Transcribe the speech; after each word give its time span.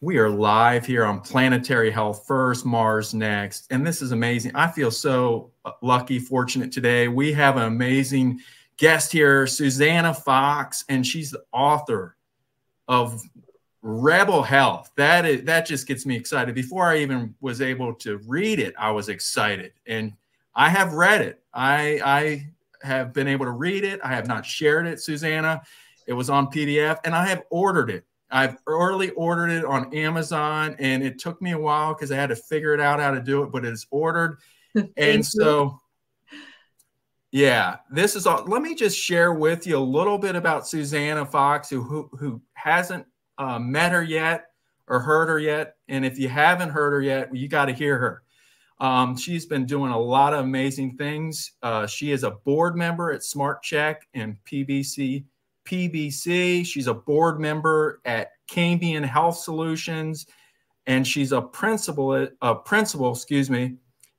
We 0.00 0.18
are 0.18 0.28
live 0.28 0.84
here 0.84 1.04
on 1.04 1.20
Planetary 1.20 1.90
Health 1.90 2.24
First, 2.26 2.66
Mars 2.66 3.14
Next. 3.14 3.66
And 3.70 3.86
this 3.86 4.02
is 4.02 4.12
amazing. 4.12 4.54
I 4.54 4.70
feel 4.70 4.90
so 4.90 5.52
uh, 5.64 5.70
lucky, 5.82 6.18
fortunate 6.18 6.72
today. 6.72 7.08
We 7.08 7.32
have 7.32 7.56
an 7.56 7.62
amazing 7.62 8.40
guest 8.76 9.12
here, 9.12 9.46
Susannah 9.46 10.12
Fox, 10.12 10.84
and 10.88 11.06
she's 11.06 11.30
the 11.30 11.44
author 11.52 12.16
of 12.88 13.22
Rebel 13.82 14.42
Health. 14.42 14.90
That 14.96 15.24
is 15.24 15.44
that 15.44 15.64
just 15.64 15.86
gets 15.86 16.04
me 16.04 16.16
excited. 16.16 16.54
Before 16.54 16.90
I 16.90 16.98
even 16.98 17.34
was 17.40 17.62
able 17.62 17.94
to 17.96 18.18
read 18.26 18.58
it, 18.58 18.74
I 18.78 18.90
was 18.90 19.08
excited. 19.08 19.72
And 19.86 20.12
I 20.54 20.68
have 20.68 20.92
read 20.92 21.22
it. 21.22 21.42
I 21.54 22.00
I 22.04 22.48
have 22.82 23.12
been 23.12 23.28
able 23.28 23.46
to 23.46 23.52
read 23.52 23.84
it. 23.84 24.00
I 24.02 24.08
have 24.08 24.26
not 24.26 24.44
shared 24.44 24.86
it, 24.86 25.00
Susannah. 25.00 25.62
It 26.06 26.12
was 26.12 26.28
on 26.28 26.48
PDF 26.48 26.98
and 27.04 27.14
I 27.14 27.26
have 27.28 27.44
ordered 27.48 27.90
it. 27.90 28.04
I've 28.34 28.56
early 28.66 29.10
ordered 29.10 29.50
it 29.50 29.64
on 29.64 29.94
Amazon 29.94 30.74
and 30.80 31.04
it 31.04 31.20
took 31.20 31.40
me 31.40 31.52
a 31.52 31.58
while 31.58 31.94
because 31.94 32.10
I 32.10 32.16
had 32.16 32.30
to 32.30 32.36
figure 32.36 32.74
it 32.74 32.80
out 32.80 32.98
how 32.98 33.12
to 33.12 33.20
do 33.20 33.44
it, 33.44 33.52
but 33.52 33.64
it's 33.64 33.86
ordered. 33.92 34.38
and 34.96 35.24
so, 35.24 35.80
yeah, 37.30 37.76
this 37.92 38.16
is 38.16 38.26
all. 38.26 38.44
Let 38.44 38.60
me 38.60 38.74
just 38.74 38.98
share 38.98 39.32
with 39.32 39.68
you 39.68 39.78
a 39.78 39.78
little 39.78 40.18
bit 40.18 40.34
about 40.34 40.66
Susannah 40.66 41.24
Fox, 41.24 41.70
who, 41.70 41.80
who, 41.84 42.10
who 42.18 42.42
hasn't 42.54 43.06
uh, 43.38 43.60
met 43.60 43.92
her 43.92 44.02
yet 44.02 44.46
or 44.88 44.98
heard 44.98 45.28
her 45.28 45.38
yet. 45.38 45.76
And 45.86 46.04
if 46.04 46.18
you 46.18 46.28
haven't 46.28 46.70
heard 46.70 46.92
her 46.92 47.02
yet, 47.02 47.34
you 47.34 47.46
got 47.46 47.66
to 47.66 47.72
hear 47.72 47.98
her. 47.98 48.22
Um, 48.80 49.16
she's 49.16 49.46
been 49.46 49.64
doing 49.64 49.92
a 49.92 49.98
lot 49.98 50.34
of 50.34 50.40
amazing 50.40 50.96
things. 50.96 51.52
Uh, 51.62 51.86
she 51.86 52.10
is 52.10 52.24
a 52.24 52.32
board 52.32 52.74
member 52.74 53.12
at 53.12 53.22
Smart 53.22 53.62
Check 53.62 54.08
and 54.12 54.36
PBC 54.44 55.24
PBC. 55.64 56.64
She's 56.64 56.86
a 56.86 56.94
board 56.94 57.40
member 57.40 58.00
at 58.04 58.32
Cambia 58.50 59.04
Health 59.04 59.38
Solutions, 59.38 60.26
and 60.86 61.06
she's 61.06 61.32
a 61.32 61.40
principal, 61.40 62.28
a 62.42 62.54
principal, 62.54 63.12
excuse 63.12 63.50
me, 63.50 63.76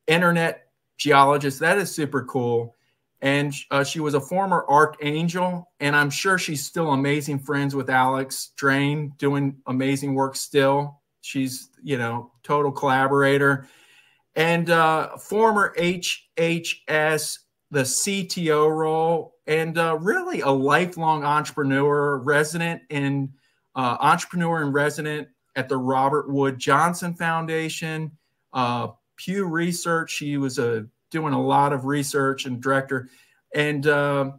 internet 0.08 0.68
geologist. 0.98 1.60
That 1.60 1.78
is 1.78 1.94
super 1.94 2.24
cool. 2.24 2.76
And 3.22 3.54
uh, 3.72 3.84
she 3.84 4.00
was 4.00 4.14
a 4.14 4.22
former 4.22 4.66
archangel, 4.70 5.72
and 5.80 5.96
I'm 5.96 6.10
sure 6.10 6.38
she's 6.38 6.66
still 6.66 6.92
amazing 6.92 7.40
friends 7.40 7.74
with 7.74 7.90
Alex 7.90 8.52
Drane, 8.56 9.14
doing 9.18 9.56
amazing 9.68 10.14
work 10.14 10.36
still. 10.36 11.02
She's, 11.22 11.70
you 11.82 11.98
know, 11.98 12.32
total 12.44 12.72
collaborator. 12.72 13.68
And 14.36 14.70
uh, 14.70 15.18
former 15.18 15.74
HHS, 15.78 17.40
the 17.72 17.82
CTO 17.82 18.70
role 18.70 19.36
and 19.48 19.78
uh, 19.78 19.98
really 20.00 20.42
a 20.42 20.50
lifelong 20.50 21.24
entrepreneur, 21.24 22.18
resident 22.18 22.82
in 22.90 23.32
uh, 23.76 23.98
entrepreneur 24.00 24.62
and 24.62 24.74
resident 24.74 25.28
at 25.56 25.70
the 25.70 25.78
Robert 25.78 26.30
Wood 26.30 26.58
Johnson 26.58 27.14
Foundation, 27.14 28.12
uh, 28.54 28.90
Pew 29.18 29.46
Research. 29.46 30.12
She 30.12 30.38
was 30.38 30.60
uh, 30.60 30.84
doing 31.12 31.34
a 31.34 31.42
lot 31.42 31.74
of 31.74 31.86
research 31.86 32.46
and 32.46 32.62
director, 32.62 33.10
and 33.54 33.86
uh, 33.88 34.32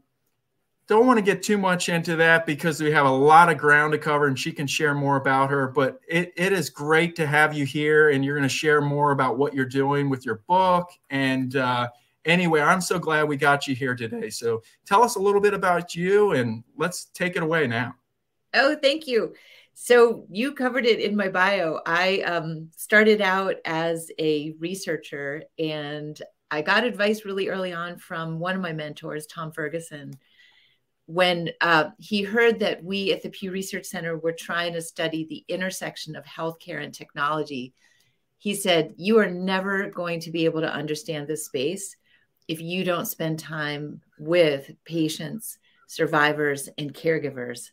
don't 0.88 1.06
want 1.06 1.18
to 1.18 1.24
get 1.24 1.42
too 1.42 1.58
much 1.58 1.88
into 1.88 2.16
that 2.16 2.46
because 2.46 2.80
we 2.80 2.90
have 2.90 3.06
a 3.06 3.10
lot 3.10 3.50
of 3.50 3.58
ground 3.58 3.92
to 3.92 3.98
cover, 3.98 4.26
and 4.26 4.38
she 4.38 4.52
can 4.52 4.66
share 4.66 4.94
more 4.94 5.16
about 5.16 5.50
her. 5.50 5.68
But 5.68 6.00
it, 6.08 6.32
it 6.36 6.52
is 6.52 6.70
great 6.70 7.16
to 7.16 7.26
have 7.26 7.54
you 7.54 7.64
here, 7.64 8.10
and 8.10 8.24
you're 8.24 8.36
going 8.36 8.48
to 8.48 8.54
share 8.54 8.80
more 8.80 9.12
about 9.12 9.38
what 9.38 9.54
you're 9.54 9.64
doing 9.64 10.08
with 10.08 10.24
your 10.24 10.42
book 10.46 10.90
and 11.10 11.56
uh, 11.56 11.88
anyway, 12.26 12.60
I'm 12.60 12.80
so 12.80 12.98
glad 12.98 13.24
we 13.24 13.36
got 13.36 13.66
you 13.66 13.74
here 13.74 13.94
today. 13.94 14.28
So 14.28 14.62
tell 14.84 15.02
us 15.02 15.16
a 15.16 15.20
little 15.20 15.40
bit 15.40 15.54
about 15.54 15.94
you 15.94 16.32
and 16.32 16.62
let's 16.76 17.06
take 17.06 17.36
it 17.36 17.42
away 17.42 17.66
now. 17.66 17.94
Oh, 18.52 18.76
thank 18.80 19.06
you. 19.06 19.34
So 19.74 20.26
you 20.30 20.52
covered 20.52 20.86
it 20.86 21.00
in 21.00 21.16
my 21.16 21.28
bio. 21.28 21.80
I 21.86 22.20
um, 22.20 22.70
started 22.76 23.20
out 23.20 23.56
as 23.64 24.10
a 24.18 24.54
researcher 24.58 25.44
and 25.58 26.20
I 26.50 26.62
got 26.62 26.84
advice 26.84 27.24
really 27.24 27.48
early 27.48 27.72
on 27.72 27.98
from 27.98 28.38
one 28.38 28.54
of 28.54 28.62
my 28.62 28.72
mentors, 28.72 29.26
Tom 29.26 29.52
Ferguson, 29.52 30.14
when 31.06 31.50
uh, 31.60 31.90
he 31.98 32.22
heard 32.22 32.60
that 32.60 32.82
we 32.82 33.12
at 33.12 33.22
the 33.22 33.30
Pew 33.30 33.50
Research 33.50 33.84
Center 33.84 34.16
were 34.16 34.32
trying 34.32 34.72
to 34.72 34.82
study 34.82 35.26
the 35.28 35.44
intersection 35.52 36.16
of 36.16 36.24
healthcare 36.24 36.82
and 36.82 36.94
technology. 36.94 37.74
He 38.38 38.54
said, 38.54 38.94
You 38.96 39.18
are 39.18 39.30
never 39.30 39.90
going 39.90 40.20
to 40.20 40.30
be 40.30 40.44
able 40.46 40.60
to 40.62 40.72
understand 40.72 41.28
this 41.28 41.46
space 41.46 41.96
if 42.48 42.60
you 42.60 42.84
don't 42.84 43.06
spend 43.06 43.38
time 43.38 44.00
with 44.18 44.70
patients, 44.84 45.58
survivors, 45.86 46.68
and 46.78 46.94
caregivers, 46.94 47.70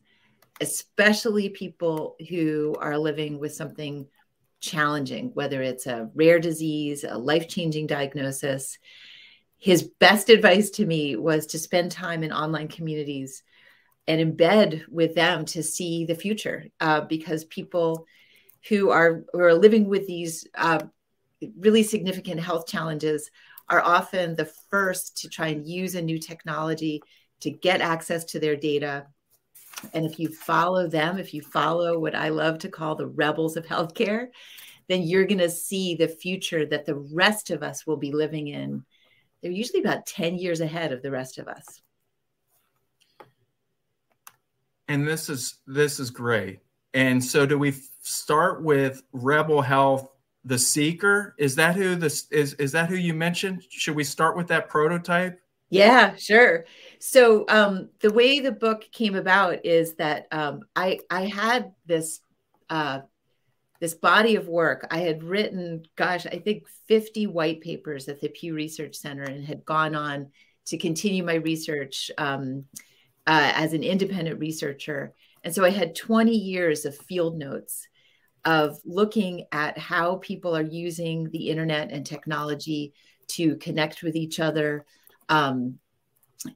especially 0.61 1.49
people 1.49 2.15
who 2.29 2.75
are 2.79 2.97
living 2.97 3.39
with 3.39 3.53
something 3.53 4.07
challenging, 4.59 5.31
whether 5.33 5.61
it's 5.61 5.87
a 5.87 6.09
rare 6.15 6.39
disease, 6.39 7.03
a 7.03 7.17
life 7.17 7.47
changing 7.47 7.87
diagnosis. 7.87 8.77
His 9.57 9.89
best 9.99 10.29
advice 10.29 10.69
to 10.71 10.85
me 10.85 11.15
was 11.15 11.47
to 11.47 11.59
spend 11.59 11.91
time 11.91 12.23
in 12.23 12.31
online 12.31 12.67
communities 12.67 13.43
and 14.07 14.19
embed 14.19 14.87
with 14.89 15.15
them 15.15 15.45
to 15.45 15.63
see 15.63 16.05
the 16.05 16.15
future 16.15 16.65
uh, 16.79 17.01
because 17.01 17.45
people 17.45 18.05
who 18.69 18.89
are, 18.89 19.23
who 19.33 19.39
are 19.39 19.53
living 19.53 19.87
with 19.87 20.07
these 20.07 20.47
uh, 20.55 20.79
really 21.57 21.83
significant 21.83 22.39
health 22.39 22.65
challenges 22.67 23.29
are 23.69 23.81
often 23.81 24.35
the 24.35 24.51
first 24.69 25.17
to 25.21 25.29
try 25.29 25.47
and 25.47 25.67
use 25.67 25.95
a 25.95 26.01
new 26.01 26.19
technology 26.19 27.01
to 27.41 27.51
get 27.51 27.81
access 27.81 28.23
to 28.25 28.39
their 28.39 28.55
data. 28.55 29.07
And 29.93 30.05
if 30.05 30.19
you 30.19 30.29
follow 30.29 30.87
them, 30.87 31.17
if 31.17 31.33
you 31.33 31.41
follow 31.41 31.99
what 31.99 32.15
I 32.15 32.29
love 32.29 32.59
to 32.59 32.69
call 32.69 32.95
the 32.95 33.07
rebels 33.07 33.57
of 33.57 33.65
healthcare, 33.65 34.27
then 34.87 35.03
you're 35.03 35.25
going 35.25 35.39
to 35.39 35.49
see 35.49 35.95
the 35.95 36.07
future 36.07 36.65
that 36.65 36.85
the 36.85 36.95
rest 36.95 37.49
of 37.49 37.63
us 37.63 37.85
will 37.85 37.97
be 37.97 38.11
living 38.11 38.47
in. 38.47 38.83
They're 39.41 39.51
usually 39.51 39.81
about 39.81 40.05
10 40.05 40.37
years 40.37 40.61
ahead 40.61 40.91
of 40.91 41.01
the 41.01 41.11
rest 41.11 41.37
of 41.37 41.47
us. 41.47 41.81
And 44.87 45.07
this 45.07 45.29
is 45.29 45.55
this 45.65 45.99
is 45.99 46.11
great. 46.11 46.59
And 46.93 47.23
so 47.23 47.45
do 47.45 47.57
we 47.57 47.73
start 48.01 48.61
with 48.63 49.01
Rebel 49.11 49.61
Health 49.61 50.09
the 50.45 50.57
seeker? 50.57 51.35
Is 51.37 51.55
that 51.55 51.75
who 51.75 51.95
this 51.95 52.27
is 52.31 52.53
is 52.55 52.71
that 52.73 52.89
who 52.89 52.95
you 52.95 53.13
mentioned? 53.13 53.63
Should 53.69 53.95
we 53.95 54.03
start 54.03 54.35
with 54.35 54.47
that 54.47 54.69
prototype? 54.69 55.39
Yeah 55.69 56.15
sure. 56.17 56.65
So 56.99 57.45
um, 57.47 57.89
the 57.99 58.13
way 58.13 58.39
the 58.39 58.51
book 58.51 58.85
came 58.91 59.15
about 59.15 59.65
is 59.65 59.95
that 59.95 60.27
um, 60.31 60.61
i 60.75 60.99
i 61.09 61.25
had 61.25 61.73
this 61.85 62.19
uh, 62.69 62.99
this 63.79 63.93
body 63.93 64.35
of 64.35 64.47
work. 64.47 64.87
I 64.91 64.99
had 64.99 65.23
written 65.23 65.85
gosh 65.95 66.25
i 66.25 66.37
think 66.37 66.67
50 66.87 67.27
white 67.27 67.61
papers 67.61 68.07
at 68.09 68.19
the 68.19 68.29
pew 68.29 68.53
research 68.53 68.95
center 68.95 69.23
and 69.23 69.45
had 69.45 69.65
gone 69.65 69.95
on 69.95 70.31
to 70.65 70.77
continue 70.77 71.23
my 71.23 71.35
research 71.35 72.11
um, 72.17 72.65
uh, 73.27 73.51
as 73.55 73.73
an 73.73 73.83
independent 73.83 74.39
researcher. 74.39 75.13
And 75.43 75.55
so 75.55 75.63
i 75.63 75.69
had 75.69 75.95
20 75.95 76.35
years 76.35 76.85
of 76.85 76.97
field 76.97 77.37
notes 77.37 77.87
of 78.45 78.79
looking 78.85 79.45
at 79.51 79.77
how 79.77 80.17
people 80.17 80.55
are 80.55 80.61
using 80.61 81.29
the 81.31 81.49
internet 81.49 81.91
and 81.91 82.05
technology 82.05 82.93
to 83.27 83.55
connect 83.57 84.03
with 84.03 84.15
each 84.15 84.39
other, 84.39 84.85
um, 85.29 85.79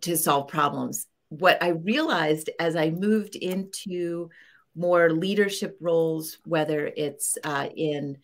to 0.01 0.17
solve 0.17 0.47
problems. 0.47 1.07
What 1.29 1.61
I 1.63 1.69
realized 1.69 2.49
as 2.59 2.75
I 2.75 2.89
moved 2.89 3.35
into 3.35 4.29
more 4.75 5.11
leadership 5.11 5.77
roles, 5.81 6.37
whether 6.45 6.91
it's 6.95 7.37
uh, 7.43 7.67
in 7.75 8.17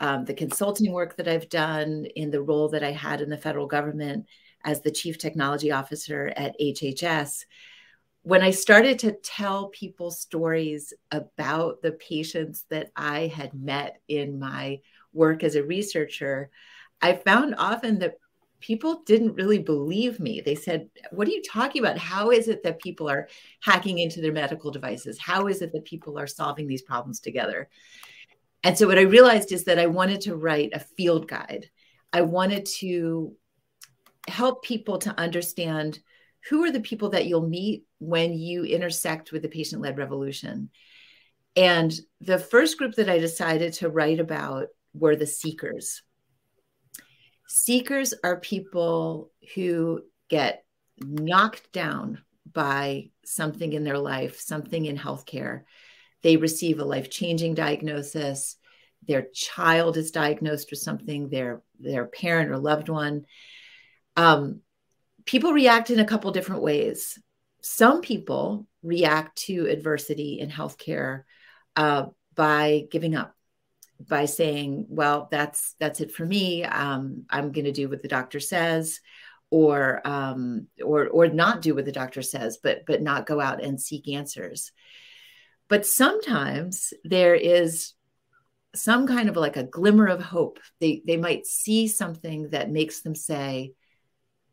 um, 0.00 0.24
the 0.24 0.34
consulting 0.34 0.92
work 0.92 1.16
that 1.16 1.28
I've 1.28 1.48
done, 1.48 2.06
in 2.16 2.30
the 2.30 2.42
role 2.42 2.68
that 2.70 2.82
I 2.82 2.90
had 2.90 3.20
in 3.20 3.30
the 3.30 3.36
federal 3.36 3.66
government 3.66 4.26
as 4.64 4.80
the 4.80 4.90
chief 4.90 5.18
technology 5.18 5.70
officer 5.70 6.32
at 6.36 6.58
HHS, 6.58 7.44
when 8.22 8.42
I 8.42 8.50
started 8.50 8.98
to 9.00 9.12
tell 9.12 9.68
people 9.68 10.10
stories 10.10 10.92
about 11.10 11.80
the 11.80 11.92
patients 11.92 12.66
that 12.68 12.90
I 12.94 13.28
had 13.28 13.54
met 13.54 14.00
in 14.08 14.38
my 14.38 14.80
work 15.12 15.42
as 15.42 15.54
a 15.54 15.64
researcher, 15.64 16.50
I 17.00 17.14
found 17.14 17.54
often 17.56 17.98
that 18.00 18.18
people 18.60 19.02
didn't 19.06 19.34
really 19.34 19.58
believe 19.58 20.20
me. 20.20 20.42
They 20.42 20.54
said, 20.54 20.90
What 21.12 21.28
are 21.28 21.30
you 21.30 21.42
talking 21.42 21.82
about? 21.82 21.96
How 21.96 22.30
is 22.30 22.48
it 22.48 22.62
that 22.62 22.82
people 22.82 23.08
are 23.08 23.28
hacking 23.62 23.98
into 23.98 24.20
their 24.20 24.32
medical 24.32 24.70
devices? 24.70 25.18
How 25.18 25.46
is 25.46 25.62
it 25.62 25.72
that 25.72 25.86
people 25.86 26.18
are 26.18 26.26
solving 26.26 26.66
these 26.66 26.82
problems 26.82 27.20
together? 27.20 27.70
And 28.62 28.76
so, 28.76 28.86
what 28.86 28.98
I 28.98 29.02
realized 29.02 29.50
is 29.52 29.64
that 29.64 29.78
I 29.78 29.86
wanted 29.86 30.20
to 30.22 30.36
write 30.36 30.74
a 30.74 30.80
field 30.80 31.26
guide. 31.26 31.70
I 32.12 32.20
wanted 32.20 32.66
to 32.80 33.34
help 34.28 34.62
people 34.62 34.98
to 34.98 35.18
understand 35.18 36.00
who 36.48 36.64
are 36.64 36.72
the 36.72 36.80
people 36.80 37.10
that 37.10 37.26
you'll 37.26 37.48
meet 37.48 37.84
when 38.00 38.32
you 38.32 38.64
intersect 38.64 39.30
with 39.30 39.42
the 39.42 39.48
patient 39.48 39.80
led 39.80 39.96
revolution? 39.96 40.70
And 41.54 41.92
the 42.20 42.38
first 42.38 42.78
group 42.78 42.96
that 42.96 43.08
I 43.08 43.18
decided 43.18 43.74
to 43.74 43.88
write 43.88 44.18
about 44.18 44.66
were 44.92 45.14
the 45.14 45.26
seekers. 45.26 46.02
Seekers 47.46 48.14
are 48.24 48.40
people 48.40 49.30
who 49.54 50.02
get 50.28 50.64
knocked 50.98 51.72
down 51.72 52.22
by 52.52 53.10
something 53.24 53.72
in 53.72 53.84
their 53.84 53.98
life, 53.98 54.40
something 54.40 54.84
in 54.86 54.96
healthcare 54.96 55.62
they 56.22 56.36
receive 56.36 56.78
a 56.78 56.84
life 56.84 57.10
changing 57.10 57.54
diagnosis, 57.54 58.56
their 59.06 59.26
child 59.32 59.96
is 59.96 60.10
diagnosed 60.10 60.70
with 60.70 60.80
something, 60.80 61.28
their, 61.28 61.62
their 61.78 62.06
parent 62.06 62.50
or 62.50 62.58
loved 62.58 62.88
one. 62.88 63.24
Um, 64.16 64.60
people 65.24 65.52
react 65.52 65.90
in 65.90 66.00
a 66.00 66.04
couple 66.04 66.30
different 66.32 66.62
ways. 66.62 67.18
Some 67.62 68.00
people 68.00 68.66
react 68.82 69.38
to 69.46 69.66
adversity 69.66 70.38
in 70.40 70.50
healthcare 70.50 71.22
uh, 71.76 72.06
by 72.34 72.86
giving 72.90 73.14
up 73.14 73.34
by 74.00 74.24
saying, 74.24 74.86
"Well, 74.88 75.28
that's 75.30 75.74
that's 75.78 76.00
it 76.00 76.12
for 76.12 76.24
me. 76.24 76.64
Um, 76.64 77.24
I'm 77.28 77.52
going 77.52 77.66
to 77.66 77.72
do 77.72 77.88
what 77.88 78.02
the 78.02 78.08
doctor 78.08 78.40
says." 78.40 79.00
Or, 79.52 80.00
um, 80.06 80.68
or, 80.80 81.08
or 81.08 81.26
not 81.26 81.60
do 81.60 81.74
what 81.74 81.84
the 81.84 81.90
doctor 81.90 82.22
says, 82.22 82.58
but 82.62 82.86
but 82.86 83.02
not 83.02 83.26
go 83.26 83.40
out 83.40 83.60
and 83.60 83.80
seek 83.80 84.06
answers. 84.08 84.70
But 85.66 85.84
sometimes 85.84 86.92
there 87.02 87.34
is 87.34 87.94
some 88.74 89.06
kind 89.06 89.28
of 89.28 89.36
like 89.36 89.56
a 89.56 89.64
glimmer 89.64 90.06
of 90.06 90.22
hope. 90.22 90.60
They 90.80 91.02
they 91.04 91.16
might 91.16 91.46
see 91.46 91.88
something 91.88 92.50
that 92.50 92.70
makes 92.70 93.00
them 93.00 93.14
say, 93.14 93.72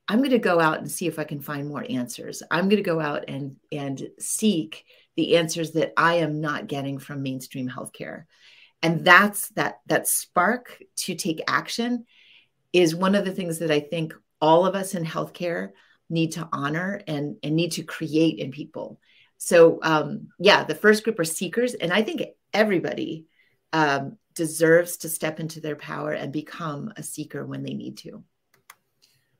I'm 0.07 0.19
going 0.19 0.31
to 0.31 0.39
go 0.39 0.59
out 0.59 0.79
and 0.79 0.89
see 0.89 1.07
if 1.07 1.19
I 1.19 1.25
can 1.25 1.41
find 1.41 1.67
more 1.67 1.85
answers. 1.89 2.41
I'm 2.49 2.69
going 2.69 2.81
to 2.81 2.89
go 2.89 2.99
out 2.99 3.25
and 3.27 3.57
and 3.71 4.07
seek 4.19 4.85
the 5.15 5.37
answers 5.37 5.71
that 5.71 5.93
I 5.97 6.15
am 6.15 6.39
not 6.39 6.67
getting 6.67 6.99
from 6.99 7.23
mainstream 7.23 7.67
healthcare. 7.69 8.25
And 8.81 9.03
that's 9.03 9.49
that 9.49 9.79
that 9.87 10.07
spark 10.07 10.81
to 10.97 11.15
take 11.15 11.41
action 11.47 12.05
is 12.71 12.95
one 12.95 13.15
of 13.15 13.25
the 13.25 13.31
things 13.31 13.59
that 13.59 13.71
i 13.71 13.79
think 13.79 14.13
all 14.39 14.65
of 14.65 14.75
us 14.75 14.93
in 14.93 15.03
healthcare 15.03 15.69
need 16.09 16.33
to 16.33 16.47
honor 16.51 17.01
and 17.07 17.37
and 17.41 17.55
need 17.55 17.71
to 17.73 17.83
create 17.83 18.39
in 18.39 18.51
people. 18.51 18.99
So 19.37 19.79
um 19.81 20.29
yeah 20.39 20.63
the 20.63 20.75
first 20.75 21.03
group 21.03 21.19
are 21.19 21.25
seekers 21.25 21.73
and 21.73 21.91
i 21.91 22.01
think 22.01 22.23
everybody 22.53 23.25
um, 23.73 24.17
deserves 24.33 24.97
to 24.97 25.09
step 25.09 25.41
into 25.41 25.59
their 25.59 25.75
power 25.75 26.13
and 26.13 26.31
become 26.31 26.93
a 26.95 27.03
seeker 27.03 27.45
when 27.45 27.63
they 27.63 27.73
need 27.73 27.97
to. 27.97 28.23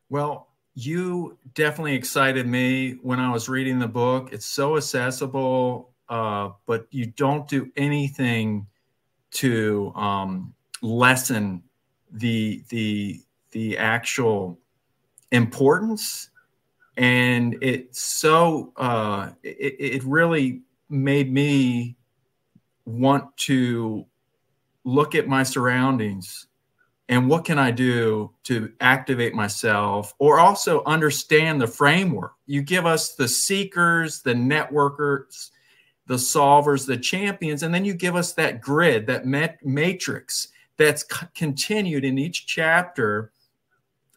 Well 0.10 0.50
you 0.78 1.38
definitely 1.56 1.96
excited 1.96 2.46
me 2.46 2.98
when 3.02 3.20
i 3.20 3.32
was 3.32 3.50
reading 3.50 3.80
the 3.80 3.88
book. 3.88 4.30
It's 4.32 4.46
so 4.46 4.78
accessible 4.78 5.92
uh, 6.10 6.52
but 6.66 6.88
you 6.92 7.08
don't 7.08 7.48
do 7.48 7.70
anything 7.76 8.66
to 9.32 9.92
um, 9.96 10.54
lessen 10.82 11.64
the 12.12 12.64
the 12.70 13.22
the 13.52 13.78
actual 13.78 14.58
importance. 15.32 16.30
And 16.96 17.62
it 17.62 17.96
so 17.96 18.74
uh, 18.78 19.32
it, 19.44 19.76
it 19.80 20.04
really 20.04 20.62
made 20.90 21.32
me 21.32 21.96
want 22.86 23.36
to 23.38 24.06
look 24.86 25.14
at 25.14 25.28
my 25.28 25.44
surroundings 25.44 26.47
and 27.10 27.30
what 27.30 27.46
can 27.46 27.60
i 27.60 27.72
do 27.72 28.32
to 28.44 28.72
activate 28.82 29.34
myself 29.34 30.14
or 30.20 30.40
also 30.40 30.84
understand 30.86 31.62
the 31.62 31.68
framework 31.68 32.34
you 32.46 32.62
give 32.62 32.86
us 32.86 33.16
the 33.16 33.28
seekers 33.28 34.22
the 34.22 34.34
networkers 34.34 35.52
the 36.08 36.16
solvers, 36.16 36.88
the 36.88 36.98
champions, 36.98 37.64
and 37.64 37.74
then 37.74 37.86
you 37.86 37.94
give 37.94 38.16
us 38.16 38.34
that 38.34 38.62
grid, 38.62 39.06
that 39.08 39.26
met- 39.26 39.64
matrix 39.64 40.48
that's 40.78 41.04
c- 41.04 41.28
continued 41.36 42.06
in 42.06 42.18
each 42.18 42.48
chapter 42.48 43.32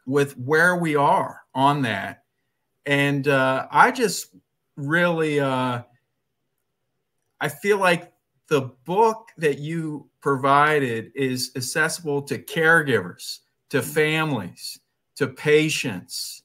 with 0.07 0.39
where 0.39 0.77
we 0.77 0.95
are 0.95 1.43
on 1.55 1.83
that. 1.83 2.23
And 2.87 3.27
uh, 3.27 3.67
I 3.71 3.91
just 3.91 4.35
really, 4.77 5.41
uh, 5.41 5.83
I 7.41 7.49
feel 7.49 7.79
like 7.79 8.13
the 8.51 8.73
book 8.85 9.29
that 9.39 9.59
you 9.61 10.11
provided 10.21 11.13
is 11.15 11.53
accessible 11.57 12.21
to 12.23 12.37
caregivers, 12.37 13.39
to 13.71 13.79
mm-hmm. 13.79 13.91
families, 13.91 14.79
to 15.17 15.29
patients, 15.29 16.43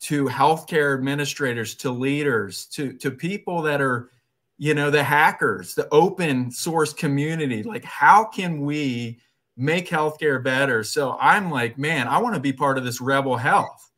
to 0.00 0.24
healthcare 0.24 0.94
administrators, 0.94 1.76
to 1.76 1.90
leaders, 1.90 2.66
to, 2.66 2.94
to 2.94 3.10
people 3.10 3.62
that 3.62 3.80
are 3.80 4.10
you 4.58 4.74
know 4.74 4.90
the 4.90 5.02
hackers 5.02 5.74
the 5.74 5.88
open 5.90 6.50
source 6.50 6.92
community. 6.92 7.62
Like 7.62 7.84
how 7.84 8.24
can 8.24 8.60
we 8.60 9.18
make 9.56 9.88
healthcare 9.88 10.42
better? 10.42 10.84
So 10.84 11.16
i'm 11.20 11.50
like 11.50 11.78
man 11.78 12.06
i 12.06 12.18
want 12.18 12.34
to 12.34 12.40
be 12.40 12.52
part 12.52 12.78
of 12.78 12.84
this 12.84 13.00
rebel 13.00 13.36
health. 13.36 13.90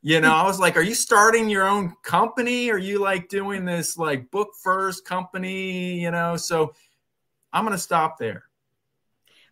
You 0.00 0.20
know 0.20 0.32
i 0.32 0.46
was 0.46 0.60
like 0.60 0.76
are 0.76 0.82
you 0.82 0.94
starting 0.94 1.48
your 1.48 1.66
own 1.66 1.94
company? 2.04 2.70
Are 2.70 2.78
you 2.78 3.00
like 3.00 3.28
doing 3.28 3.64
this 3.64 3.96
like 3.96 4.30
book 4.30 4.50
first 4.62 5.04
company 5.04 6.00
you 6.00 6.12
know? 6.12 6.36
So 6.36 6.72
i'm 7.52 7.64
going 7.64 7.76
to 7.76 7.82
stop 7.82 8.18
there. 8.18 8.44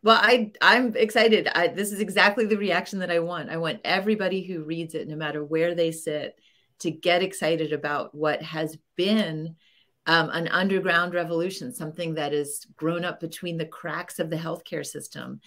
Well 0.02 0.18
i 0.20 0.52
i'm 0.60 0.96
excited. 0.96 1.48
I, 1.48 1.68
this 1.68 1.92
is 1.92 2.00
exactly 2.00 2.46
the 2.46 2.56
reaction 2.56 3.00
that 3.00 3.10
i 3.10 3.18
want. 3.18 3.50
I 3.50 3.56
want 3.56 3.80
everybody 3.84 4.42
who 4.42 4.64
reads 4.64 4.94
it 4.94 5.08
no 5.08 5.16
matter 5.16 5.44
where 5.44 5.74
they 5.74 5.92
sit 5.92 6.38
to 6.80 6.90
get 6.90 7.22
excited 7.22 7.72
about 7.72 8.14
what 8.14 8.42
has 8.42 8.76
been 8.96 9.56
um, 10.06 10.30
an 10.30 10.48
underground 10.48 11.14
revolution, 11.14 11.72
something 11.72 12.14
that 12.14 12.32
has 12.32 12.66
grown 12.76 13.04
up 13.04 13.20
between 13.20 13.58
the 13.58 13.66
cracks 13.66 14.18
of 14.18 14.30
the 14.30 14.36
healthcare 14.36 14.84
system. 14.84 15.40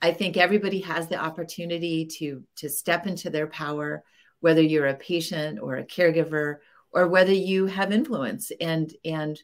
I 0.00 0.12
think 0.12 0.36
everybody 0.36 0.80
has 0.80 1.08
the 1.08 1.18
opportunity 1.18 2.06
to 2.18 2.44
to 2.56 2.68
step 2.68 3.06
into 3.06 3.30
their 3.30 3.46
power, 3.46 4.04
whether 4.40 4.62
you're 4.62 4.86
a 4.86 4.94
patient 4.94 5.58
or 5.60 5.76
a 5.76 5.84
caregiver, 5.84 6.56
or 6.92 7.08
whether 7.08 7.32
you 7.32 7.66
have 7.66 7.92
influence 7.92 8.52
and 8.60 8.92
and 9.04 9.42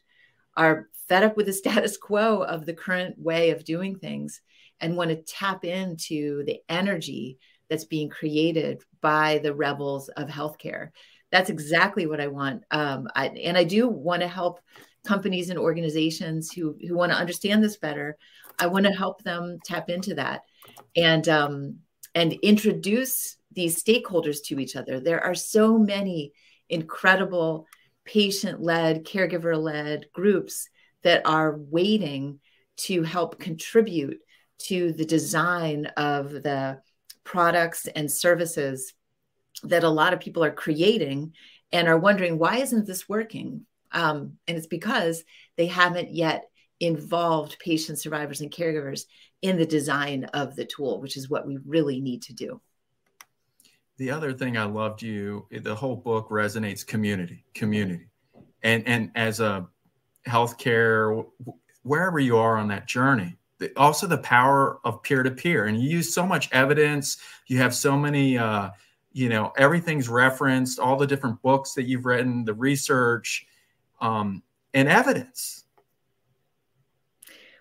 are 0.55 0.89
fed 1.07 1.23
up 1.23 1.37
with 1.37 1.45
the 1.45 1.53
status 1.63 1.97
quo 1.97 2.41
of 2.43 2.65
the 2.65 2.73
current 2.73 3.17
way 3.17 3.51
of 3.51 3.65
doing 3.65 3.95
things 3.95 4.41
and 4.79 4.97
want 4.97 5.09
to 5.09 5.15
tap 5.15 5.63
into 5.63 6.43
the 6.45 6.59
energy 6.67 7.37
that's 7.69 7.85
being 7.85 8.09
created 8.09 8.83
by 9.01 9.39
the 9.43 9.53
rebels 9.53 10.09
of 10.09 10.27
healthcare 10.27 10.89
that's 11.33 11.49
exactly 11.49 12.05
what 12.05 12.21
I 12.21 12.27
want. 12.27 12.63
Um, 12.69 13.07
I, 13.15 13.29
and 13.29 13.57
I 13.57 13.63
do 13.63 13.87
want 13.89 14.21
to 14.21 14.27
help 14.27 14.59
companies 15.03 15.49
and 15.49 15.57
organizations 15.57 16.51
who 16.51 16.77
who 16.87 16.95
want 16.95 17.11
to 17.11 17.17
understand 17.17 17.63
this 17.63 17.75
better. 17.75 18.17
I 18.59 18.67
want 18.67 18.85
to 18.85 18.91
help 18.91 19.23
them 19.23 19.57
tap 19.65 19.89
into 19.89 20.13
that 20.13 20.43
and 20.95 21.27
um, 21.27 21.79
and 22.13 22.33
introduce 22.33 23.37
these 23.51 23.83
stakeholders 23.83 24.43
to 24.45 24.59
each 24.59 24.75
other. 24.75 24.99
There 24.99 25.23
are 25.23 25.33
so 25.33 25.79
many 25.79 26.33
incredible 26.69 27.65
patient-led, 28.05 29.03
caregiver-led 29.03 30.05
groups 30.13 30.69
that 31.03 31.25
are 31.25 31.57
waiting 31.57 32.39
to 32.75 33.03
help 33.03 33.39
contribute 33.39 34.19
to 34.59 34.93
the 34.93 35.05
design 35.05 35.85
of 35.97 36.31
the 36.31 36.81
products 37.23 37.87
and 37.87 38.11
services 38.11 38.93
that 39.63 39.83
a 39.83 39.89
lot 39.89 40.13
of 40.13 40.19
people 40.19 40.43
are 40.43 40.51
creating 40.51 41.33
and 41.71 41.87
are 41.87 41.97
wondering 41.97 42.37
why 42.37 42.57
isn't 42.57 42.87
this 42.87 43.07
working? 43.07 43.65
Um, 43.91 44.37
and 44.47 44.57
it's 44.57 44.67
because 44.67 45.23
they 45.55 45.67
haven't 45.67 46.13
yet 46.13 46.45
involved 46.79 47.57
patient 47.59 47.99
survivors 47.99 48.41
and 48.41 48.51
caregivers 48.51 49.05
in 49.41 49.57
the 49.57 49.65
design 49.65 50.25
of 50.33 50.55
the 50.55 50.65
tool 50.65 51.01
which 51.01 51.17
is 51.17 51.29
what 51.29 51.45
we 51.45 51.57
really 51.65 52.01
need 52.01 52.21
to 52.23 52.33
do. 52.33 52.59
The 53.97 54.11
other 54.11 54.33
thing 54.33 54.57
i 54.57 54.63
loved 54.63 55.01
you 55.01 55.47
the 55.51 55.75
whole 55.75 55.95
book 55.95 56.29
resonates 56.29 56.85
community 56.85 57.45
community. 57.53 58.07
And 58.63 58.87
and 58.87 59.11
as 59.15 59.39
a 59.39 59.67
healthcare 60.27 61.25
wherever 61.83 62.19
you 62.19 62.37
are 62.37 62.57
on 62.57 62.67
that 62.69 62.87
journey 62.87 63.37
also 63.77 64.07
the 64.07 64.17
power 64.17 64.79
of 64.83 65.01
peer-to-peer. 65.03 65.65
And 65.65 65.81
you 65.81 65.89
use 65.89 66.13
so 66.13 66.25
much 66.25 66.49
evidence. 66.51 67.17
You 67.47 67.59
have 67.59 67.73
so 67.73 67.97
many 67.97 68.37
uh, 68.37 68.71
you 69.13 69.29
know 69.29 69.53
everything's 69.57 70.09
referenced 70.09 70.79
all 70.79 70.97
the 70.97 71.07
different 71.07 71.41
books 71.41 71.73
that 71.73 71.83
you've 71.83 72.05
written 72.05 72.43
the 72.43 72.53
research 72.53 73.45
um, 74.01 74.41
and 74.73 74.89
evidence. 74.89 75.63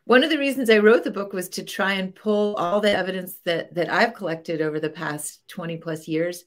One 0.05 0.25
of 0.25 0.31
the 0.31 0.39
reasons 0.39 0.69
i 0.69 0.79
wrote 0.79 1.05
the 1.05 1.11
book 1.11 1.33
was 1.33 1.49
to 1.51 1.63
try 1.63 1.93
and 1.93 2.15
pull 2.15 2.57
all 2.57 2.81
the 2.81 2.91
evidence 2.91 3.37
that 3.45 3.73
that 3.75 3.93
i've 3.93 4.15
collected 4.15 4.61
over 4.61 4.81
the 4.81 4.91
past 4.91 5.47
20 5.49 5.77
plus 5.77 6.09
years. 6.09 6.45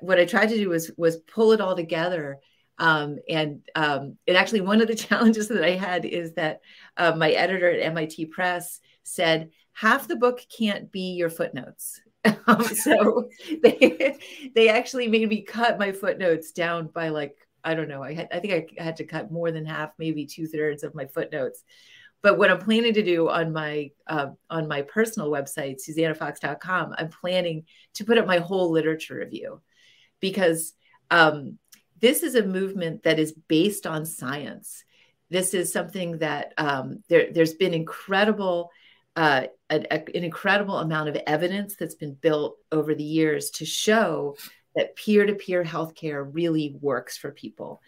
What 0.00 0.20
i 0.20 0.24
tried 0.24 0.50
to 0.50 0.56
do 0.56 0.68
was 0.68 0.92
was 0.96 1.16
pull 1.16 1.52
it 1.52 1.60
all 1.60 1.74
together 1.74 2.38
um, 2.78 3.18
and 3.28 3.60
um, 3.74 4.16
and 4.26 4.36
actually 4.36 4.60
one 4.60 4.80
of 4.80 4.88
the 4.88 4.94
challenges 5.08 5.48
that 5.48 5.64
i 5.64 5.72
had 5.72 6.04
is 6.04 6.34
that 6.34 6.60
uh, 6.96 7.14
my 7.16 7.30
editor 7.30 7.70
at 7.70 7.94
mit 7.94 8.30
press 8.30 8.80
said 9.04 9.50
half 9.72 10.08
the 10.08 10.16
book 10.16 10.40
can't 10.56 10.90
be 10.92 11.12
your 11.12 11.30
footnotes 11.30 12.00
um, 12.46 12.62
so 12.64 13.28
they 13.62 14.16
they 14.54 14.68
actually 14.68 15.08
made 15.08 15.28
me 15.28 15.42
cut 15.42 15.78
my 15.78 15.92
footnotes 15.92 16.52
down 16.52 16.86
by 16.88 17.08
like 17.08 17.36
I 17.64 17.74
don't 17.74 17.88
know. 17.88 18.02
I 18.02 18.14
had 18.14 18.28
I 18.32 18.40
think 18.40 18.72
I 18.78 18.82
had 18.82 18.96
to 18.96 19.04
cut 19.04 19.30
more 19.30 19.50
than 19.50 19.64
half, 19.64 19.90
maybe 19.98 20.26
two 20.26 20.46
thirds 20.46 20.82
of 20.82 20.94
my 20.94 21.06
footnotes. 21.06 21.62
But 22.22 22.38
what 22.38 22.50
I'm 22.50 22.58
planning 22.58 22.94
to 22.94 23.02
do 23.02 23.28
on 23.28 23.52
my 23.52 23.90
uh, 24.06 24.28
on 24.48 24.68
my 24.68 24.82
personal 24.82 25.30
website, 25.30 25.78
SusannahFox.com, 25.86 26.94
I'm 26.96 27.08
planning 27.08 27.64
to 27.94 28.04
put 28.04 28.18
up 28.18 28.26
my 28.26 28.38
whole 28.38 28.70
literature 28.70 29.16
review 29.16 29.60
because 30.20 30.74
um, 31.10 31.58
this 32.02 32.22
is 32.22 32.34
a 32.34 32.44
movement 32.44 33.04
that 33.04 33.18
is 33.18 33.32
based 33.32 33.86
on 33.86 34.04
science. 34.04 34.84
this 35.30 35.54
is 35.54 35.72
something 35.72 36.18
that 36.18 36.52
um, 36.58 37.02
there, 37.08 37.26
has 37.34 37.54
been 37.54 37.72
incredible, 37.72 38.70
uh, 39.16 39.44
a, 39.70 39.76
a, 39.90 40.16
an 40.16 40.24
incredible 40.24 40.76
amount 40.76 41.08
of 41.08 41.16
evidence 41.26 41.74
that's 41.74 41.94
been 41.94 42.12
built 42.12 42.58
over 42.70 42.94
the 42.94 43.02
years 43.02 43.50
to 43.50 43.64
show 43.64 44.36
that 44.76 44.94
peer-to-peer 44.96 45.64
healthcare 45.64 46.28
really 46.30 46.76
works 46.80 47.16
for 47.16 47.30
people. 47.30 47.80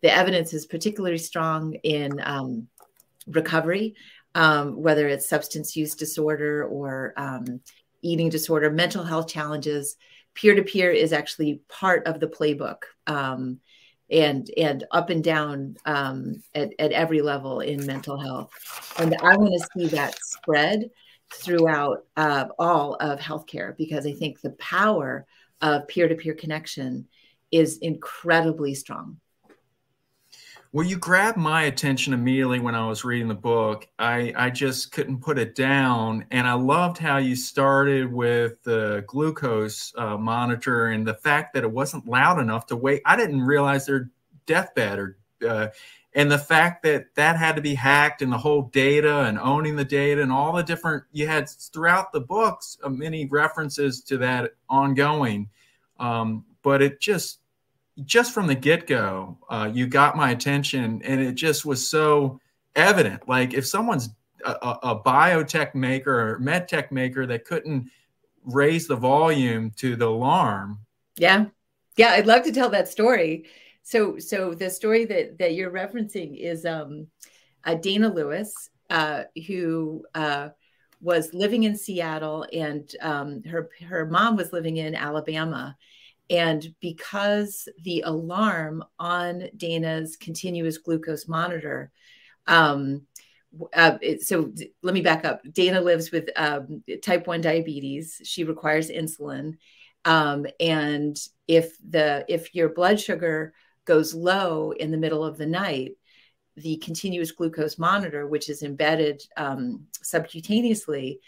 The 0.00 0.14
evidence 0.14 0.54
is 0.54 0.64
particularly 0.64 1.18
strong 1.18 1.74
in 1.82 2.20
um, 2.22 2.68
recovery, 3.26 3.94
um, 4.34 4.80
whether 4.80 5.06
it's 5.08 5.28
substance 5.28 5.76
use 5.76 5.94
disorder 5.94 6.64
or 6.64 7.12
um, 7.16 7.60
eating 8.02 8.30
disorder, 8.30 8.70
mental 8.70 9.04
health 9.04 9.28
challenges. 9.28 9.96
Peer-to-peer 10.36 10.90
is 10.90 11.12
actually 11.12 11.60
part 11.68 12.06
of 12.06 12.20
the 12.20 12.28
playbook 12.28 12.82
um, 13.06 13.58
and 14.08 14.48
and 14.56 14.84
up 14.92 15.10
and 15.10 15.24
down 15.24 15.76
um, 15.84 16.42
at, 16.54 16.70
at 16.78 16.92
every 16.92 17.22
level 17.22 17.60
in 17.60 17.84
mental 17.86 18.18
health. 18.18 18.50
And 18.98 19.16
I 19.16 19.36
want 19.36 19.52
to 19.52 19.68
see 19.74 19.88
that 19.96 20.14
spread 20.22 20.90
throughout 21.34 22.06
uh, 22.16 22.46
all 22.58 22.94
of 22.94 23.18
healthcare 23.18 23.76
because 23.76 24.06
I 24.06 24.12
think 24.12 24.40
the 24.40 24.50
power 24.50 25.26
of 25.60 25.88
peer-to-peer 25.88 26.34
connection 26.34 27.08
is 27.50 27.78
incredibly 27.78 28.74
strong. 28.74 29.18
Well, 30.76 30.84
you 30.84 30.98
grabbed 30.98 31.38
my 31.38 31.62
attention 31.62 32.12
immediately 32.12 32.60
when 32.60 32.74
I 32.74 32.86
was 32.86 33.02
reading 33.02 33.28
the 33.28 33.34
book. 33.34 33.88
I, 33.98 34.34
I 34.36 34.50
just 34.50 34.92
couldn't 34.92 35.22
put 35.22 35.38
it 35.38 35.54
down. 35.54 36.26
And 36.30 36.46
I 36.46 36.52
loved 36.52 36.98
how 36.98 37.16
you 37.16 37.34
started 37.34 38.12
with 38.12 38.62
the 38.62 39.02
glucose 39.06 39.94
uh, 39.96 40.18
monitor 40.18 40.88
and 40.88 41.06
the 41.06 41.14
fact 41.14 41.54
that 41.54 41.64
it 41.64 41.70
wasn't 41.70 42.06
loud 42.06 42.38
enough 42.38 42.66
to 42.66 42.76
wake. 42.76 43.00
I 43.06 43.16
didn't 43.16 43.40
realize 43.40 43.86
their 43.86 44.10
deathbed 44.44 44.98
or, 44.98 45.16
uh, 45.48 45.68
and 46.12 46.30
the 46.30 46.36
fact 46.36 46.82
that 46.82 47.06
that 47.14 47.38
had 47.38 47.56
to 47.56 47.62
be 47.62 47.74
hacked 47.74 48.20
and 48.20 48.30
the 48.30 48.36
whole 48.36 48.64
data 48.64 49.20
and 49.20 49.38
owning 49.38 49.76
the 49.76 49.84
data 49.86 50.20
and 50.20 50.30
all 50.30 50.52
the 50.52 50.62
different, 50.62 51.04
you 51.10 51.26
had 51.26 51.48
throughout 51.48 52.12
the 52.12 52.20
books 52.20 52.76
uh, 52.82 52.90
many 52.90 53.24
references 53.24 54.02
to 54.02 54.18
that 54.18 54.50
ongoing. 54.68 55.48
Um, 55.98 56.44
but 56.62 56.82
it 56.82 57.00
just, 57.00 57.38
just 58.04 58.32
from 58.32 58.46
the 58.46 58.54
get 58.54 58.86
go, 58.86 59.38
uh, 59.48 59.70
you 59.72 59.86
got 59.86 60.16
my 60.16 60.30
attention, 60.30 61.00
and 61.04 61.20
it 61.20 61.34
just 61.34 61.64
was 61.64 61.86
so 61.88 62.40
evident. 62.74 63.28
Like 63.28 63.54
if 63.54 63.66
someone's 63.66 64.10
a, 64.44 64.78
a 64.82 65.02
biotech 65.02 65.74
maker 65.74 66.34
or 66.34 66.38
med 66.38 66.68
tech 66.68 66.92
maker 66.92 67.26
that 67.26 67.44
couldn't 67.44 67.90
raise 68.44 68.86
the 68.86 68.96
volume 68.96 69.70
to 69.76 69.96
the 69.96 70.06
alarm. 70.06 70.78
Yeah, 71.16 71.46
yeah, 71.96 72.10
I'd 72.10 72.26
love 72.26 72.44
to 72.44 72.52
tell 72.52 72.70
that 72.70 72.88
story. 72.88 73.46
So, 73.82 74.18
so 74.18 74.54
the 74.54 74.70
story 74.70 75.04
that 75.06 75.38
that 75.38 75.54
you're 75.54 75.70
referencing 75.70 76.38
is 76.38 76.64
um, 76.64 77.06
uh, 77.64 77.74
Dana 77.74 78.12
Lewis, 78.12 78.70
uh, 78.90 79.24
who 79.46 80.04
uh, 80.14 80.50
was 81.00 81.32
living 81.32 81.64
in 81.64 81.76
Seattle, 81.76 82.46
and 82.52 82.90
um, 83.00 83.42
her 83.44 83.70
her 83.88 84.06
mom 84.06 84.36
was 84.36 84.52
living 84.52 84.76
in 84.76 84.94
Alabama 84.94 85.76
and 86.28 86.74
because 86.80 87.68
the 87.82 88.02
alarm 88.02 88.84
on 88.98 89.48
Dana's 89.56 90.16
continuous 90.16 90.78
glucose 90.78 91.28
monitor, 91.28 91.90
um, 92.46 93.02
uh, 93.72 93.98
so 94.20 94.52
let 94.82 94.94
me 94.94 95.00
back 95.00 95.24
up. 95.24 95.40
Dana 95.52 95.80
lives 95.80 96.10
with 96.10 96.28
um, 96.36 96.82
type 97.02 97.26
1 97.26 97.40
diabetes. 97.40 98.20
She 98.24 98.44
requires 98.44 98.90
insulin. 98.90 99.56
Um, 100.04 100.46
and 100.60 101.18
if 101.48 101.76
the 101.88 102.24
if 102.28 102.54
your 102.54 102.68
blood 102.68 103.00
sugar 103.00 103.54
goes 103.84 104.14
low 104.14 104.72
in 104.72 104.90
the 104.90 104.96
middle 104.96 105.24
of 105.24 105.36
the 105.36 105.46
night, 105.46 105.92
the 106.56 106.76
continuous 106.78 107.32
glucose 107.32 107.78
monitor, 107.78 108.26
which 108.26 108.48
is 108.48 108.62
embedded 108.62 109.22
um, 109.36 109.86
subcutaneously, 110.02 111.18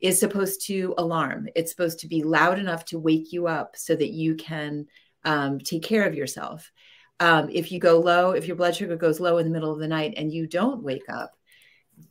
is 0.00 0.18
supposed 0.18 0.64
to 0.66 0.94
alarm. 0.98 1.48
It's 1.54 1.70
supposed 1.70 2.00
to 2.00 2.08
be 2.08 2.22
loud 2.22 2.58
enough 2.58 2.84
to 2.86 2.98
wake 2.98 3.32
you 3.32 3.46
up 3.46 3.76
so 3.76 3.96
that 3.96 4.10
you 4.10 4.34
can 4.36 4.86
um, 5.24 5.58
take 5.58 5.82
care 5.82 6.06
of 6.06 6.14
yourself. 6.14 6.70
Um, 7.20 7.48
if 7.50 7.72
you 7.72 7.80
go 7.80 7.98
low, 7.98 8.30
if 8.30 8.46
your 8.46 8.56
blood 8.56 8.76
sugar 8.76 8.96
goes 8.96 9.18
low 9.18 9.38
in 9.38 9.46
the 9.46 9.52
middle 9.52 9.72
of 9.72 9.80
the 9.80 9.88
night 9.88 10.14
and 10.16 10.32
you 10.32 10.46
don't 10.46 10.84
wake 10.84 11.08
up, 11.08 11.32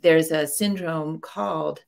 there's 0.01 0.31
a 0.31 0.45
syndrome 0.45 1.19
called 1.21 1.83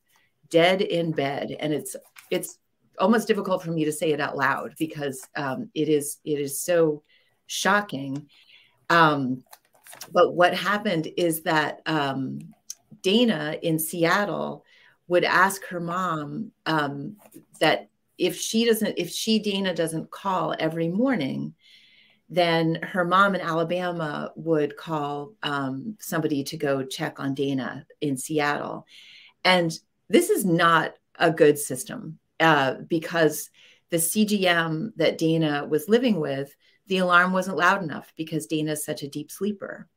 dead 0.48 0.80
in 0.80 1.12
bed, 1.12 1.54
and 1.60 1.72
it's 1.72 1.96
it's 2.30 2.58
almost 2.98 3.28
difficult 3.28 3.62
for 3.62 3.70
me 3.70 3.84
to 3.84 3.92
say 3.92 4.12
it 4.12 4.20
out 4.20 4.36
loud 4.36 4.74
because 4.78 5.26
um, 5.36 5.70
it 5.74 5.88
is 5.88 6.18
it 6.24 6.38
is 6.38 6.60
so 6.60 7.02
shocking. 7.46 8.28
Um, 8.88 9.44
but 10.12 10.34
what 10.34 10.54
happened 10.54 11.08
is 11.16 11.42
that 11.42 11.82
um, 11.84 12.40
Dana 13.02 13.56
in 13.62 13.78
Seattle 13.78 14.64
would 15.10 15.24
ask 15.24 15.66
her 15.66 15.80
mom 15.80 16.52
um, 16.66 17.16
that 17.58 17.88
if 18.16 18.36
she 18.36 18.64
doesn't, 18.64 18.96
if 18.96 19.10
she, 19.10 19.40
Dana, 19.40 19.74
doesn't 19.74 20.12
call 20.12 20.54
every 20.56 20.86
morning, 20.86 21.54
then 22.28 22.76
her 22.76 23.04
mom 23.04 23.34
in 23.34 23.40
Alabama 23.40 24.30
would 24.36 24.76
call 24.76 25.32
um, 25.42 25.96
somebody 25.98 26.44
to 26.44 26.56
go 26.56 26.84
check 26.84 27.18
on 27.18 27.34
Dana 27.34 27.84
in 28.00 28.16
Seattle. 28.16 28.86
And 29.42 29.76
this 30.08 30.30
is 30.30 30.44
not 30.44 30.94
a 31.18 31.32
good 31.32 31.58
system 31.58 32.20
uh, 32.38 32.74
because 32.86 33.50
the 33.90 33.96
CGM 33.96 34.92
that 34.94 35.18
Dana 35.18 35.66
was 35.68 35.88
living 35.88 36.20
with, 36.20 36.54
the 36.86 36.98
alarm 36.98 37.32
wasn't 37.32 37.56
loud 37.56 37.82
enough 37.82 38.12
because 38.16 38.46
Dana 38.46 38.72
is 38.72 38.84
such 38.84 39.02
a 39.02 39.08
deep 39.08 39.32
sleeper. 39.32 39.88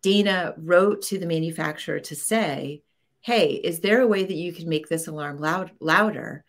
Dana 0.00 0.54
wrote 0.56 1.02
to 1.02 1.18
the 1.18 1.26
manufacturer 1.26 2.00
to 2.00 2.16
say, 2.16 2.82
hey, 3.26 3.54
is 3.54 3.80
there 3.80 4.02
a 4.02 4.06
way 4.06 4.24
that 4.24 4.36
you 4.36 4.52
can 4.52 4.68
make 4.68 4.88
this 4.88 5.08
alarm 5.08 5.36
loud, 5.38 5.72
louder? 5.80 6.44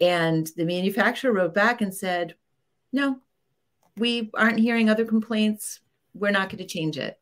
And 0.00 0.48
the 0.56 0.64
manufacturer 0.64 1.30
wrote 1.30 1.52
back 1.52 1.82
and 1.82 1.94
said, 1.94 2.36
no, 2.90 3.18
we 3.98 4.30
aren't 4.32 4.58
hearing 4.58 4.88
other 4.88 5.04
complaints. 5.04 5.80
We're 6.14 6.30
not 6.30 6.48
going 6.48 6.66
to 6.66 6.66
change 6.66 6.96
it. 6.96 7.18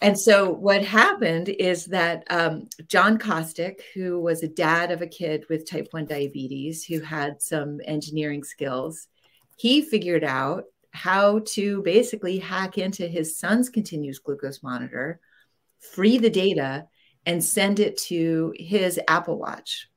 And 0.00 0.18
so 0.18 0.50
what 0.50 0.82
happened 0.82 1.50
is 1.50 1.84
that 1.86 2.24
um, 2.30 2.66
John 2.88 3.18
Costik, 3.18 3.80
who 3.92 4.18
was 4.18 4.42
a 4.42 4.48
dad 4.48 4.90
of 4.90 5.02
a 5.02 5.06
kid 5.06 5.44
with 5.50 5.68
type 5.68 5.88
1 5.90 6.06
diabetes, 6.06 6.86
who 6.86 7.00
had 7.00 7.42
some 7.42 7.78
engineering 7.84 8.42
skills, 8.42 9.06
he 9.58 9.82
figured 9.82 10.24
out 10.24 10.64
how 10.92 11.40
to 11.48 11.82
basically 11.82 12.38
hack 12.38 12.78
into 12.78 13.06
his 13.06 13.38
son's 13.38 13.68
continuous 13.68 14.18
glucose 14.18 14.62
monitor, 14.62 15.20
free 15.78 16.16
the 16.16 16.30
data, 16.30 16.86
and 17.26 17.42
send 17.44 17.80
it 17.80 17.96
to 17.96 18.54
his 18.56 18.98
Apple 19.08 19.38
Watch. 19.38 19.88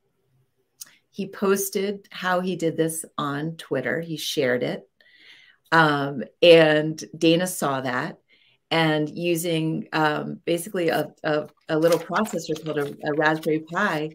He 1.10 1.28
posted 1.28 2.08
how 2.10 2.40
he 2.40 2.56
did 2.56 2.76
this 2.76 3.04
on 3.16 3.56
Twitter. 3.56 4.00
He 4.00 4.16
shared 4.16 4.62
it. 4.62 4.88
Um, 5.70 6.24
and 6.42 7.02
Dana 7.16 7.46
saw 7.46 7.80
that. 7.80 8.18
And 8.70 9.08
using 9.08 9.88
um, 9.92 10.40
basically 10.44 10.88
a, 10.88 11.12
a, 11.22 11.46
a, 11.68 11.78
little 11.78 11.98
processor 11.98 12.62
called 12.64 12.78
a, 12.78 12.96
a 13.06 13.14
Raspberry 13.14 13.60
Pi, 13.60 14.10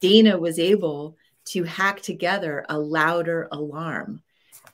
Dana 0.00 0.38
was 0.38 0.58
able 0.58 1.16
to 1.46 1.64
hack 1.64 2.02
together 2.02 2.66
a 2.68 2.78
louder 2.78 3.48
alarm. 3.50 4.22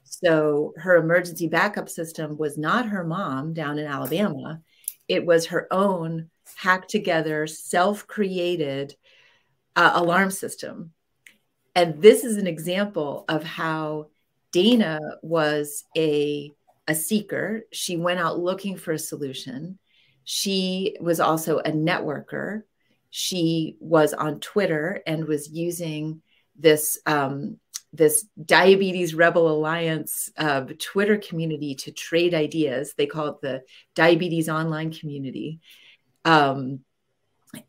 So 0.05 0.73
her 0.77 0.97
emergency 0.97 1.47
backup 1.47 1.89
system 1.89 2.37
was 2.37 2.59
not 2.59 2.89
her 2.89 3.05
mom 3.05 3.53
down 3.53 3.79
in 3.79 3.87
Alabama, 3.87 4.61
it 5.09 5.25
was 5.25 5.47
her 5.47 5.67
own 5.73 6.31
hacked 6.57 6.91
together, 6.91 7.47
self 7.47 8.07
created 8.07 8.95
uh, 9.77 9.93
alarm 9.95 10.31
system. 10.31 10.93
And 11.75 12.03
this 12.03 12.25
is 12.25 12.37
an 12.37 12.47
example 12.47 13.25
of 13.29 13.45
how 13.45 14.09
Dana 14.53 14.99
was 15.23 15.85
a, 15.97 16.53
a 16.89 16.95
seeker. 16.95 17.63
She 17.73 17.97
went 17.97 18.21
out 18.21 18.41
looking 18.41 18.77
for 18.77 18.93
a 18.93 18.99
solution. 18.99 19.79
She 20.25 20.97
was 21.01 21.21
also 21.21 21.59
a 21.59 21.71
networker. 21.71 22.63
She 23.11 23.77
was 23.81 24.13
on 24.13 24.41
Twitter 24.41 25.03
and 25.07 25.27
was 25.27 25.49
using 25.49 26.23
this 26.57 26.99
um, 27.07 27.59
this 27.93 28.27
Diabetes 28.45 29.15
Rebel 29.15 29.51
Alliance 29.51 30.31
uh, 30.37 30.65
Twitter 30.79 31.17
community 31.19 31.75
to 31.77 31.91
trade 31.91 32.35
ideas. 32.35 32.95
They 32.97 33.07
call 33.07 33.27
it 33.29 33.41
the 33.41 33.63
Diabetes 33.95 34.49
Online 34.49 34.93
Community. 34.93 35.61
Um, 36.25 36.81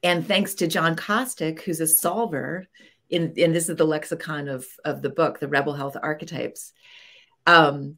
and 0.03 0.27
thanks 0.27 0.55
to 0.55 0.67
John 0.67 0.95
Costik, 0.95 1.61
who's 1.61 1.81
a 1.81 1.87
solver, 1.87 2.67
in, 3.09 3.33
and 3.37 3.55
this 3.55 3.69
is 3.69 3.75
the 3.75 3.85
lexicon 3.85 4.47
of, 4.47 4.65
of 4.85 5.01
the 5.01 5.09
book, 5.09 5.39
The 5.39 5.47
Rebel 5.47 5.73
Health 5.73 5.97
Archetypes, 6.01 6.73
um, 7.47 7.97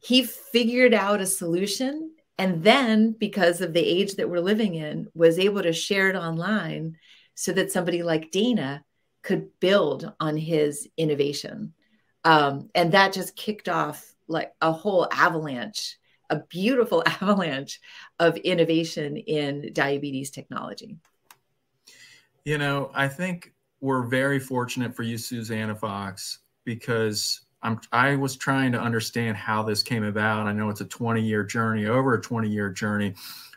he 0.00 0.22
figured 0.24 0.94
out 0.94 1.20
a 1.20 1.26
solution. 1.26 2.12
And 2.38 2.62
then, 2.62 3.12
because 3.12 3.60
of 3.60 3.72
the 3.72 3.84
age 3.84 4.14
that 4.14 4.30
we're 4.30 4.40
living 4.40 4.74
in, 4.74 5.08
was 5.12 5.38
able 5.38 5.62
to 5.62 5.72
share 5.72 6.08
it 6.08 6.16
online 6.16 6.96
so 7.34 7.52
that 7.52 7.72
somebody 7.72 8.02
like 8.02 8.30
Dana 8.30 8.84
could 9.22 9.48
build 9.60 10.12
on 10.20 10.36
his 10.36 10.88
innovation. 10.96 11.74
Um, 12.24 12.70
and 12.74 12.92
that 12.92 13.12
just 13.12 13.36
kicked 13.36 13.68
off 13.68 14.14
like 14.28 14.52
a 14.60 14.72
whole 14.72 15.08
avalanche 15.10 15.98
a 16.30 16.40
beautiful 16.48 17.02
avalanche 17.06 17.80
of 18.18 18.36
innovation 18.38 19.16
in 19.16 19.72
diabetes 19.72 20.30
technology. 20.30 20.96
You 22.44 22.58
know, 22.58 22.90
I 22.94 23.08
think 23.08 23.52
we're 23.80 24.06
very 24.06 24.40
fortunate 24.40 24.94
for 24.94 25.02
you, 25.02 25.18
Susannah 25.18 25.74
Fox, 25.74 26.38
because 26.64 27.42
I'm 27.62 27.80
I 27.92 28.16
was 28.16 28.36
trying 28.36 28.72
to 28.72 28.80
understand 28.80 29.36
how 29.36 29.62
this 29.62 29.82
came 29.82 30.04
about. 30.04 30.46
I 30.46 30.52
know 30.52 30.70
it's 30.70 30.80
a 30.80 30.86
20 30.86 31.20
year 31.20 31.44
journey, 31.44 31.86
over 31.86 32.14
a 32.14 32.20
20 32.20 32.48
year 32.48 32.70
journey, 32.70 33.14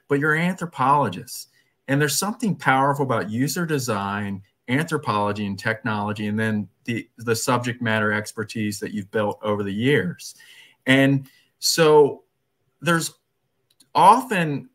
but 0.08 0.20
you're 0.20 0.34
an 0.36 0.42
anthropologist. 0.42 1.50
And 1.88 2.00
there's 2.00 2.18
something 2.18 2.56
powerful 2.56 3.06
about 3.06 3.30
user 3.30 3.66
design, 3.66 4.44
anthropology, 4.68 5.46
and 5.46 5.58
technology, 5.58 6.28
and 6.28 6.40
then 6.40 6.68
the, 6.86 7.10
the 7.18 7.36
subject 7.36 7.82
matter 7.82 8.12
expertise 8.12 8.80
that 8.80 8.94
you've 8.94 9.12
built 9.12 9.40
over 9.42 9.64
the 9.64 9.74
years. 9.74 10.36
And 10.86 11.28
so 11.60 12.24
there's 12.82 13.14
often 13.94 14.70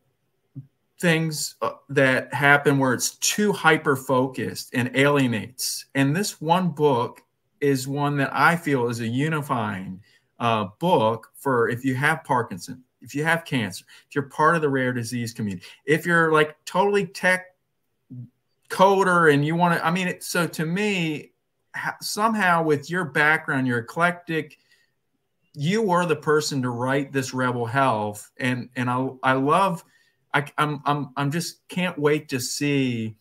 things 0.99 1.55
uh, 1.61 1.71
that 1.89 2.33
happen 2.33 2.79
where 2.79 2.93
it's 2.93 3.11
too 3.17 3.51
hyper 3.51 3.95
focused 3.95 4.73
and 4.73 4.95
alienates. 4.95 5.85
And 5.95 6.15
this 6.15 6.41
one 6.41 6.69
book 6.69 7.21
is 7.61 7.87
one 7.87 8.17
that 8.17 8.31
I 8.33 8.55
feel 8.55 8.89
is 8.89 8.99
a 8.99 9.07
unifying 9.07 10.01
uh, 10.39 10.67
book 10.79 11.31
for 11.35 11.69
if 11.69 11.83
you 11.83 11.95
have 11.95 12.23
Parkinson, 12.23 12.83
if 13.01 13.13
you 13.13 13.23
have 13.23 13.45
cancer, 13.45 13.85
if 14.07 14.15
you're 14.15 14.23
part 14.23 14.55
of 14.55 14.61
the 14.61 14.69
rare 14.69 14.93
disease 14.93 15.33
community, 15.33 15.65
if 15.85 16.05
you're 16.05 16.31
like 16.31 16.55
totally 16.65 17.05
tech 17.05 17.55
coder 18.69 19.33
and 19.33 19.45
you 19.45 19.55
want 19.55 19.77
to, 19.77 19.85
I 19.85 19.91
mean, 19.91 20.19
so 20.19 20.47
to 20.47 20.65
me, 20.65 21.31
somehow 22.01 22.63
with 22.63 22.89
your 22.89 23.05
background, 23.05 23.67
your 23.67 23.79
eclectic, 23.79 24.57
you 25.59 25.81
were 25.81 26.05
the 26.05 26.15
person 26.15 26.61
to 26.61 26.69
write 26.69 27.11
this 27.11 27.33
Rebel 27.33 27.65
Health, 27.65 28.29
and 28.37 28.69
and 28.75 28.89
I 28.89 29.09
I 29.23 29.33
love, 29.33 29.83
I, 30.31 30.45
I'm 30.55 30.81
I'm 30.85 31.09
I'm 31.17 31.31
just 31.31 31.67
can't 31.67 31.97
wait 31.97 32.29
to 32.29 32.39
see 32.39 33.15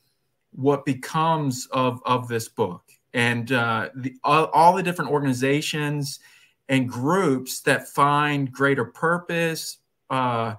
what 0.52 0.84
becomes 0.84 1.66
of 1.72 2.02
of 2.04 2.28
this 2.28 2.48
book 2.48 2.82
and 3.14 3.50
uh, 3.50 3.88
the, 3.94 4.14
all, 4.22 4.44
all 4.52 4.74
the 4.74 4.82
different 4.82 5.10
organizations 5.10 6.20
and 6.68 6.86
groups 6.86 7.60
that 7.62 7.88
find 7.88 8.52
greater 8.52 8.84
purpose. 8.84 9.78
Uh, 10.10 10.56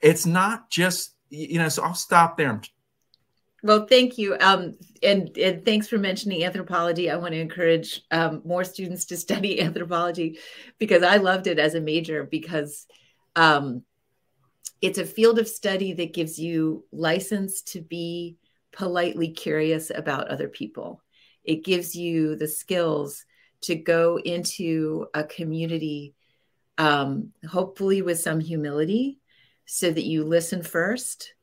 it's 0.00 0.26
not 0.26 0.70
just 0.70 1.16
you 1.28 1.58
know. 1.58 1.68
So 1.68 1.82
I'll 1.82 1.94
stop 1.94 2.36
there. 2.36 2.60
Well, 3.62 3.86
thank 3.86 4.16
you, 4.16 4.36
um, 4.40 4.76
and 5.02 5.36
and 5.36 5.64
thanks 5.64 5.88
for 5.88 5.98
mentioning 5.98 6.44
anthropology. 6.44 7.10
I 7.10 7.16
want 7.16 7.32
to 7.32 7.40
encourage 7.40 8.02
um, 8.10 8.42
more 8.44 8.64
students 8.64 9.04
to 9.06 9.16
study 9.26 9.60
anthropology 9.60 10.38
because 10.78 11.02
I 11.02 11.16
loved 11.16 11.46
it 11.46 11.58
as 11.58 11.74
a 11.74 11.80
major 11.80 12.24
because 12.24 12.86
um, 13.36 13.82
it's 14.80 14.98
a 14.98 15.04
field 15.04 15.38
of 15.38 15.48
study 15.48 15.92
that 15.94 16.14
gives 16.14 16.38
you 16.38 16.84
license 16.90 17.62
to 17.62 17.80
be 17.80 18.36
politely 18.72 19.30
curious 19.30 19.90
about 19.90 20.28
other 20.28 20.48
people 20.48 21.02
it 21.44 21.64
gives 21.64 21.94
you 21.94 22.36
the 22.36 22.48
skills 22.48 23.24
to 23.62 23.74
go 23.74 24.18
into 24.18 25.06
a 25.14 25.24
community, 25.24 26.14
um, 26.78 27.32
hopefully 27.48 28.02
with 28.02 28.20
some 28.20 28.40
humility, 28.40 29.18
so 29.66 29.90
that 29.90 30.04
you 30.04 30.24
listen 30.24 30.62
first 30.62 31.34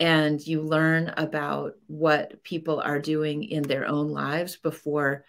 and 0.00 0.44
you 0.44 0.62
learn 0.62 1.12
about 1.16 1.74
what 1.86 2.42
people 2.42 2.80
are 2.80 2.98
doing 2.98 3.44
in 3.44 3.62
their 3.62 3.86
own 3.86 4.08
lives 4.08 4.56
before 4.56 5.24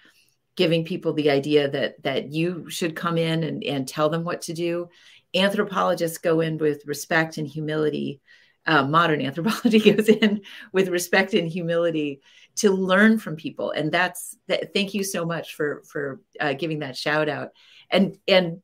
giving 0.56 0.86
people 0.86 1.14
the 1.14 1.30
idea 1.30 1.70
that 1.70 2.02
that 2.04 2.32
you 2.32 2.70
should 2.70 2.96
come 2.96 3.18
in 3.18 3.44
and, 3.44 3.64
and 3.64 3.88
tell 3.88 4.10
them 4.10 4.24
what 4.24 4.42
to 4.44 4.54
do. 4.54 4.90
Anthropologists 5.36 6.18
go 6.18 6.40
in 6.42 6.58
with 6.58 6.86
respect 6.86 7.38
and 7.38 7.48
humility 7.48 8.22
uh, 8.66 8.86
modern 8.86 9.22
anthropology 9.26 9.80
goes 9.80 10.08
in 10.08 10.42
with 10.72 10.88
respect 10.88 11.34
and 11.34 11.50
humility 11.50 12.22
to 12.56 12.72
learn 12.72 13.18
from 13.18 13.36
people. 13.36 13.72
And 13.72 13.92
that's 13.92 14.38
that 14.48 14.74
thank 14.74 14.94
you 14.94 15.04
so 15.04 15.26
much 15.26 15.56
for 15.56 15.84
for 15.84 16.22
uh, 16.40 16.54
giving 16.54 16.80
that 16.80 16.98
shout 16.98 17.30
out. 17.30 17.50
And 17.90 18.18
and 18.28 18.62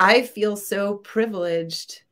i 0.00 0.22
feel 0.22 0.56
so 0.56 0.96
privileged 0.96 2.02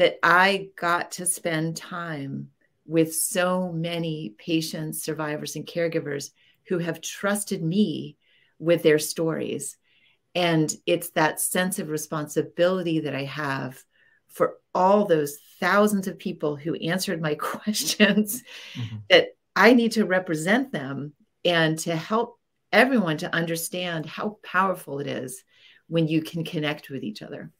that 0.00 0.18
i 0.22 0.68
got 0.76 1.12
to 1.12 1.26
spend 1.26 1.76
time 1.76 2.48
with 2.86 3.14
so 3.14 3.70
many 3.70 4.34
patients 4.38 5.02
survivors 5.02 5.54
and 5.54 5.66
caregivers 5.66 6.30
who 6.68 6.78
have 6.78 7.00
trusted 7.00 7.62
me 7.62 8.16
with 8.58 8.82
their 8.82 8.98
stories 8.98 9.76
and 10.34 10.74
it's 10.86 11.10
that 11.10 11.40
sense 11.40 11.78
of 11.78 11.88
responsibility 11.88 13.00
that 13.00 13.14
i 13.14 13.24
have 13.24 13.80
for 14.30 14.56
all 14.74 15.04
those 15.04 15.36
thousands 15.58 16.06
of 16.06 16.18
people 16.18 16.56
who 16.56 16.74
answered 16.76 17.20
my 17.20 17.34
questions 17.40 18.42
mm-hmm. 18.74 18.96
that 19.10 19.28
I 19.56 19.74
need 19.74 19.92
to 19.92 20.06
represent 20.06 20.72
them 20.72 21.12
and 21.44 21.78
to 21.80 21.94
help 21.94 22.38
everyone 22.72 23.18
to 23.18 23.34
understand 23.34 24.06
how 24.06 24.38
powerful 24.42 25.00
it 25.00 25.06
is 25.06 25.42
when 25.88 26.06
you 26.06 26.22
can 26.22 26.44
connect 26.44 26.88
with 26.88 27.02
each 27.02 27.22
other. 27.22 27.50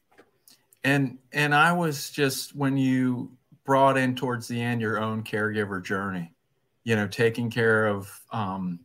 And 0.83 1.19
and 1.31 1.53
I 1.53 1.73
was 1.73 2.09
just 2.09 2.55
when 2.55 2.77
you 2.77 3.31
brought 3.63 3.97
in 3.97 4.15
towards 4.15 4.47
the 4.47 4.59
end 4.59 4.81
your 4.81 4.99
own 4.99 5.23
caregiver 5.23 5.83
journey, 5.83 6.33
you 6.83 6.95
know, 6.95 7.07
taking 7.07 7.49
care 7.49 7.87
of 7.87 8.09
um 8.31 8.79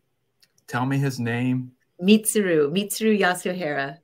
tell 0.67 0.85
me 0.85 0.99
his 0.99 1.19
name. 1.19 1.73
Mitsuru, 2.03 2.71
Mitsuru 2.71 3.19
Yasuhara. 3.19 3.99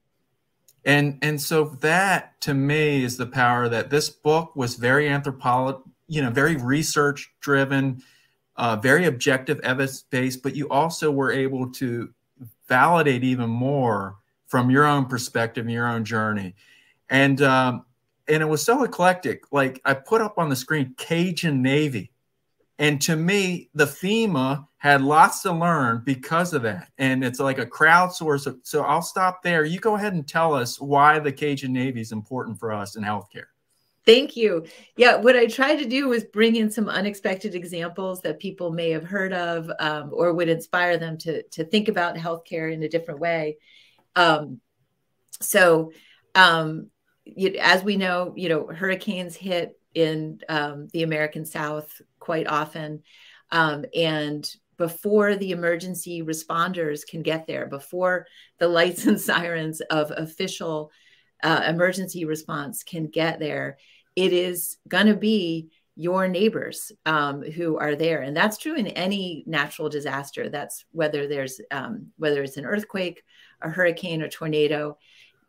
And 0.84 1.18
and 1.22 1.40
so 1.40 1.76
that 1.80 2.40
to 2.42 2.54
me 2.54 3.04
is 3.04 3.16
the 3.16 3.26
power 3.26 3.68
that 3.68 3.90
this 3.90 4.08
book 4.08 4.56
was 4.56 4.76
very 4.76 5.08
anthropological, 5.08 5.90
you 6.08 6.22
know, 6.22 6.30
very 6.30 6.56
research 6.56 7.32
driven 7.40 8.02
uh, 8.56 8.76
very 8.76 9.06
objective, 9.06 9.60
evidence 9.60 10.02
based, 10.02 10.42
but 10.42 10.54
you 10.54 10.68
also 10.68 11.10
were 11.10 11.32
able 11.32 11.70
to 11.72 12.12
validate 12.68 13.24
even 13.24 13.48
more 13.48 14.16
from 14.46 14.70
your 14.70 14.84
own 14.84 15.06
perspective 15.06 15.64
and 15.64 15.72
your 15.72 15.88
own 15.88 16.04
journey. 16.04 16.54
And 17.12 17.42
um, 17.42 17.84
and 18.26 18.42
it 18.42 18.46
was 18.46 18.64
so 18.64 18.82
eclectic. 18.82 19.52
Like 19.52 19.80
I 19.84 19.94
put 19.94 20.20
up 20.20 20.38
on 20.38 20.48
the 20.48 20.56
screen 20.56 20.94
Cajun 20.96 21.62
Navy. 21.62 22.10
And 22.78 23.00
to 23.02 23.14
me, 23.14 23.70
the 23.74 23.84
FEMA 23.84 24.66
had 24.78 25.02
lots 25.02 25.42
to 25.42 25.52
learn 25.52 26.02
because 26.04 26.52
of 26.52 26.62
that. 26.62 26.88
And 26.98 27.22
it's 27.22 27.38
like 27.38 27.58
a 27.58 27.66
crowdsource. 27.66 28.52
So 28.64 28.82
I'll 28.82 29.02
stop 29.02 29.42
there. 29.42 29.64
You 29.64 29.78
go 29.78 29.94
ahead 29.94 30.14
and 30.14 30.26
tell 30.26 30.54
us 30.54 30.80
why 30.80 31.18
the 31.20 31.30
Cajun 31.30 31.72
Navy 31.72 32.00
is 32.00 32.10
important 32.10 32.58
for 32.58 32.72
us 32.72 32.96
in 32.96 33.04
healthcare. 33.04 33.44
Thank 34.04 34.36
you. 34.36 34.64
Yeah, 34.96 35.16
what 35.16 35.36
I 35.36 35.46
tried 35.46 35.76
to 35.76 35.84
do 35.84 36.08
was 36.08 36.24
bring 36.24 36.56
in 36.56 36.70
some 36.70 36.88
unexpected 36.88 37.54
examples 37.54 38.20
that 38.22 38.40
people 38.40 38.72
may 38.72 38.90
have 38.90 39.04
heard 39.04 39.32
of 39.32 39.70
um, 39.78 40.10
or 40.12 40.32
would 40.32 40.48
inspire 40.48 40.96
them 40.96 41.18
to, 41.18 41.42
to 41.44 41.64
think 41.64 41.88
about 41.88 42.16
healthcare 42.16 42.72
in 42.72 42.82
a 42.82 42.88
different 42.88 43.20
way. 43.20 43.58
Um, 44.16 44.60
so, 45.40 45.92
um, 46.34 46.90
as 47.60 47.82
we 47.82 47.96
know, 47.96 48.32
you 48.36 48.48
know, 48.48 48.66
hurricanes 48.66 49.36
hit 49.36 49.78
in 49.94 50.40
um, 50.48 50.88
the 50.92 51.02
American 51.02 51.44
South 51.44 52.00
quite 52.18 52.46
often. 52.46 53.02
Um, 53.50 53.84
and 53.94 54.50
before 54.78 55.36
the 55.36 55.52
emergency 55.52 56.22
responders 56.22 57.06
can 57.06 57.22
get 57.22 57.46
there, 57.46 57.66
before 57.66 58.26
the 58.58 58.68
lights 58.68 59.06
and 59.06 59.20
sirens 59.20 59.80
of 59.82 60.10
official 60.10 60.90
uh, 61.42 61.62
emergency 61.66 62.24
response 62.24 62.82
can 62.82 63.06
get 63.06 63.38
there, 63.38 63.78
it 64.16 64.32
is 64.32 64.78
going 64.88 65.06
to 65.06 65.16
be 65.16 65.70
your 65.94 66.26
neighbors 66.26 66.90
um, 67.04 67.42
who 67.42 67.76
are 67.76 67.94
there. 67.94 68.22
And 68.22 68.34
that's 68.34 68.56
true 68.56 68.74
in 68.74 68.86
any 68.86 69.44
natural 69.46 69.90
disaster. 69.90 70.48
That's 70.48 70.84
whether 70.92 71.26
there's 71.26 71.60
um, 71.70 72.08
whether 72.16 72.42
it's 72.42 72.56
an 72.56 72.64
earthquake 72.64 73.22
a 73.60 73.68
hurricane 73.68 74.22
a 74.22 74.28
tornado 74.28 74.98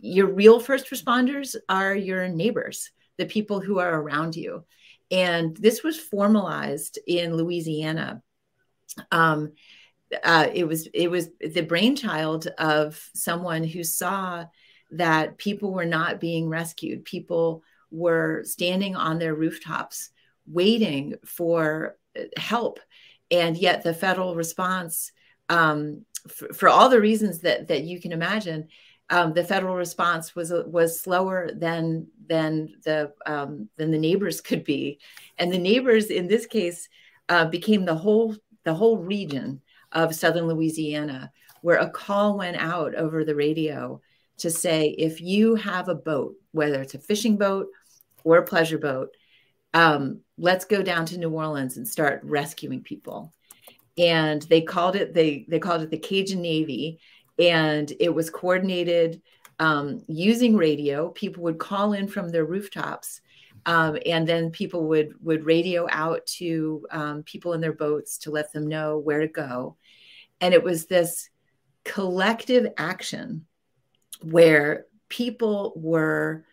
your 0.03 0.27
real 0.27 0.59
first 0.59 0.91
responders 0.91 1.55
are 1.69 1.95
your 1.95 2.27
neighbors 2.27 2.91
the 3.17 3.25
people 3.25 3.61
who 3.61 3.79
are 3.79 4.01
around 4.01 4.35
you. 4.35 4.65
And 5.09 5.55
this 5.55 5.81
was 5.83 5.99
formalized 5.99 6.99
in 7.07 7.35
louisiana. 7.35 8.21
Um, 9.11 9.53
uh, 10.23 10.47
it 10.53 10.67
was 10.67 10.87
it 10.93 11.09
was 11.09 11.29
the 11.39 11.61
brainchild 11.61 12.47
of 12.57 13.09
someone 13.15 13.63
who 13.63 13.83
saw 13.83 14.45
that 14.91 15.37
people 15.37 15.71
were 15.71 15.85
not 15.85 16.19
being 16.19 16.49
rescued. 16.49 17.05
People 17.05 17.63
were 17.89 18.43
standing 18.43 18.95
on 18.95 19.19
their 19.19 19.33
rooftops 19.33 20.09
waiting 20.45 21.15
for 21.25 21.97
uh, 22.17 22.23
help. 22.37 22.79
And 23.31 23.57
yet 23.57 23.83
the 23.83 23.93
federal 23.93 24.35
response, 24.35 25.11
um, 25.49 26.05
for, 26.27 26.53
for, 26.53 26.69
all 26.69 26.89
the 26.89 27.01
reasons 27.01 27.39
that, 27.39 27.69
that 27.69 27.83
you 27.83 27.99
can 27.99 28.11
imagine, 28.11 28.67
um, 29.09 29.33
the 29.33 29.43
federal 29.43 29.75
response 29.75 30.35
was 30.35 30.51
was 30.65 30.99
slower 30.99 31.49
than 31.53 32.07
than 32.27 32.75
the 32.83 33.13
um, 33.25 33.69
than 33.77 33.91
the 33.91 33.97
neighbors 33.97 34.41
could 34.41 34.63
be, 34.63 34.99
and 35.37 35.51
the 35.51 35.57
neighbors 35.57 36.07
in 36.07 36.27
this 36.27 36.45
case 36.45 36.89
uh, 37.29 37.45
became 37.45 37.85
the 37.85 37.95
whole 37.95 38.35
the 38.63 38.73
whole 38.73 38.97
region 38.97 39.61
of 39.91 40.15
southern 40.15 40.47
Louisiana, 40.47 41.31
where 41.61 41.77
a 41.77 41.89
call 41.89 42.37
went 42.37 42.57
out 42.57 42.95
over 42.95 43.23
the 43.23 43.35
radio 43.35 44.01
to 44.37 44.49
say 44.49 44.89
if 44.97 45.21
you 45.21 45.55
have 45.55 45.89
a 45.89 45.95
boat, 45.95 46.35
whether 46.51 46.81
it's 46.81 46.95
a 46.95 46.99
fishing 46.99 47.37
boat 47.37 47.67
or 48.23 48.37
a 48.37 48.43
pleasure 48.43 48.77
boat, 48.77 49.09
um, 49.73 50.21
let's 50.37 50.65
go 50.65 50.81
down 50.81 51.05
to 51.07 51.17
New 51.17 51.29
Orleans 51.29 51.77
and 51.77 51.87
start 51.87 52.21
rescuing 52.23 52.81
people. 52.81 53.33
And 53.97 54.41
they 54.43 54.61
called 54.61 54.95
it 54.95 55.13
they 55.13 55.45
they 55.47 55.59
called 55.59 55.83
it 55.83 55.91
the 55.91 55.99
Cajun 55.99 56.41
Navy, 56.41 56.99
and 57.39 57.91
it 57.99 58.13
was 58.13 58.29
coordinated 58.29 59.21
um, 59.59 60.03
using 60.07 60.55
radio. 60.55 61.09
People 61.09 61.43
would 61.43 61.57
call 61.57 61.93
in 61.93 62.07
from 62.07 62.29
their 62.29 62.45
rooftops, 62.45 63.21
um, 63.65 63.97
and 64.05 64.27
then 64.27 64.51
people 64.51 64.87
would 64.87 65.13
would 65.21 65.45
radio 65.45 65.87
out 65.89 66.25
to 66.25 66.85
um, 66.91 67.23
people 67.23 67.53
in 67.53 67.61
their 67.61 67.73
boats 67.73 68.17
to 68.19 68.31
let 68.31 68.51
them 68.51 68.67
know 68.67 68.97
where 68.97 69.19
to 69.19 69.27
go. 69.27 69.77
And 70.41 70.53
it 70.53 70.63
was 70.63 70.85
this 70.85 71.29
collective 71.83 72.67
action 72.77 73.45
where 74.21 74.85
people 75.09 75.73
were 75.75 76.45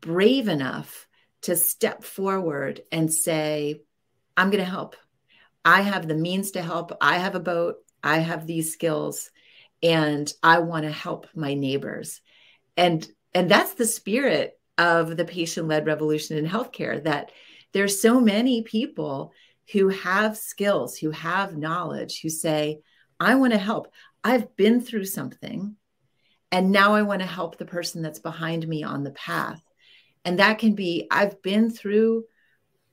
brave 0.00 0.48
enough 0.48 1.06
to 1.42 1.56
step 1.56 2.04
forward 2.04 2.82
and 2.92 3.12
say, 3.12 3.82
I'm 4.36 4.50
going 4.50 4.64
to 4.64 4.70
help. 4.70 4.96
I 5.64 5.82
have 5.82 6.06
the 6.06 6.14
means 6.14 6.52
to 6.52 6.62
help. 6.62 6.92
I 7.00 7.18
have 7.18 7.34
a 7.34 7.40
boat. 7.40 7.76
I 8.02 8.18
have 8.18 8.46
these 8.46 8.72
skills 8.72 9.30
and 9.82 10.32
I 10.42 10.60
want 10.60 10.84
to 10.84 10.92
help 10.92 11.26
my 11.34 11.54
neighbors. 11.54 12.20
And 12.76 13.06
and 13.34 13.50
that's 13.50 13.74
the 13.74 13.86
spirit 13.86 14.58
of 14.78 15.16
the 15.16 15.24
patient-led 15.24 15.86
revolution 15.86 16.38
in 16.38 16.46
healthcare 16.46 17.02
that 17.04 17.32
there's 17.72 18.00
so 18.00 18.20
many 18.20 18.62
people 18.62 19.32
who 19.72 19.88
have 19.88 20.36
skills, 20.36 20.96
who 20.96 21.10
have 21.10 21.56
knowledge, 21.56 22.20
who 22.20 22.28
say, 22.28 22.80
I 23.18 23.34
want 23.34 23.52
to 23.52 23.58
help. 23.58 23.92
I've 24.22 24.56
been 24.56 24.80
through 24.80 25.06
something 25.06 25.76
and 26.52 26.72
now 26.72 26.94
I 26.94 27.02
want 27.02 27.20
to 27.20 27.26
help 27.26 27.58
the 27.58 27.64
person 27.64 28.02
that's 28.02 28.18
behind 28.18 28.66
me 28.66 28.82
on 28.82 29.02
the 29.02 29.10
path. 29.10 29.62
And 30.24 30.38
that 30.38 30.58
can 30.58 30.74
be 30.74 31.06
I've 31.10 31.42
been 31.42 31.70
through 31.70 32.24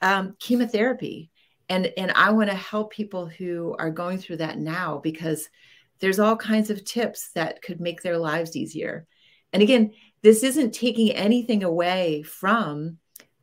um, 0.02 0.36
chemotherapy 0.40 1.32
and 1.70 1.92
and 1.98 2.12
I 2.12 2.32
want 2.32 2.50
to 2.50 2.56
help 2.56 2.92
people 2.92 3.26
who 3.28 3.76
are 3.80 3.90
going 3.90 4.18
through 4.18 4.38
that 4.38 4.58
now 4.58 5.00
because 5.02 5.50
there's 6.00 6.20
all 6.20 6.36
kinds 6.36 6.70
of 6.70 6.84
tips 6.84 7.32
that 7.36 7.62
could 7.62 7.80
make 7.80 8.02
their 8.02 8.18
lives 8.18 8.56
easier. 8.56 9.08
And 9.52 9.62
again, 9.62 9.92
this 10.22 10.44
isn't 10.44 10.74
taking 10.74 11.12
anything 11.12 11.64
away 11.64 12.24
from 12.24 12.98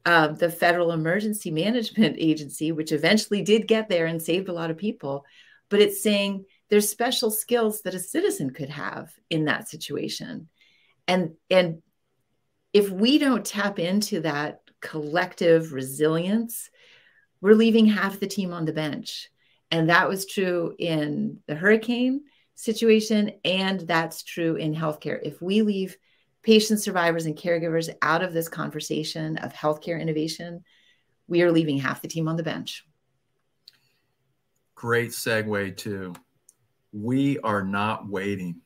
uh, 0.05 0.29
the 0.29 0.51
Federal 0.51 0.93
Emergency 0.93 1.51
Management 1.51 2.17
Agency, 2.19 2.73
which 2.73 2.93
eventually 2.93 3.43
did 3.43 3.69
get 3.69 3.89
there 3.89 4.07
and 4.07 4.21
saved 4.21 4.49
a 4.49 4.53
lot 4.53 4.71
of 4.71 4.79
people, 4.79 5.25
but 5.69 5.81
it's 5.81 6.03
saying 6.03 6.45
there's 6.69 6.89
special 6.89 7.31
skills 7.31 7.83
that 7.83 7.95
a 7.95 7.99
citizen 7.99 8.51
could 8.51 8.71
have 8.71 9.13
in 9.29 9.45
that 9.47 9.69
situation 9.69 10.49
and 11.11 11.33
and 11.51 11.83
if 12.73 12.89
we 12.89 13.19
don't 13.19 13.45
tap 13.45 13.81
into 13.81 14.21
that 14.21 14.61
collective 14.81 15.73
resilience 15.73 16.71
we're 17.41 17.55
leaving 17.55 17.87
half 17.87 18.21
the 18.21 18.27
team 18.27 18.53
on 18.53 18.65
the 18.65 18.73
bench 18.73 19.29
and 19.71 19.91
that 19.91 20.09
was 20.09 20.27
true 20.27 20.75
in 20.79 21.39
the 21.47 21.55
hurricane 21.55 22.23
situation 22.63 23.33
and 23.45 23.81
that's 23.81 24.23
true 24.23 24.57
in 24.57 24.75
healthcare 24.75 25.19
if 25.23 25.41
we 25.41 25.63
leave 25.63 25.97
patient 26.43 26.81
survivors 26.81 27.27
and 27.27 27.37
caregivers 27.37 27.91
out 28.03 28.23
of 28.23 28.33
this 28.33 28.49
conversation 28.49 29.37
of 29.39 29.53
healthcare 29.53 30.01
innovation 30.01 30.63
we 31.27 31.43
are 31.43 31.53
leaving 31.53 31.79
half 31.79 32.03
the 32.03 32.09
team 32.09 32.29
on 32.29 32.37
the 32.37 32.43
bench 32.43 32.85
great 34.75 35.11
segue 35.11 35.77
to 35.77 36.15
we 36.93 37.39
are 37.41 37.63
not 37.63 38.09
waiting. 38.09 38.61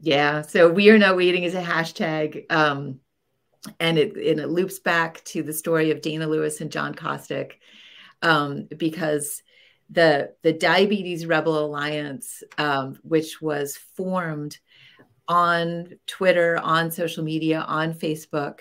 Yeah. 0.00 0.42
So 0.42 0.70
we 0.70 0.90
are 0.90 0.98
not 0.98 1.16
waiting 1.16 1.42
is 1.42 1.54
a 1.54 1.62
hashtag. 1.62 2.50
Um, 2.50 3.00
and 3.80 3.98
it, 3.98 4.14
and 4.14 4.38
it 4.40 4.48
loops 4.48 4.78
back 4.78 5.24
to 5.24 5.42
the 5.42 5.52
story 5.52 5.90
of 5.90 6.00
Dana 6.00 6.26
Lewis 6.26 6.60
and 6.60 6.70
John 6.70 6.94
Costik 6.94 7.54
um, 8.22 8.68
because 8.76 9.42
the 9.90 10.34
the 10.42 10.52
Diabetes 10.52 11.26
Rebel 11.26 11.58
Alliance, 11.58 12.42
um, 12.58 12.98
which 13.02 13.40
was 13.40 13.76
formed 13.96 14.58
on 15.26 15.98
Twitter, 16.06 16.58
on 16.58 16.90
social 16.90 17.24
media, 17.24 17.60
on 17.60 17.94
Facebook, 17.94 18.60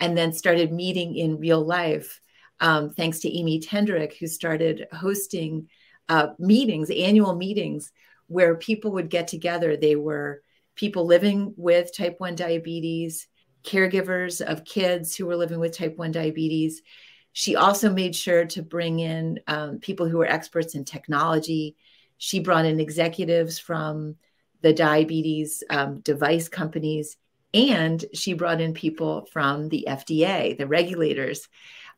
and 0.00 0.16
then 0.16 0.32
started 0.32 0.72
meeting 0.72 1.16
in 1.16 1.38
real 1.38 1.64
life, 1.64 2.20
um, 2.58 2.90
thanks 2.90 3.20
to 3.20 3.38
Amy 3.38 3.60
Tenderich, 3.60 4.16
who 4.18 4.26
started 4.26 4.86
hosting 4.92 5.68
uh, 6.08 6.28
meetings, 6.38 6.90
annual 6.90 7.34
meetings, 7.34 7.92
where 8.26 8.56
people 8.56 8.92
would 8.92 9.10
get 9.10 9.28
together. 9.28 9.76
They 9.76 9.96
were 9.96 10.42
people 10.74 11.06
living 11.06 11.54
with 11.56 11.96
type 11.96 12.16
1 12.18 12.34
diabetes, 12.34 13.28
caregivers 13.62 14.40
of 14.40 14.64
kids 14.64 15.14
who 15.14 15.26
were 15.26 15.36
living 15.36 15.60
with 15.60 15.76
type 15.76 15.96
1 15.96 16.12
diabetes. 16.12 16.82
She 17.32 17.56
also 17.56 17.92
made 17.92 18.16
sure 18.16 18.44
to 18.46 18.62
bring 18.62 19.00
in 19.00 19.40
um, 19.46 19.78
people 19.78 20.08
who 20.08 20.18
were 20.18 20.26
experts 20.26 20.74
in 20.74 20.84
technology. 20.84 21.76
She 22.18 22.40
brought 22.40 22.66
in 22.66 22.80
executives 22.80 23.58
from 23.58 24.16
the 24.62 24.72
diabetes 24.72 25.62
um, 25.70 26.00
device 26.00 26.48
companies, 26.48 27.16
and 27.54 28.04
she 28.12 28.34
brought 28.34 28.60
in 28.60 28.74
people 28.74 29.26
from 29.32 29.68
the 29.68 29.86
FDA, 29.88 30.56
the 30.56 30.66
regulators. 30.66 31.48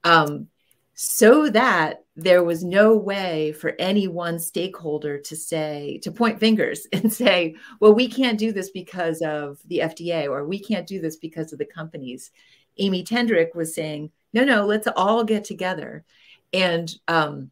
Um, 0.05 0.49
so 0.95 1.49
that 1.49 2.05
there 2.17 2.45
was 2.45 2.63
no 2.63 2.97
way 2.97 3.53
for 3.53 3.75
any 3.79 4.07
one 4.07 4.39
stakeholder 4.39 5.19
to 5.19 5.35
say 5.35 5.99
to 6.03 6.13
point 6.13 6.39
fingers 6.39 6.87
and 6.93 7.13
say 7.13 7.57
well 7.81 7.95
we 7.95 8.09
can't 8.09 8.39
do 8.39 8.53
this 8.53 8.71
because 8.71 9.23
of 9.23 9.59
the 9.67 9.79
fda 9.79 10.29
or 10.29 10.45
we 10.45 10.59
can't 10.59 10.87
do 10.87 11.01
this 11.01 11.17
because 11.17 11.53
of 11.53 11.59
the 11.59 11.65
companies 11.65 12.31
amy 12.79 13.05
tenderich 13.05 13.55
was 13.55 13.75
saying 13.75 14.11
no 14.33 14.45
no 14.45 14.67
let's 14.67 14.89
all 14.97 15.25
get 15.25 15.45
together 15.45 16.05
and 16.53 16.95
um, 17.09 17.51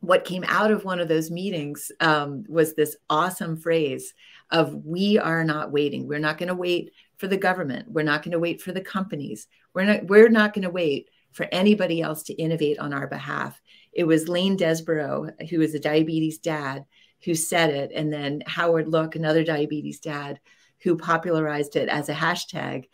what 0.00 0.24
came 0.24 0.44
out 0.46 0.70
of 0.70 0.84
one 0.84 1.00
of 1.00 1.08
those 1.08 1.30
meetings 1.30 1.90
um, 2.00 2.44
was 2.48 2.74
this 2.74 2.96
awesome 3.10 3.56
phrase 3.56 4.14
of 4.50 4.74
we 4.84 5.18
are 5.18 5.44
not 5.44 5.72
waiting 5.72 6.06
we're 6.06 6.18
not 6.18 6.38
going 6.38 6.48
to 6.48 6.54
wait 6.54 6.92
for 7.16 7.26
the 7.26 7.36
government 7.36 7.90
we're 7.90 8.02
not 8.02 8.22
going 8.22 8.32
to 8.32 8.38
wait 8.38 8.62
for 8.62 8.72
the 8.72 8.80
companies 8.80 9.46
we're 9.74 9.84
not 9.84 10.06
we're 10.06 10.28
not 10.28 10.54
going 10.54 10.62
to 10.62 10.70
wait 10.70 11.08
for 11.32 11.46
anybody 11.52 12.00
else 12.00 12.24
to 12.24 12.34
innovate 12.34 12.78
on 12.78 12.92
our 12.92 13.06
behalf. 13.06 13.60
It 13.92 14.04
was 14.04 14.28
Lane 14.28 14.56
Desborough, 14.56 15.30
who 15.50 15.60
is 15.60 15.74
a 15.74 15.78
diabetes 15.80 16.38
dad, 16.38 16.84
who 17.24 17.34
said 17.34 17.70
it, 17.70 17.92
and 17.94 18.12
then 18.12 18.42
Howard 18.46 18.88
Look, 18.88 19.16
another 19.16 19.44
diabetes 19.44 20.00
dad, 20.00 20.40
who 20.82 20.96
popularized 20.96 21.76
it 21.76 21.88
as 21.88 22.08
a 22.08 22.14
hashtag. 22.14 22.88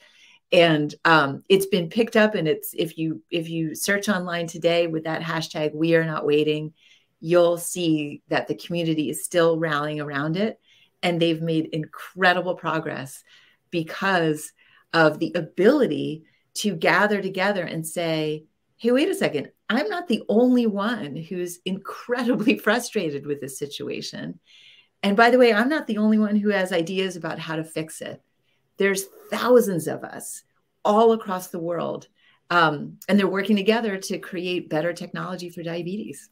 And 0.53 0.95
um, 1.05 1.43
it's 1.49 1.67
been 1.67 1.89
picked 1.89 2.17
up, 2.17 2.35
and 2.35 2.47
it's 2.47 2.75
if 2.75 2.97
you 2.97 3.23
if 3.31 3.49
you 3.49 3.75
search 3.75 4.09
online 4.09 4.47
today 4.47 4.87
with 4.87 5.05
that 5.05 5.23
hashtag, 5.23 5.75
we 5.75 5.97
are 5.97 6.05
not 6.05 6.27
waiting, 6.27 6.75
you'll 7.21 7.59
see 7.59 8.23
that 8.29 8.47
the 8.47 8.55
community 8.55 9.11
is 9.11 9.25
still 9.25 9.59
rallying 9.59 10.01
around 10.01 10.37
it, 10.37 10.61
and 11.03 11.21
they've 11.21 11.43
made 11.43 11.67
incredible 11.67 12.55
progress 12.55 13.25
because 13.71 14.53
of 14.93 15.19
the 15.19 15.33
ability 15.35 16.25
to 16.55 16.75
gather 16.77 17.21
together 17.21 17.65
and 17.65 17.85
say, 17.87 18.45
hey, 18.77 18.93
wait 18.93 19.09
a 19.09 19.15
second, 19.15 19.51
I'm 19.69 19.89
not 19.89 20.09
the 20.09 20.23
only 20.29 20.67
one 20.67 21.17
who's 21.17 21.59
incredibly 21.65 22.59
frustrated 22.59 23.27
with 23.27 23.41
this 23.41 23.59
situation. 23.59 24.39
And 25.03 25.17
by 25.17 25.31
the 25.31 25.39
way, 25.39 25.53
I'm 25.53 25.69
not 25.69 25.87
the 25.87 25.99
only 25.99 26.19
one 26.19 26.37
who 26.37 26.51
has 26.51 26.73
ideas 26.73 27.17
about 27.17 27.39
how 27.39 27.57
to 27.57 27.65
fix 27.65 28.01
it. 28.01 28.23
There's 28.77 29.05
thousands 29.31 29.87
of 29.87 30.05
us 30.05 30.43
all 30.85 31.13
across 31.13 31.49
the 31.49 31.59
world, 31.59 32.09
um, 32.51 32.99
and 33.09 33.19
they're 33.19 33.27
working 33.27 33.57
together 33.57 33.97
to 33.97 34.19
create 34.19 34.69
better 34.69 34.93
technology 34.93 35.49
for 35.49 35.63
diabetes. 35.63 36.29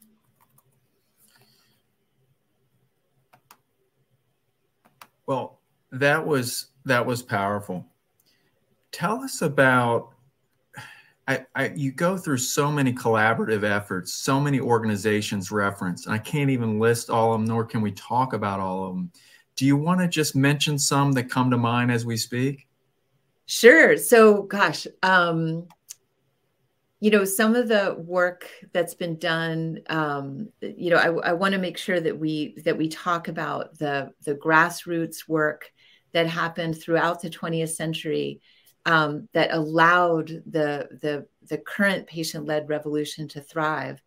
Well, 5.25 5.59
that 5.91 6.25
was 6.25 6.67
that 6.85 7.05
was 7.05 7.21
powerful. 7.21 7.85
Tell 8.91 9.23
us 9.23 9.41
about 9.41 10.13
I, 11.27 11.45
I, 11.55 11.69
you 11.69 11.91
go 11.91 12.17
through 12.17 12.39
so 12.39 12.69
many 12.69 12.91
collaborative 12.91 13.63
efforts, 13.63 14.13
so 14.13 14.41
many 14.41 14.59
organizations 14.59 15.51
reference. 15.51 16.05
And 16.05 16.13
I 16.13 16.17
can't 16.17 16.49
even 16.49 16.79
list 16.79 17.09
all 17.09 17.33
of 17.33 17.39
them, 17.39 17.47
nor 17.47 17.63
can 17.63 17.81
we 17.81 17.91
talk 17.93 18.33
about 18.33 18.59
all 18.59 18.83
of 18.83 18.95
them. 18.95 19.11
Do 19.55 19.65
you 19.65 19.77
want 19.77 20.01
to 20.01 20.07
just 20.07 20.35
mention 20.35 20.77
some 20.77 21.11
that 21.13 21.29
come 21.29 21.51
to 21.51 21.57
mind 21.57 21.91
as 21.91 22.05
we 22.05 22.17
speak? 22.17 22.67
Sure. 23.45 23.97
So, 23.97 24.43
gosh, 24.43 24.87
um, 25.03 25.67
you 26.99 27.11
know, 27.11 27.25
some 27.25 27.55
of 27.55 27.67
the 27.67 27.95
work 27.99 28.49
that's 28.71 28.93
been 28.93 29.19
done, 29.19 29.79
um, 29.89 30.49
you 30.61 30.89
know, 30.89 30.97
I, 30.97 31.29
I 31.29 31.33
want 31.33 31.53
to 31.53 31.59
make 31.59 31.77
sure 31.77 31.99
that 31.99 32.17
we 32.17 32.55
that 32.63 32.77
we 32.77 32.87
talk 32.87 33.27
about 33.27 33.77
the 33.77 34.11
the 34.23 34.35
grassroots 34.35 35.27
work 35.27 35.71
that 36.13 36.27
happened 36.27 36.79
throughout 36.79 37.21
the 37.21 37.29
20th 37.29 37.69
century 37.69 38.39
um, 38.85 39.27
that 39.33 39.53
allowed 39.53 40.27
the, 40.27 40.87
the, 41.01 41.25
the 41.47 41.57
current 41.57 42.07
patient 42.07 42.45
led 42.45 42.69
revolution 42.69 43.27
to 43.29 43.41
thrive. 43.41 44.01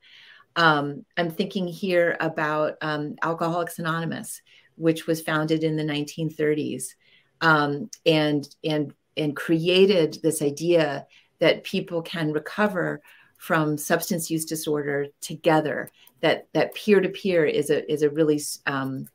Um, 0.54 1.04
I'm 1.16 1.30
thinking 1.30 1.66
here 1.66 2.16
about 2.20 2.74
um, 2.80 3.16
Alcoholics 3.22 3.78
Anonymous, 3.78 4.40
which 4.76 5.06
was 5.06 5.20
founded 5.22 5.64
in 5.64 5.76
the 5.76 5.82
1930s. 5.82 6.94
um, 7.40 7.90
and 8.04 8.48
and 8.64 8.94
and 9.16 9.36
created 9.36 10.18
this 10.22 10.42
idea 10.42 11.06
that 11.38 11.64
people 11.64 12.02
can 12.02 12.32
recover 12.32 13.00
from 13.38 13.76
substance 13.78 14.30
use 14.30 14.44
disorder 14.44 15.06
together. 15.20 15.90
That 16.20 16.48
that 16.54 16.74
peer 16.74 17.00
to 17.00 17.08
peer 17.08 17.44
is 17.44 17.70
a 17.70 17.90
is 17.90 18.02
a 18.02 18.10
really 18.10 18.40
um, 18.66 19.08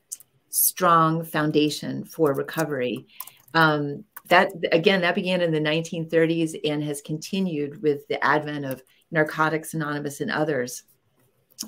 strong 0.50 1.24
foundation 1.24 2.04
for 2.04 2.32
recovery. 2.34 3.06
Um, 3.54 4.04
that 4.28 4.52
again, 4.70 5.00
that 5.02 5.16
began 5.16 5.40
in 5.40 5.50
the 5.50 5.60
1930s 5.60 6.54
and 6.64 6.82
has 6.84 7.02
continued 7.02 7.82
with 7.82 8.06
the 8.08 8.24
advent 8.24 8.64
of 8.64 8.82
Narcotics 9.10 9.74
Anonymous 9.74 10.20
and 10.20 10.30
others. 10.30 10.84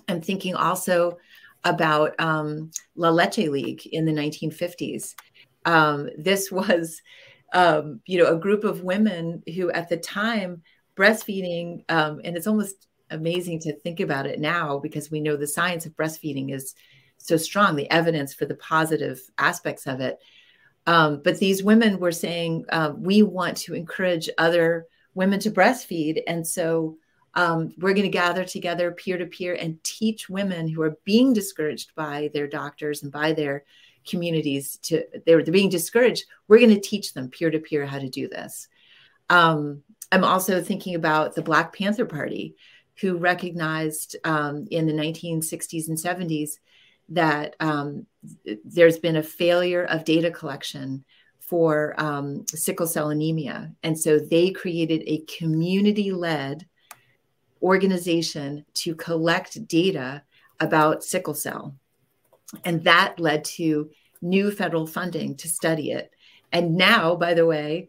I'm 0.08 0.20
thinking 0.20 0.54
also 0.54 1.18
about 1.64 2.18
um, 2.18 2.70
La 2.96 3.10
Leche 3.10 3.48
League 3.48 3.86
in 3.86 4.04
the 4.04 4.12
1950s. 4.12 5.14
Um, 5.64 6.10
this 6.16 6.50
was, 6.52 7.00
um, 7.52 8.00
you 8.06 8.18
know, 8.18 8.32
a 8.32 8.38
group 8.38 8.64
of 8.64 8.82
women 8.82 9.42
who, 9.54 9.70
at 9.70 9.88
the 9.88 9.96
time, 9.96 10.62
breastfeeding, 10.96 11.84
um, 11.88 12.20
and 12.24 12.36
it's 12.36 12.46
almost 12.46 12.86
amazing 13.10 13.60
to 13.60 13.74
think 13.80 14.00
about 14.00 14.26
it 14.26 14.40
now 14.40 14.78
because 14.78 15.10
we 15.10 15.20
know 15.20 15.36
the 15.36 15.46
science 15.46 15.86
of 15.86 15.96
breastfeeding 15.96 16.52
is 16.52 16.74
so 17.18 17.36
strong, 17.36 17.76
the 17.76 17.90
evidence 17.90 18.34
for 18.34 18.44
the 18.44 18.54
positive 18.56 19.20
aspects 19.38 19.86
of 19.86 20.00
it. 20.00 20.18
Um, 20.86 21.22
but 21.24 21.38
these 21.38 21.62
women 21.62 21.98
were 21.98 22.12
saying, 22.12 22.66
uh, 22.68 22.92
we 22.96 23.22
want 23.22 23.56
to 23.58 23.74
encourage 23.74 24.28
other 24.36 24.86
women 25.14 25.40
to 25.40 25.50
breastfeed. 25.50 26.22
And 26.26 26.46
so 26.46 26.98
um, 27.34 27.72
we're 27.78 27.94
going 27.94 28.02
to 28.02 28.08
gather 28.08 28.44
together 28.44 28.92
peer 28.92 29.18
to 29.18 29.26
peer 29.26 29.54
and 29.54 29.82
teach 29.82 30.28
women 30.28 30.68
who 30.68 30.82
are 30.82 30.96
being 31.04 31.32
discouraged 31.32 31.94
by 31.94 32.30
their 32.32 32.46
doctors 32.46 33.02
and 33.02 33.12
by 33.12 33.32
their 33.32 33.64
communities 34.06 34.78
to 34.82 35.02
they're, 35.24 35.42
they're 35.42 35.52
being 35.52 35.70
discouraged 35.70 36.24
we're 36.46 36.58
going 36.58 36.74
to 36.74 36.80
teach 36.80 37.14
them 37.14 37.30
peer 37.30 37.50
to 37.50 37.58
peer 37.58 37.86
how 37.86 37.98
to 37.98 38.08
do 38.08 38.28
this 38.28 38.68
um, 39.30 39.82
i'm 40.12 40.24
also 40.24 40.62
thinking 40.62 40.94
about 40.94 41.34
the 41.34 41.42
black 41.42 41.74
panther 41.74 42.04
party 42.04 42.54
who 43.00 43.16
recognized 43.16 44.16
um, 44.24 44.66
in 44.70 44.86
the 44.86 44.92
1960s 44.92 45.88
and 45.88 45.98
70s 45.98 46.58
that 47.08 47.56
um, 47.60 48.06
there's 48.64 48.98
been 48.98 49.16
a 49.16 49.22
failure 49.22 49.84
of 49.84 50.04
data 50.04 50.30
collection 50.30 51.04
for 51.40 51.94
um, 51.98 52.46
sickle 52.48 52.86
cell 52.86 53.10
anemia. 53.10 53.72
And 53.82 53.98
so 53.98 54.18
they 54.18 54.50
created 54.50 55.02
a 55.06 55.24
community 55.38 56.10
led 56.10 56.66
organization 57.64 58.64
to 58.74 58.94
collect 58.94 59.66
data 59.66 60.22
about 60.60 61.02
sickle 61.02 61.34
cell. 61.34 61.74
And 62.64 62.84
that 62.84 63.18
led 63.18 63.44
to 63.44 63.90
new 64.20 64.50
federal 64.50 64.86
funding 64.86 65.36
to 65.36 65.48
study 65.48 65.90
it. 65.90 66.12
And 66.52 66.76
now, 66.76 67.16
by 67.16 67.34
the 67.34 67.46
way, 67.46 67.88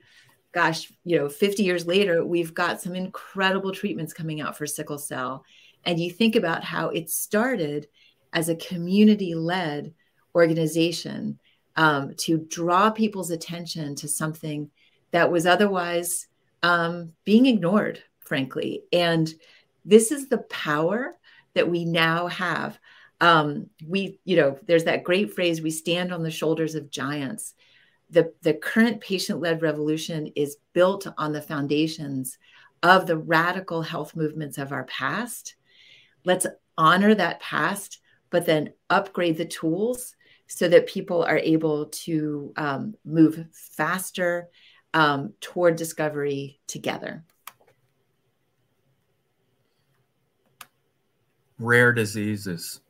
gosh, 0.53 0.91
you 1.03 1.17
know, 1.17 1.27
50 1.27 1.63
years 1.63 1.85
later, 1.85 2.25
we've 2.25 2.53
got 2.53 2.81
some 2.81 2.95
incredible 2.95 3.73
treatments 3.73 4.13
coming 4.13 4.39
out 4.39 4.57
for 4.57 4.65
sickle 4.65 4.97
cell. 4.97 5.43
And 5.83 5.99
you 5.99 6.09
think 6.09 6.35
about 6.35 6.63
how 6.63 6.89
it 6.89 7.09
started 7.09 7.87
as 8.33 8.49
a 8.49 8.55
community 8.55 9.35
led 9.35 9.93
organization 10.33 11.37
um, 11.75 12.15
to 12.17 12.37
draw 12.49 12.89
people's 12.89 13.31
attention 13.31 13.95
to 13.95 14.07
something 14.07 14.71
that 15.11 15.31
was 15.31 15.45
otherwise 15.45 16.27
um, 16.63 17.13
being 17.25 17.45
ignored, 17.45 18.01
frankly. 18.21 18.83
And 18.91 19.31
this 19.85 20.11
is 20.11 20.27
the 20.27 20.39
power 20.39 21.15
that 21.53 21.69
we 21.69 21.85
now 21.85 22.27
have. 22.27 22.77
Um, 23.21 23.69
we, 23.87 24.19
you 24.25 24.35
know, 24.35 24.59
there's 24.65 24.83
that 24.85 25.03
great 25.03 25.33
phrase, 25.33 25.61
we 25.61 25.71
stand 25.71 26.13
on 26.13 26.23
the 26.23 26.31
shoulders 26.31 26.75
of 26.75 26.91
giants. 26.91 27.53
The, 28.09 28.33
the 28.41 28.53
current 28.53 28.99
patient 28.99 29.39
led 29.39 29.61
revolution 29.61 30.27
is 30.35 30.57
built 30.73 31.07
on 31.17 31.31
the 31.31 31.41
foundations 31.41 32.37
of 32.83 33.07
the 33.07 33.17
radical 33.17 33.81
health 33.81 34.15
movements 34.15 34.57
of 34.57 34.71
our 34.71 34.83
past. 34.83 35.55
Let's 36.25 36.45
honor 36.77 37.15
that 37.15 37.39
past 37.39 38.01
but 38.35 38.45
then 38.45 38.73
upgrade 38.89 39.37
the 39.37 39.45
tools 39.45 40.13
so 40.47 40.67
that 40.67 40.87
people 40.87 41.23
are 41.23 41.37
able 41.37 41.85
to 41.85 42.51
um, 42.57 42.93
move 43.05 43.45
faster 43.53 44.49
um, 44.93 45.33
toward 45.39 45.77
discovery 45.77 46.59
together. 46.67 47.23
Rare 51.57 51.93
diseases. 51.93 52.81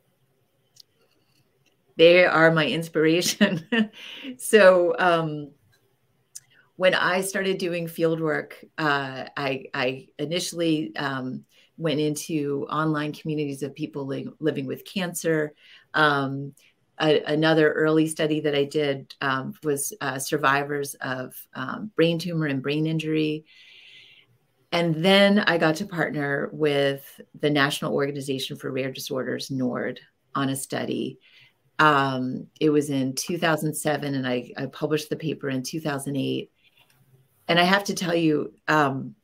They 1.97 2.25
are 2.25 2.51
my 2.51 2.67
inspiration. 2.67 3.65
so, 4.37 4.95
um, 4.99 5.51
when 6.77 6.93
I 6.93 7.21
started 7.21 7.57
doing 7.57 7.87
field 7.87 8.19
work, 8.19 8.63
uh, 8.77 9.25
I, 9.37 9.65
I, 9.73 10.07
initially 10.19 10.93
um, 10.97 11.45
went 11.77 11.99
into 11.99 12.67
online 12.69 13.13
communities 13.13 13.63
of 13.63 13.73
people 13.75 14.05
li- 14.05 14.27
living 14.39 14.65
with 14.65 14.83
cancer. 14.83 15.53
Um, 15.93 16.53
a, 16.99 17.21
another 17.23 17.71
early 17.71 18.07
study 18.07 18.41
that 18.41 18.55
I 18.55 18.65
did 18.65 19.13
um, 19.21 19.53
was 19.63 19.93
uh, 20.01 20.19
survivors 20.19 20.95
of 20.95 21.33
um, 21.53 21.91
brain 21.95 22.19
tumor 22.19 22.47
and 22.47 22.61
brain 22.61 22.87
injury. 22.87 23.45
And 24.75 24.93
then 24.93 25.39
I 25.39 25.57
got 25.57 25.75
to 25.77 25.85
partner 25.85 26.49
with 26.51 27.21
the 27.39 27.49
National 27.49 27.93
Organization 27.93 28.57
for 28.57 28.71
Rare 28.71 28.91
Disorders, 28.91 29.49
NORD, 29.49 29.99
on 30.35 30.49
a 30.49 30.55
study. 30.55 31.17
Um, 31.79 32.47
it 32.59 32.69
was 32.69 32.89
in 32.89 33.15
2007, 33.15 34.13
and 34.13 34.27
I, 34.27 34.51
I, 34.57 34.65
published 34.65 35.09
the 35.09 35.15
paper 35.15 35.49
in 35.49 35.63
2008. 35.63 36.51
And 37.47 37.57
I 37.57 37.63
have 37.63 37.85
to 37.85 37.93
tell 37.93 38.13
you, 38.15 38.53
um, 38.67 39.15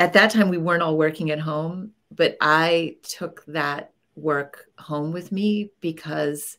at 0.00 0.12
that 0.14 0.32
time 0.32 0.48
we 0.48 0.58
weren't 0.58 0.82
all 0.82 0.96
working 0.96 1.30
at 1.30 1.40
home 1.40 1.92
but 2.10 2.36
i 2.40 2.96
took 3.02 3.44
that 3.46 3.92
work 4.14 4.66
home 4.78 5.12
with 5.12 5.32
me 5.32 5.70
because 5.80 6.58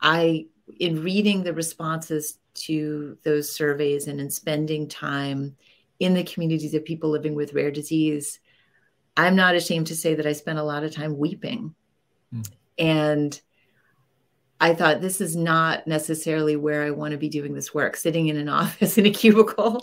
i 0.00 0.46
in 0.78 1.02
reading 1.02 1.42
the 1.42 1.52
responses 1.52 2.38
to 2.54 3.16
those 3.24 3.54
surveys 3.54 4.06
and 4.06 4.20
in 4.20 4.30
spending 4.30 4.88
time 4.88 5.56
in 6.00 6.14
the 6.14 6.24
communities 6.24 6.74
of 6.74 6.84
people 6.84 7.10
living 7.10 7.34
with 7.34 7.54
rare 7.54 7.70
disease 7.70 8.40
i'm 9.16 9.36
not 9.36 9.54
ashamed 9.54 9.86
to 9.86 9.96
say 9.96 10.14
that 10.14 10.26
i 10.26 10.32
spent 10.32 10.58
a 10.58 10.64
lot 10.64 10.82
of 10.82 10.92
time 10.92 11.16
weeping 11.16 11.74
mm. 12.34 12.50
and 12.78 13.40
I 14.62 14.74
thought 14.74 15.00
this 15.00 15.22
is 15.22 15.34
not 15.34 15.86
necessarily 15.86 16.54
where 16.54 16.82
I 16.82 16.90
want 16.90 17.12
to 17.12 17.18
be 17.18 17.30
doing 17.30 17.54
this 17.54 17.72
work, 17.72 17.96
sitting 17.96 18.28
in 18.28 18.36
an 18.36 18.48
office 18.60 18.98
in 18.98 19.06
a 19.06 19.10
cubicle. 19.10 19.80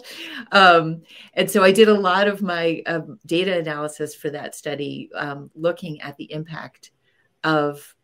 Um, 0.52 1.02
and 1.34 1.50
so 1.50 1.64
I 1.64 1.72
did 1.72 1.90
a 1.90 2.00
lot 2.00 2.28
of 2.28 2.44
my 2.44 2.84
uh, 2.86 3.02
data 3.26 3.58
analysis 3.58 4.14
for 4.14 4.30
that 4.30 4.54
study, 4.54 5.10
um, 5.16 5.50
looking 5.56 6.00
at 6.02 6.16
the 6.18 6.32
impact 6.32 6.92
of 7.44 7.96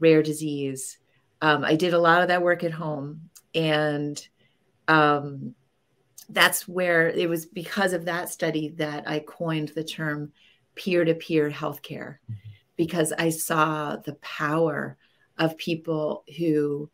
rare 0.00 0.22
disease. 0.22 0.98
Um, 1.42 1.64
I 1.64 1.76
did 1.76 1.92
a 1.92 1.98
lot 1.98 2.22
of 2.22 2.28
that 2.28 2.42
work 2.42 2.64
at 2.64 2.72
home. 2.72 3.28
And 3.54 4.26
um, 4.88 5.54
that's 6.32 6.66
where 6.66 7.08
it 7.08 7.28
was 7.28 7.46
because 7.46 7.92
of 7.92 8.06
that 8.06 8.28
study 8.28 8.70
that 8.76 9.08
I 9.08 9.20
coined 9.20 9.72
the 9.74 9.84
term 9.84 10.32
peer 10.74 11.04
to 11.04 11.14
peer 11.14 11.50
healthcare, 11.50 12.16
mm-hmm. 12.24 12.34
because 12.76 13.12
I 13.12 13.30
saw 13.30 13.96
the 13.96 14.14
power 14.14 14.96
of 15.38 15.56
people 15.56 16.24
who 16.38 16.90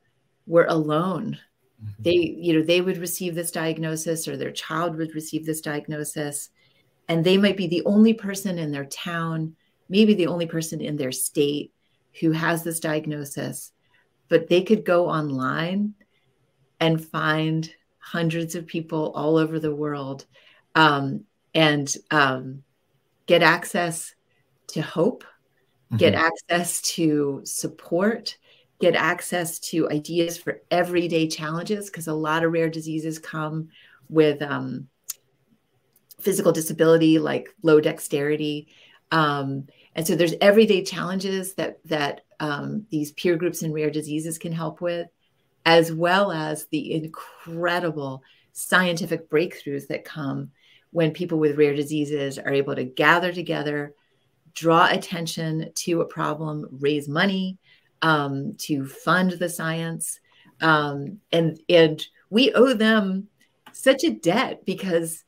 were 0.47 0.67
alone 0.67 1.39
mm-hmm. 1.83 2.03
they 2.03 2.37
you 2.39 2.55
know 2.55 2.63
they 2.63 2.81
would 2.81 2.99
receive 2.99 3.35
this 3.35 3.51
diagnosis 3.51 4.27
or 4.27 4.37
their 4.37 4.51
child 4.51 4.97
would 4.97 5.15
receive 5.15 5.45
this 5.45 5.61
diagnosis 5.61 6.51
and 7.09 7.25
they 7.25 7.37
might 7.37 7.57
be 7.57 7.67
the 7.67 7.85
only 7.85 8.15
person 8.15 8.59
in 8.59 8.73
their 8.73 8.87
town 8.87 9.55
maybe 9.89 10.15
the 10.15 10.27
only 10.27 10.47
person 10.47 10.81
in 10.81 10.97
their 10.97 11.13
state 11.13 11.73
who 12.21 12.33
has 12.33 12.65
this 12.65 12.81
diagnosis 12.81 13.73
but 14.29 14.49
they 14.49 14.63
could 14.63 14.85
go 14.85 15.09
online 15.09 15.95
and 16.81 17.05
find 17.05 17.71
hundreds 18.13 18.55
of 18.55 18.67
people 18.67 19.13
all 19.15 19.37
over 19.37 19.59
the 19.59 19.75
world 19.75 20.27
um, 20.75 21.25
and 21.55 21.95
um, 22.11 22.63
get 23.27 23.43
access 23.43 24.15
to 24.69 24.81
hope 24.83 25.25
get 25.97 26.15
mm-hmm. 26.15 26.25
access 26.27 26.83
to 26.83 27.41
support, 27.45 28.37
get 28.81 28.95
access 28.95 29.59
to 29.59 29.89
ideas 29.91 30.37
for 30.37 30.61
everyday 30.71 31.27
challenges, 31.27 31.89
because 31.89 32.09
a 32.09 32.15
lot 32.15 32.45
of 32.45 32.53
rare 32.53 32.69
diseases 32.69 33.19
come 33.19 33.69
with 34.09 34.43
um, 34.43 34.89
physical 36.21 36.53
disability 36.53 37.19
like 37.19 37.49
low 37.63 37.81
dexterity. 37.81 38.69
Um, 39.11 39.67
and 39.95 40.07
so 40.07 40.15
there's 40.15 40.35
everyday 40.41 40.85
challenges 40.85 41.55
that 41.55 41.79
that 41.87 42.23
um, 42.41 42.87
these 42.91 43.13
peer 43.13 43.37
groups 43.37 43.63
in 43.63 43.73
rare 43.73 43.91
diseases 43.91 44.39
can 44.39 44.53
help 44.53 44.81
with, 44.81 45.09
as 45.65 45.93
well 45.93 46.33
as 46.33 46.67
the 46.67 46.93
incredible 46.93 48.23
scientific 48.53 49.29
breakthroughs 49.31 49.87
that 49.89 50.05
come 50.05 50.51
when 50.91 51.13
people 51.13 51.39
with 51.39 51.59
rare 51.59 51.75
diseases 51.75 52.39
are 52.39 52.53
able 52.53 52.75
to 52.75 52.85
gather 52.85 53.33
together 53.33 53.95
draw 54.55 54.89
attention 54.91 55.71
to 55.75 56.01
a 56.01 56.07
problem, 56.07 56.67
raise 56.81 57.09
money 57.09 57.57
um, 58.03 58.55
to 58.59 58.87
fund 58.87 59.33
the 59.33 59.49
science, 59.49 60.21
Um, 60.61 61.21
and 61.31 61.61
and 61.69 62.05
we 62.31 62.53
owe 62.53 62.75
them 62.75 63.29
such 63.73 64.03
a 64.05 64.11
debt 64.11 64.65
because 64.65 65.25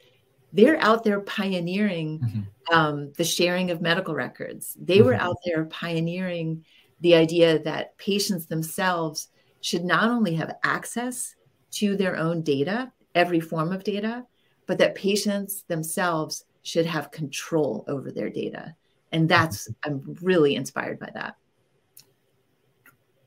they're 0.53 0.83
out 0.83 1.05
there 1.05 1.21
pioneering 1.21 2.19
mm-hmm. 2.19 2.75
um, 2.75 3.13
the 3.17 3.25
sharing 3.25 3.71
of 3.71 3.81
medical 3.81 4.15
records. 4.15 4.77
They 4.81 4.97
mm-hmm. 4.97 5.07
were 5.07 5.15
out 5.15 5.37
there 5.45 5.65
pioneering 5.67 6.65
the 7.01 7.15
idea 7.15 7.61
that 7.61 7.97
patients 7.99 8.47
themselves 8.47 9.29
should 9.61 9.85
not 9.85 10.09
only 10.09 10.35
have 10.35 10.57
access 10.65 11.35
to 11.73 11.97
their 11.97 12.17
own 12.17 12.43
data, 12.43 12.93
every 13.15 13.41
form 13.41 13.73
of 13.73 13.85
data, 13.85 14.25
but 14.67 14.79
that 14.79 14.95
patients 14.95 15.65
themselves 15.69 16.45
should 16.63 16.87
have 16.87 17.11
control 17.11 17.85
over 17.89 18.11
their 18.11 18.31
data. 18.31 18.75
And 19.13 19.29
that's, 19.29 19.69
I'm 19.85 20.17
really 20.23 20.55
inspired 20.55 20.99
by 20.99 21.11
that. 21.15 21.37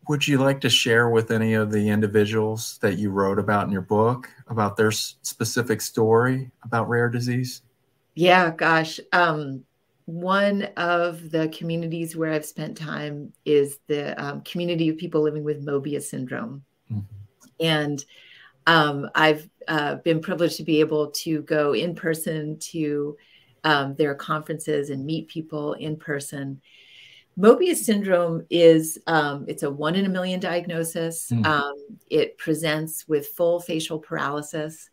Would 0.09 0.27
you 0.27 0.37
like 0.37 0.59
to 0.61 0.69
share 0.69 1.09
with 1.09 1.31
any 1.31 1.53
of 1.53 1.71
the 1.71 1.89
individuals 1.89 2.77
that 2.81 2.97
you 2.97 3.09
wrote 3.09 3.39
about 3.39 3.65
in 3.67 3.71
your 3.71 3.81
book 3.81 4.29
about 4.47 4.75
their 4.75 4.91
specific 4.91 5.81
story 5.81 6.51
about 6.63 6.89
rare 6.89 7.09
disease? 7.09 7.61
Yeah, 8.13 8.51
gosh. 8.51 8.99
Um, 9.11 9.63
one 10.05 10.63
of 10.77 11.31
the 11.31 11.47
communities 11.49 12.15
where 12.15 12.33
I've 12.33 12.45
spent 12.45 12.77
time 12.77 13.31
is 13.45 13.79
the 13.87 14.21
um, 14.23 14.41
community 14.41 14.89
of 14.89 14.97
people 14.97 15.21
living 15.21 15.43
with 15.43 15.65
Mobius 15.65 16.03
syndrome. 16.03 16.63
Mm-hmm. 16.91 17.01
And 17.59 18.03
um, 18.67 19.09
I've 19.15 19.47
uh, 19.67 19.95
been 19.95 20.21
privileged 20.21 20.57
to 20.57 20.63
be 20.63 20.79
able 20.79 21.11
to 21.11 21.41
go 21.43 21.73
in 21.73 21.95
person 21.95 22.57
to 22.59 23.17
um, 23.63 23.95
their 23.95 24.15
conferences 24.15 24.89
and 24.89 25.05
meet 25.05 25.29
people 25.29 25.73
in 25.73 25.95
person. 25.95 26.61
Mobius 27.39 27.77
syndrome 27.77 28.45
is 28.49 28.99
um, 29.07 29.45
it's 29.47 29.63
a 29.63 29.71
one 29.71 29.95
in 29.95 30.05
a 30.05 30.09
million 30.09 30.39
diagnosis. 30.39 31.31
Mm. 31.31 31.73
it 32.09 32.37
presents 32.37 33.07
with 33.07 33.27
full 33.29 33.59
facial 33.59 33.99
paralysis, 33.99 34.89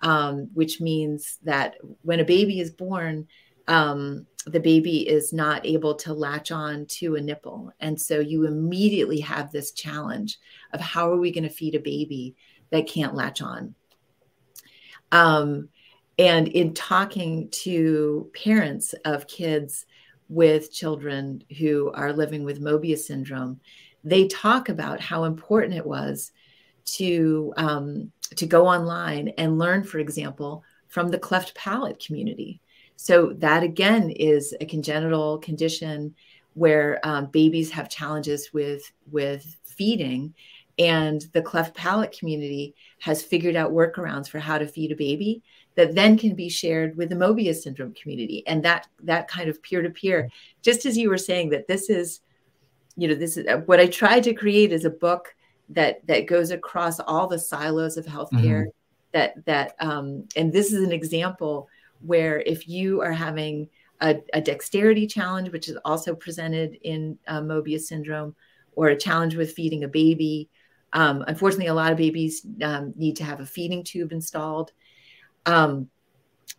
um, 0.00 0.48
which 0.54 0.80
means 0.80 1.38
that 1.42 1.74
when 2.02 2.20
a 2.20 2.24
baby 2.24 2.60
is 2.60 2.70
born, 2.70 3.26
um, 3.68 4.26
the 4.46 4.60
baby 4.60 5.08
is 5.08 5.32
not 5.32 5.64
able 5.64 5.94
to 5.94 6.12
latch 6.12 6.50
on 6.50 6.86
to 6.86 7.14
a 7.14 7.20
nipple. 7.20 7.72
And 7.80 8.00
so 8.00 8.18
you 8.18 8.46
immediately 8.46 9.20
have 9.20 9.52
this 9.52 9.72
challenge 9.72 10.38
of 10.72 10.80
how 10.80 11.10
are 11.10 11.16
we 11.18 11.30
going 11.30 11.44
to 11.44 11.50
feed 11.50 11.74
a 11.74 11.80
baby 11.80 12.34
that 12.70 12.88
can't 12.88 13.14
latch 13.14 13.40
on? 13.40 13.74
Um, 15.12 15.68
and 16.18 16.48
in 16.48 16.74
talking 16.74 17.48
to 17.50 18.30
parents 18.34 18.94
of 19.04 19.26
kids 19.26 19.86
with 20.28 20.72
children 20.72 21.44
who 21.58 21.92
are 21.94 22.12
living 22.12 22.44
with 22.44 22.62
Mobius 22.62 23.00
syndrome, 23.00 23.60
they 24.02 24.26
talk 24.26 24.68
about 24.68 25.00
how 25.00 25.24
important 25.24 25.74
it 25.74 25.86
was 25.86 26.32
to 26.84 27.52
um, 27.56 28.10
to 28.36 28.46
go 28.46 28.66
online 28.66 29.28
and 29.38 29.58
learn, 29.58 29.84
for 29.84 29.98
example, 29.98 30.64
from 30.88 31.08
the 31.08 31.18
cleft 31.18 31.54
palate 31.54 32.02
community 32.04 32.60
so 32.96 33.32
that 33.38 33.62
again 33.62 34.10
is 34.10 34.54
a 34.60 34.66
congenital 34.66 35.38
condition 35.38 36.14
where 36.54 37.00
um, 37.04 37.26
babies 37.26 37.70
have 37.70 37.88
challenges 37.88 38.52
with 38.52 38.92
with 39.10 39.56
feeding, 39.64 40.34
and 40.78 41.22
the 41.32 41.42
cleft 41.42 41.74
palate 41.74 42.16
community 42.16 42.74
has 43.00 43.22
figured 43.22 43.56
out 43.56 43.72
workarounds 43.72 44.28
for 44.28 44.38
how 44.38 44.58
to 44.58 44.66
feed 44.66 44.92
a 44.92 44.96
baby 44.96 45.42
that 45.74 45.94
then 45.94 46.18
can 46.18 46.34
be 46.34 46.48
shared 46.48 46.96
with 46.96 47.08
the 47.08 47.14
Mobius 47.14 47.62
syndrome 47.62 47.94
community, 47.94 48.46
and 48.46 48.62
that 48.64 48.88
that 49.02 49.28
kind 49.28 49.48
of 49.48 49.62
peer 49.62 49.82
to 49.82 49.90
peer. 49.90 50.28
Just 50.60 50.86
as 50.86 50.96
you 50.96 51.08
were 51.08 51.18
saying 51.18 51.50
that 51.50 51.66
this 51.66 51.88
is, 51.88 52.20
you 52.96 53.08
know, 53.08 53.14
this 53.14 53.36
is 53.36 53.46
what 53.66 53.80
I 53.80 53.86
tried 53.86 54.24
to 54.24 54.34
create 54.34 54.72
is 54.72 54.84
a 54.84 54.90
book 54.90 55.34
that 55.70 56.06
that 56.06 56.26
goes 56.26 56.50
across 56.50 57.00
all 57.00 57.26
the 57.26 57.38
silos 57.38 57.96
of 57.96 58.04
healthcare. 58.04 58.64
Mm-hmm. 58.64 58.68
That 59.12 59.44
that 59.44 59.74
um, 59.80 60.26
and 60.36 60.52
this 60.52 60.72
is 60.72 60.82
an 60.82 60.92
example 60.92 61.68
where 62.04 62.40
if 62.40 62.68
you 62.68 63.00
are 63.00 63.12
having 63.12 63.68
a, 64.00 64.16
a 64.34 64.40
dexterity 64.40 65.06
challenge, 65.06 65.50
which 65.50 65.68
is 65.68 65.78
also 65.84 66.14
presented 66.14 66.78
in 66.82 67.18
uh, 67.26 67.40
Mobius 67.40 67.82
syndrome, 67.82 68.34
or 68.74 68.88
a 68.88 68.96
challenge 68.96 69.36
with 69.36 69.52
feeding 69.52 69.84
a 69.84 69.88
baby, 69.88 70.48
um, 70.92 71.24
unfortunately, 71.26 71.68
a 71.68 71.74
lot 71.74 71.92
of 71.92 71.98
babies 71.98 72.46
um, 72.62 72.92
need 72.96 73.16
to 73.16 73.24
have 73.24 73.40
a 73.40 73.46
feeding 73.46 73.82
tube 73.82 74.12
installed. 74.12 74.72
Um, 75.46 75.88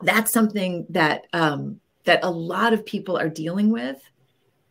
that's 0.02 0.32
something 0.32 0.86
that 0.90 1.28
um, 1.34 1.80
that 2.06 2.24
a 2.24 2.30
lot 2.30 2.74
of 2.74 2.86
people 2.86 3.18
are 3.18 3.30
dealing 3.30 3.70
with, 3.70 4.02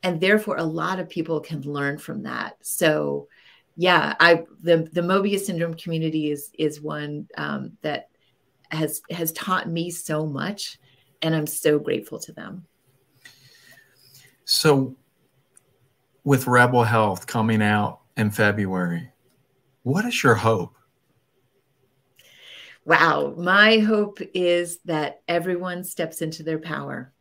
and 0.03 0.21
therefore 0.21 0.57
a 0.57 0.65
lot 0.65 0.99
of 0.99 1.09
people 1.09 1.41
can 1.41 1.61
learn 1.63 1.99
from 1.99 2.25
that. 2.25 2.57
So, 2.63 3.29
yeah, 3.77 4.15
I 4.19 4.45
the 4.63 4.89
the 4.93 5.01
Mobius 5.01 5.41
syndrome 5.41 5.75
community 5.75 6.31
is 6.31 6.51
is 6.59 6.81
one 6.81 7.29
um, 7.37 7.73
that 7.83 8.09
has 8.73 9.03
has 9.11 9.33
taught 9.33 9.69
me 9.69 9.91
so 9.91 10.27
much 10.27 10.79
and 11.21 11.35
i'm 11.35 11.47
so 11.47 11.79
grateful 11.79 12.19
to 12.19 12.33
them. 12.33 12.67
So 14.45 14.97
with 16.25 16.47
rebel 16.47 16.85
health 16.85 17.27
coming 17.27 17.63
out 17.63 18.01
in 18.17 18.31
february 18.31 19.13
what 19.83 20.05
is 20.05 20.23
your 20.23 20.35
hope? 20.35 20.77
Wow. 22.85 23.35
My 23.37 23.79
hope 23.79 24.19
is 24.35 24.79
that 24.85 25.23
everyone 25.29 25.85
steps 25.85 26.23
into 26.23 26.43
their 26.43 26.59
power. 26.59 27.13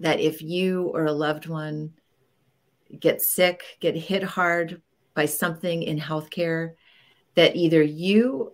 That 0.00 0.20
if 0.20 0.42
you 0.42 0.84
or 0.88 1.04
a 1.04 1.12
loved 1.12 1.46
one 1.46 1.92
get 2.98 3.22
sick 3.22 3.62
get 3.78 3.94
hit 3.94 4.22
hard 4.22 4.82
by 5.14 5.24
something 5.24 5.82
in 5.82 5.98
healthcare 5.98 6.74
that 7.36 7.54
either 7.54 7.82
you 7.82 8.52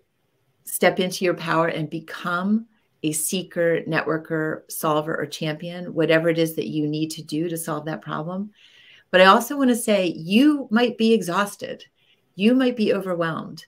step 0.66 1.00
into 1.00 1.24
your 1.24 1.34
power 1.34 1.68
and 1.68 1.88
become 1.88 2.66
a 3.02 3.12
seeker, 3.12 3.82
networker, 3.86 4.62
solver, 4.70 5.16
or 5.16 5.26
champion, 5.26 5.94
whatever 5.94 6.28
it 6.28 6.38
is 6.38 6.56
that 6.56 6.68
you 6.68 6.86
need 6.86 7.10
to 7.12 7.22
do 7.22 7.48
to 7.48 7.56
solve 7.56 7.84
that 7.86 8.02
problem. 8.02 8.50
But 9.10 9.20
I 9.20 9.26
also 9.26 9.56
want 9.56 9.70
to 9.70 9.76
say 9.76 10.06
you 10.06 10.68
might 10.70 10.98
be 10.98 11.14
exhausted, 11.14 11.84
you 12.34 12.54
might 12.54 12.76
be 12.76 12.92
overwhelmed. 12.92 13.64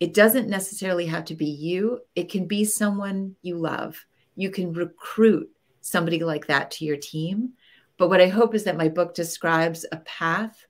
It 0.00 0.14
doesn't 0.14 0.48
necessarily 0.48 1.06
have 1.06 1.24
to 1.26 1.34
be 1.34 1.46
you, 1.46 2.00
it 2.16 2.30
can 2.30 2.46
be 2.46 2.64
someone 2.64 3.36
you 3.42 3.56
love. 3.58 4.04
You 4.36 4.50
can 4.50 4.72
recruit 4.72 5.50
somebody 5.80 6.20
like 6.20 6.46
that 6.46 6.70
to 6.72 6.84
your 6.84 6.96
team. 6.96 7.54
But 7.96 8.08
what 8.08 8.20
I 8.20 8.28
hope 8.28 8.54
is 8.54 8.64
that 8.64 8.76
my 8.76 8.88
book 8.88 9.14
describes 9.14 9.84
a 9.90 9.96
path 9.98 10.66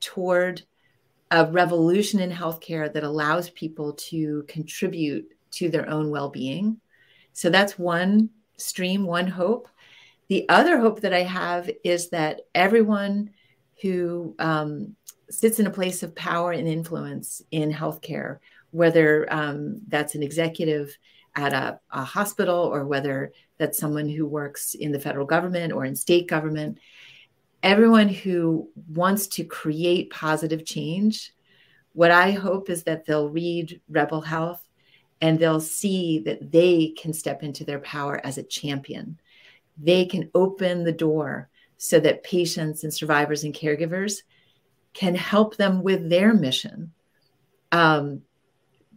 toward 0.00 0.62
a 1.30 1.46
revolution 1.46 2.20
in 2.20 2.30
healthcare 2.30 2.92
that 2.92 3.02
allows 3.02 3.50
people 3.50 3.92
to 3.94 4.44
contribute 4.48 5.28
to 5.52 5.68
their 5.68 5.88
own 5.88 6.10
well 6.10 6.28
being. 6.28 6.80
So 7.32 7.50
that's 7.50 7.78
one 7.78 8.30
stream, 8.56 9.04
one 9.04 9.26
hope. 9.26 9.68
The 10.28 10.48
other 10.48 10.78
hope 10.78 11.00
that 11.00 11.12
I 11.12 11.22
have 11.22 11.70
is 11.84 12.10
that 12.10 12.42
everyone 12.54 13.30
who 13.82 14.34
um, 14.38 14.96
sits 15.30 15.58
in 15.58 15.66
a 15.66 15.70
place 15.70 16.02
of 16.02 16.14
power 16.14 16.52
and 16.52 16.66
influence 16.66 17.42
in 17.50 17.72
healthcare, 17.72 18.38
whether 18.70 19.32
um, 19.32 19.80
that's 19.88 20.14
an 20.14 20.22
executive 20.22 20.96
at 21.34 21.52
a, 21.52 21.78
a 21.90 22.04
hospital 22.04 22.56
or 22.56 22.86
whether 22.86 23.32
that's 23.58 23.78
someone 23.78 24.08
who 24.08 24.26
works 24.26 24.74
in 24.74 24.92
the 24.92 25.00
federal 25.00 25.26
government 25.26 25.72
or 25.72 25.84
in 25.84 25.94
state 25.94 26.26
government, 26.26 26.78
everyone 27.66 28.08
who 28.08 28.70
wants 28.94 29.26
to 29.26 29.42
create 29.42 30.08
positive 30.10 30.64
change, 30.64 31.34
what 31.94 32.12
I 32.12 32.30
hope 32.30 32.70
is 32.70 32.84
that 32.84 33.04
they'll 33.04 33.28
read 33.28 33.80
Rebel 33.88 34.20
Health 34.20 34.62
and 35.20 35.36
they'll 35.36 35.60
see 35.60 36.20
that 36.20 36.52
they 36.52 36.94
can 36.96 37.12
step 37.12 37.42
into 37.42 37.64
their 37.64 37.80
power 37.80 38.24
as 38.24 38.38
a 38.38 38.44
champion. 38.44 39.18
They 39.76 40.04
can 40.04 40.30
open 40.32 40.84
the 40.84 40.92
door 40.92 41.48
so 41.76 41.98
that 41.98 42.22
patients 42.22 42.84
and 42.84 42.94
survivors 42.94 43.42
and 43.42 43.52
caregivers 43.52 44.22
can 44.94 45.16
help 45.16 45.56
them 45.56 45.82
with 45.82 46.08
their 46.08 46.32
mission. 46.32 46.92
Um, 47.72 48.22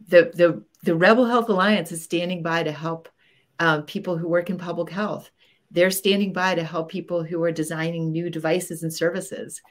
the, 0.10 0.32
the, 0.36 0.64
the 0.84 0.96
Rebel 0.96 1.26
Health 1.26 1.50
Alliance 1.50 1.92
is 1.92 2.04
standing 2.04 2.44
by 2.44 2.62
to 2.62 2.72
help 2.72 3.10
um, 3.58 3.84
people 3.84 4.16
who 4.16 4.28
work 4.28 4.52
in 4.52 4.60
public 4.60 4.92
health 4.92 5.32
they're 5.72 5.92
standing 5.92 6.34
by 6.34 6.56
to 6.56 6.64
help 6.64 6.90
people 6.90 7.24
who 7.24 7.42
are 7.44 7.52
designing 7.52 8.12
new 8.12 8.30
devices 8.30 8.84
and 8.84 8.94
services. 8.94 9.62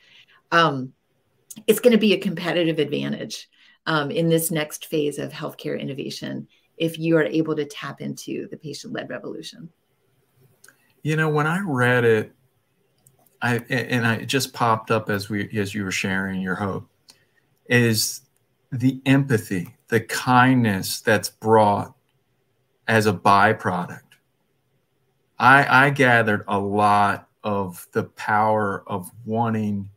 Um, 0.53 0.93
it's 1.67 1.81
going 1.81 1.93
to 1.93 1.99
be 1.99 2.15
a 2.15 2.19
competitive 2.19 2.79
advantage 2.79 3.49
um, 3.87 4.11
in 4.11 4.29
this 4.29 4.51
next 4.51 4.87
phase 4.87 5.19
of 5.19 5.33
healthcare 5.33 5.81
innovation 5.81 6.47
if 6.77 6.99
you 6.99 7.17
are 7.17 7.25
able 7.25 7.57
to 7.57 7.65
tap 7.65 8.01
into 8.01 8.49
the 8.49 8.57
patient 8.57 8.93
led 8.93 9.11
revolution. 9.11 9.69
You 11.03 11.17
know, 11.17 11.29
when 11.29 11.47
I 11.47 11.61
read 11.61 12.05
it, 12.05 12.33
I 13.41 13.57
and 13.71 14.07
I 14.07 14.25
just 14.25 14.53
popped 14.53 14.91
up 14.91 15.11
as 15.11 15.29
we 15.29 15.49
as 15.59 15.75
you 15.75 15.85
were 15.85 15.93
sharing 15.93 16.41
your 16.41 16.57
hope 16.57 16.89
is 17.67 18.23
the 18.73 19.01
empathy, 19.07 19.77
the 19.89 20.01
kindness 20.01 21.01
that's 21.01 21.31
brought 21.31 21.95
as 22.89 23.07
a 23.07 23.13
byproduct 23.13 24.08
I, 25.39 25.87
I 25.87 25.91
gathered 25.91 26.45
a 26.49 26.59
lot 26.59 27.29
of 27.45 27.87
the 27.93 28.05
power 28.05 28.83
of 28.87 29.11
wanting 29.25 29.91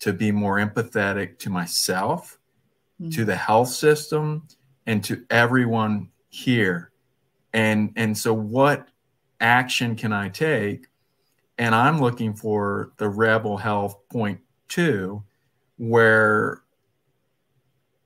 to 0.00 0.12
be 0.12 0.32
more 0.32 0.56
empathetic 0.56 1.38
to 1.38 1.50
myself 1.50 2.38
mm-hmm. 3.00 3.10
to 3.10 3.24
the 3.24 3.36
health 3.36 3.68
system 3.68 4.46
and 4.86 5.04
to 5.04 5.24
everyone 5.30 6.08
here. 6.28 6.90
And 7.52 7.92
and 7.96 8.16
so 8.16 8.32
what 8.32 8.88
action 9.40 9.96
can 9.96 10.12
I 10.12 10.28
take? 10.28 10.86
And 11.58 11.74
I'm 11.74 12.00
looking 12.00 12.34
for 12.34 12.92
the 12.96 13.08
rebel 13.08 13.56
health 13.56 13.96
point 14.08 14.40
two, 14.68 15.22
where 15.76 16.62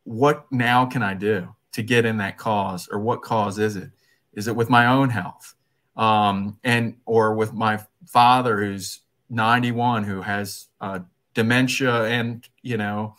what 0.04 0.50
now 0.50 0.86
can 0.86 1.02
I 1.02 1.14
do 1.14 1.54
to 1.72 1.82
get 1.82 2.04
in 2.04 2.18
that 2.18 2.36
cause 2.38 2.88
or 2.90 2.98
what 2.98 3.22
cause 3.22 3.58
is 3.58 3.76
it? 3.76 3.90
Is 4.32 4.48
it 4.48 4.56
with 4.56 4.68
my 4.68 4.86
own 4.86 5.10
health? 5.10 5.54
Um, 5.96 6.58
and 6.64 6.96
or 7.06 7.34
with 7.34 7.52
my 7.52 7.84
father 8.06 8.58
who's 8.58 9.00
91 9.30 10.04
who 10.04 10.22
has 10.22 10.68
uh, 10.80 11.00
dementia 11.34 12.04
and 12.04 12.46
you 12.62 12.76
know 12.76 13.14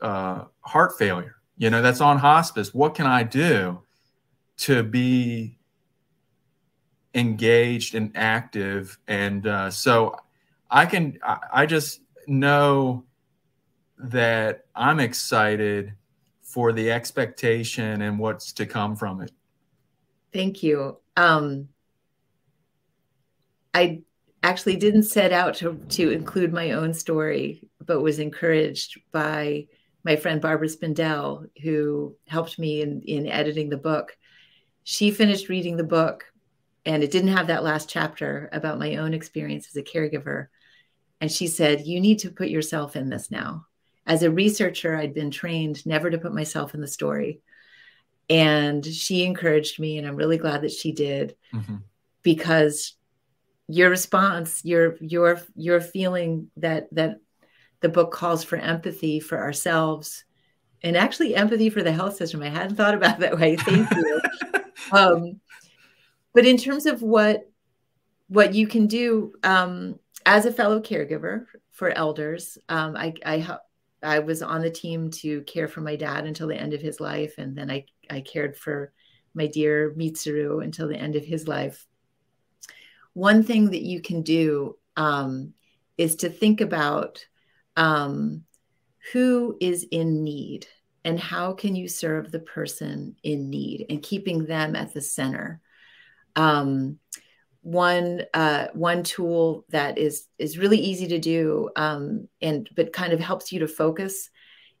uh, 0.00 0.44
heart 0.60 0.98
failure 0.98 1.36
you 1.56 1.70
know 1.70 1.82
that's 1.82 2.00
on 2.00 2.18
hospice. 2.18 2.74
What 2.74 2.94
can 2.94 3.06
i 3.06 3.22
do 3.22 3.80
to 4.58 4.82
be 4.82 5.58
engaged 7.14 7.94
and 7.94 8.12
active? 8.14 8.98
And 9.06 9.46
uh, 9.46 9.70
so 9.70 10.16
i 10.70 10.86
can 10.86 11.18
I, 11.22 11.38
I 11.52 11.66
just 11.66 12.00
know 12.26 13.04
that 13.98 14.64
i'm 14.74 14.98
excited 14.98 15.94
for 16.42 16.72
the 16.72 16.90
expectation 16.90 18.02
and 18.02 18.18
what's 18.18 18.52
to 18.52 18.66
come 18.66 18.96
from 18.96 19.20
it. 19.20 19.30
Thank 20.32 20.62
you. 20.62 20.98
Um 21.16 21.68
i 23.74 24.02
actually 24.44 24.76
didn't 24.76 25.04
set 25.04 25.32
out 25.32 25.54
to, 25.54 25.80
to 25.88 26.10
include 26.10 26.52
my 26.52 26.72
own 26.72 26.92
story, 26.92 27.66
but 27.84 28.02
was 28.02 28.18
encouraged 28.18 29.00
by 29.10 29.66
my 30.04 30.16
friend 30.16 30.40
Barbara 30.40 30.68
Spindell, 30.68 31.48
who 31.62 32.14
helped 32.28 32.58
me 32.58 32.82
in, 32.82 33.00
in 33.02 33.26
editing 33.26 33.70
the 33.70 33.78
book. 33.78 34.16
She 34.84 35.10
finished 35.10 35.48
reading 35.48 35.78
the 35.78 35.82
book, 35.82 36.26
and 36.84 37.02
it 37.02 37.10
didn't 37.10 37.34
have 37.34 37.46
that 37.46 37.64
last 37.64 37.88
chapter 37.88 38.50
about 38.52 38.78
my 38.78 38.96
own 38.96 39.14
experience 39.14 39.66
as 39.68 39.76
a 39.76 39.82
caregiver. 39.82 40.48
And 41.22 41.32
she 41.32 41.46
said, 41.46 41.86
You 41.86 41.98
need 41.98 42.18
to 42.18 42.30
put 42.30 42.48
yourself 42.48 42.96
in 42.96 43.08
this 43.08 43.30
now. 43.30 43.64
As 44.06 44.22
a 44.22 44.30
researcher, 44.30 44.94
I'd 44.94 45.14
been 45.14 45.30
trained 45.30 45.86
never 45.86 46.10
to 46.10 46.18
put 46.18 46.34
myself 46.34 46.74
in 46.74 46.82
the 46.82 46.86
story. 46.86 47.40
And 48.28 48.84
she 48.84 49.24
encouraged 49.24 49.80
me, 49.80 49.96
and 49.96 50.06
I'm 50.06 50.16
really 50.16 50.36
glad 50.36 50.60
that 50.62 50.72
she 50.72 50.92
did 50.92 51.34
mm-hmm. 51.54 51.76
because 52.22 52.94
your 53.66 53.88
response 53.88 54.62
your 54.64 54.96
your 55.00 55.40
your 55.54 55.80
feeling 55.80 56.50
that 56.56 56.86
that 56.92 57.18
the 57.84 57.88
book 57.90 58.12
calls 58.12 58.42
for 58.42 58.56
empathy 58.56 59.20
for 59.20 59.38
ourselves. 59.38 60.24
And 60.82 60.96
actually 60.96 61.34
empathy 61.34 61.68
for 61.68 61.82
the 61.82 61.92
health 61.92 62.16
system. 62.16 62.42
I 62.42 62.48
hadn't 62.48 62.76
thought 62.76 62.94
about 62.94 63.18
that 63.18 63.38
way. 63.38 63.56
Thank 63.56 63.90
you. 63.90 64.20
Um, 64.92 65.40
but 66.34 66.44
in 66.44 66.58
terms 66.58 66.84
of 66.84 67.00
what 67.00 67.48
what 68.28 68.54
you 68.54 68.66
can 68.66 68.86
do 68.86 69.32
um, 69.42 69.98
as 70.26 70.44
a 70.44 70.52
fellow 70.52 70.78
caregiver 70.78 71.46
for 71.70 71.88
elders 71.90 72.58
um, 72.68 72.94
I, 72.96 73.14
I 73.24 73.58
i 74.02 74.18
was 74.18 74.42
on 74.42 74.60
the 74.60 74.70
team 74.70 75.10
to 75.22 75.40
care 75.42 75.68
for 75.68 75.80
my 75.80 75.96
dad 75.96 76.26
until 76.26 76.48
the 76.48 76.60
end 76.60 76.74
of 76.74 76.82
his 76.82 77.00
life. 77.00 77.34
And 77.38 77.56
then 77.56 77.70
i 77.70 77.86
i 78.10 78.20
cared 78.20 78.58
for 78.58 78.92
my 79.32 79.46
dear 79.46 79.94
mitsuru 79.96 80.62
until 80.62 80.86
the 80.86 80.98
end 80.98 81.16
of 81.16 81.24
his 81.24 81.48
life 81.48 81.86
one 83.14 83.42
thing 83.42 83.70
that 83.70 83.82
you 83.82 84.00
can 84.00 84.22
do 84.22 84.76
um, 84.96 85.54
is 85.96 86.16
to 86.16 86.28
think 86.28 86.60
about 86.60 87.24
um, 87.76 88.42
who 89.12 89.56
is 89.60 89.86
in 89.90 90.22
need 90.22 90.66
and 91.04 91.18
how 91.18 91.52
can 91.52 91.76
you 91.76 91.88
serve 91.88 92.30
the 92.30 92.40
person 92.40 93.16
in 93.22 93.50
need 93.50 93.86
and 93.90 94.02
keeping 94.02 94.46
them 94.46 94.74
at 94.74 94.92
the 94.94 95.00
center. 95.00 95.60
Um, 96.36 96.98
one 97.62 98.22
uh, 98.34 98.68
one 98.74 99.02
tool 99.02 99.64
that 99.70 99.96
is 99.96 100.26
is 100.38 100.58
really 100.58 100.78
easy 100.78 101.08
to 101.08 101.18
do 101.18 101.70
um, 101.76 102.28
and 102.42 102.68
but 102.76 102.92
kind 102.92 103.12
of 103.12 103.20
helps 103.20 103.52
you 103.52 103.60
to 103.60 103.68
focus 103.68 104.28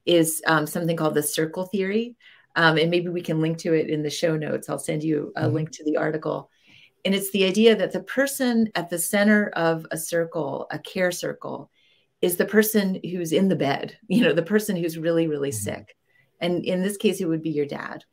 is 0.04 0.42
um, 0.46 0.66
something 0.66 0.96
called 0.96 1.14
the 1.14 1.22
circle 1.22 1.64
theory. 1.64 2.16
Um, 2.56 2.76
and 2.76 2.90
maybe 2.90 3.08
we 3.08 3.22
can 3.22 3.40
link 3.40 3.58
to 3.58 3.72
it 3.72 3.88
in 3.88 4.02
the 4.02 4.10
show 4.10 4.36
notes. 4.36 4.68
I'll 4.68 4.78
send 4.78 5.02
you 5.02 5.32
a 5.34 5.42
mm-hmm. 5.42 5.54
link 5.54 5.70
to 5.72 5.84
the 5.84 5.96
article. 5.96 6.50
And 7.04 7.14
it's 7.14 7.30
the 7.30 7.44
idea 7.44 7.76
that 7.76 7.92
the 7.92 8.00
person 8.00 8.70
at 8.74 8.88
the 8.88 8.98
center 8.98 9.48
of 9.50 9.86
a 9.90 9.98
circle, 9.98 10.66
a 10.70 10.78
care 10.78 11.12
circle, 11.12 11.70
is 12.22 12.36
the 12.36 12.46
person 12.46 12.98
who's 13.02 13.32
in 13.32 13.48
the 13.48 13.56
bed, 13.56 13.96
you 14.08 14.22
know, 14.22 14.32
the 14.32 14.42
person 14.42 14.76
who's 14.76 14.98
really, 14.98 15.26
really 15.26 15.50
mm-hmm. 15.50 15.64
sick. 15.64 15.96
And 16.40 16.64
in 16.64 16.82
this 16.82 16.96
case, 16.96 17.20
it 17.20 17.26
would 17.26 17.42
be 17.42 17.50
your 17.50 17.66
dad. 17.66 18.04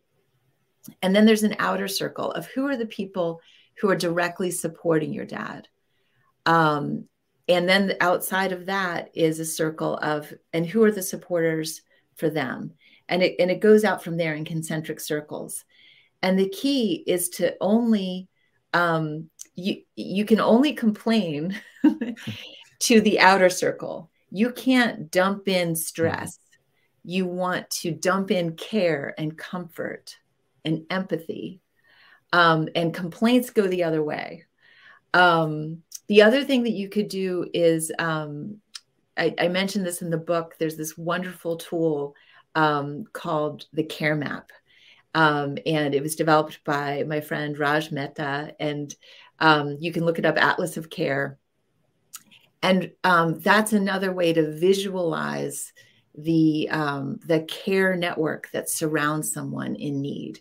And 1.01 1.15
then 1.15 1.25
there's 1.25 1.43
an 1.43 1.55
outer 1.59 1.87
circle 1.87 2.31
of 2.31 2.47
who 2.47 2.67
are 2.67 2.77
the 2.77 2.85
people 2.85 3.39
who 3.79 3.89
are 3.89 3.95
directly 3.95 4.51
supporting 4.51 5.13
your 5.13 5.25
dad. 5.25 5.67
Um, 6.45 7.05
and 7.47 7.67
then 7.67 7.95
outside 7.99 8.51
of 8.51 8.67
that 8.67 9.09
is 9.13 9.39
a 9.39 9.45
circle 9.45 9.97
of, 9.97 10.33
and 10.53 10.65
who 10.65 10.83
are 10.83 10.91
the 10.91 11.01
supporters 11.01 11.81
for 12.15 12.29
them? 12.29 12.73
And 13.09 13.21
it, 13.23 13.35
and 13.39 13.51
it 13.51 13.59
goes 13.59 13.83
out 13.83 14.03
from 14.03 14.17
there 14.17 14.33
in 14.33 14.45
concentric 14.45 14.99
circles. 14.99 15.63
And 16.21 16.37
the 16.37 16.49
key 16.49 17.03
is 17.07 17.29
to 17.29 17.55
only 17.59 18.27
um, 18.73 19.29
you 19.55 19.83
you 19.95 20.25
can 20.25 20.39
only 20.39 20.73
complain 20.73 21.59
to 22.79 23.01
the 23.01 23.19
outer 23.19 23.49
circle. 23.49 24.09
You 24.31 24.51
can't 24.51 25.11
dump 25.11 25.47
in 25.47 25.75
stress. 25.75 26.39
You 27.03 27.25
want 27.25 27.69
to 27.81 27.91
dump 27.91 28.31
in 28.31 28.55
care 28.55 29.13
and 29.17 29.37
comfort 29.37 30.17
and 30.63 30.85
empathy. 30.89 31.59
Um, 32.33 32.69
and 32.75 32.93
complaints 32.93 33.49
go 33.49 33.67
the 33.67 33.83
other 33.83 34.01
way. 34.01 34.45
Um, 35.13 35.83
the 36.07 36.21
other 36.21 36.43
thing 36.43 36.63
that 36.63 36.71
you 36.71 36.87
could 36.87 37.09
do 37.09 37.45
is 37.53 37.91
um, 37.99 38.61
I, 39.17 39.35
I, 39.37 39.47
mentioned 39.49 39.85
this 39.85 40.01
in 40.01 40.09
the 40.09 40.17
book. 40.17 40.55
There's 40.57 40.77
this 40.77 40.97
wonderful 40.97 41.57
tool 41.57 42.15
um, 42.55 43.03
called 43.11 43.65
the 43.73 43.83
Care 43.83 44.15
Map. 44.15 44.51
Um, 45.13 45.57
and 45.65 45.93
it 45.93 46.01
was 46.01 46.15
developed 46.15 46.63
by 46.63 47.03
my 47.07 47.21
friend 47.21 47.57
Raj 47.57 47.91
Mehta. 47.91 48.55
And 48.59 48.93
um, 49.39 49.77
you 49.79 49.91
can 49.91 50.05
look 50.05 50.19
it 50.19 50.25
up, 50.25 50.37
Atlas 50.37 50.77
of 50.77 50.89
Care. 50.89 51.37
And 52.63 52.91
um, 53.03 53.39
that's 53.39 53.73
another 53.73 54.13
way 54.13 54.33
to 54.33 54.51
visualize 54.51 55.73
the 56.15 56.69
um, 56.69 57.19
the 57.25 57.41
care 57.41 57.95
network 57.95 58.51
that 58.51 58.69
surrounds 58.69 59.33
someone 59.33 59.75
in 59.75 60.01
need. 60.01 60.39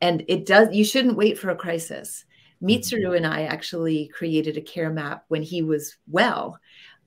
And 0.00 0.24
it 0.28 0.44
does. 0.44 0.74
You 0.74 0.84
shouldn't 0.84 1.16
wait 1.16 1.38
for 1.38 1.50
a 1.50 1.56
crisis. 1.56 2.24
Mitsuru 2.62 3.04
mm-hmm. 3.04 3.14
and 3.14 3.26
I 3.26 3.42
actually 3.42 4.08
created 4.08 4.56
a 4.56 4.62
care 4.62 4.90
map 4.90 5.24
when 5.28 5.42
he 5.42 5.62
was 5.62 5.96
well. 6.08 6.58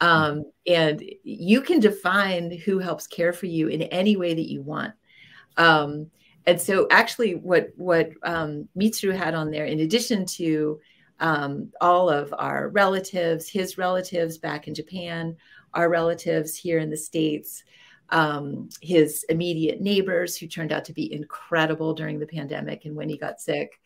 Um, 0.02 0.46
and 0.66 1.04
you 1.24 1.62
can 1.62 1.80
define 1.80 2.52
who 2.52 2.80
helps 2.80 3.06
care 3.06 3.34
for 3.34 3.48
you 3.48 3.68
in 3.68 3.82
any 3.84 4.16
way 4.16 4.34
that 4.34 4.50
you 4.50 4.62
want. 4.62 4.94
Um, 5.58 6.10
and 6.50 6.60
so 6.60 6.88
actually 6.90 7.36
what 7.36 7.70
what 7.76 8.10
um, 8.24 8.68
Mitsuru 8.76 9.16
had 9.16 9.36
on 9.36 9.52
there, 9.52 9.66
in 9.66 9.82
addition 9.82 10.26
to 10.26 10.80
um, 11.20 11.72
all 11.80 12.10
of 12.10 12.34
our 12.36 12.70
relatives, 12.70 13.48
his 13.48 13.78
relatives 13.78 14.40
back 14.40 14.68
in 14.68 14.74
Japan, 14.74 15.38
our 15.76 15.90
relatives 15.90 16.56
here 16.56 16.80
in 16.80 16.90
the 16.90 16.98
States, 16.98 17.64
um, 18.10 18.70
his 18.82 19.26
immediate 19.30 19.80
neighbors 19.80 20.36
who 20.36 20.48
turned 20.48 20.72
out 20.72 20.86
to 20.86 20.94
be 20.94 21.14
incredible 21.14 21.94
during 21.94 22.18
the 22.18 22.26
pandemic 22.26 22.86
and 22.86 22.96
when 22.96 23.10
he 23.10 23.18
got 23.18 23.40
sick. 23.40 23.80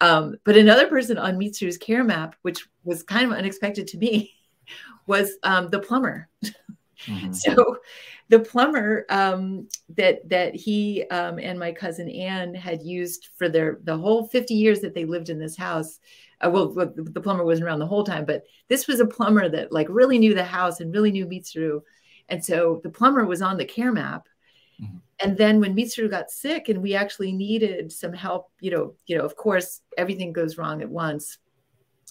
Um, 0.00 0.36
but 0.44 0.56
another 0.56 0.86
person 0.86 1.18
on 1.18 1.38
Mitsuru's 1.38 1.78
care 1.78 2.04
map, 2.04 2.36
which 2.42 2.68
was 2.84 3.02
kind 3.02 3.32
of 3.32 3.36
unexpected 3.36 3.88
to 3.88 3.98
me, 3.98 4.32
was 5.08 5.32
um, 5.42 5.70
the 5.70 5.80
plumber. 5.80 6.28
Mm-hmm. 6.44 7.32
So 7.32 7.78
the 8.28 8.40
plumber 8.40 9.06
um, 9.08 9.68
that 9.96 10.28
that 10.28 10.54
he 10.54 11.04
um, 11.10 11.38
and 11.38 11.58
my 11.58 11.72
cousin 11.72 12.08
Anne 12.08 12.54
had 12.54 12.82
used 12.82 13.28
for 13.36 13.48
their 13.48 13.78
the 13.84 13.96
whole 13.96 14.26
50 14.26 14.54
years 14.54 14.80
that 14.80 14.94
they 14.94 15.04
lived 15.04 15.28
in 15.28 15.38
this 15.38 15.56
house. 15.56 16.00
Uh, 16.40 16.50
well, 16.50 16.68
the 16.68 17.20
plumber 17.20 17.44
wasn't 17.44 17.66
around 17.66 17.78
the 17.78 17.86
whole 17.86 18.04
time, 18.04 18.24
but 18.26 18.44
this 18.68 18.86
was 18.86 19.00
a 19.00 19.06
plumber 19.06 19.48
that 19.48 19.72
like 19.72 19.86
really 19.88 20.18
knew 20.18 20.34
the 20.34 20.44
house 20.44 20.80
and 20.80 20.92
really 20.92 21.10
knew 21.10 21.26
Mitsuru. 21.26 21.80
And 22.28 22.44
so 22.44 22.80
the 22.82 22.90
plumber 22.90 23.24
was 23.24 23.40
on 23.40 23.56
the 23.56 23.64
care 23.64 23.92
map. 23.92 24.28
Mm-hmm. 24.82 24.98
And 25.20 25.38
then 25.38 25.60
when 25.60 25.74
Mitsuru 25.74 26.10
got 26.10 26.30
sick 26.30 26.68
and 26.68 26.82
we 26.82 26.94
actually 26.94 27.32
needed 27.32 27.90
some 27.90 28.12
help, 28.12 28.50
you 28.60 28.70
know, 28.70 28.94
you 29.06 29.16
know, 29.16 29.24
of 29.24 29.34
course, 29.34 29.80
everything 29.96 30.34
goes 30.34 30.58
wrong 30.58 30.82
at 30.82 30.90
once 30.90 31.38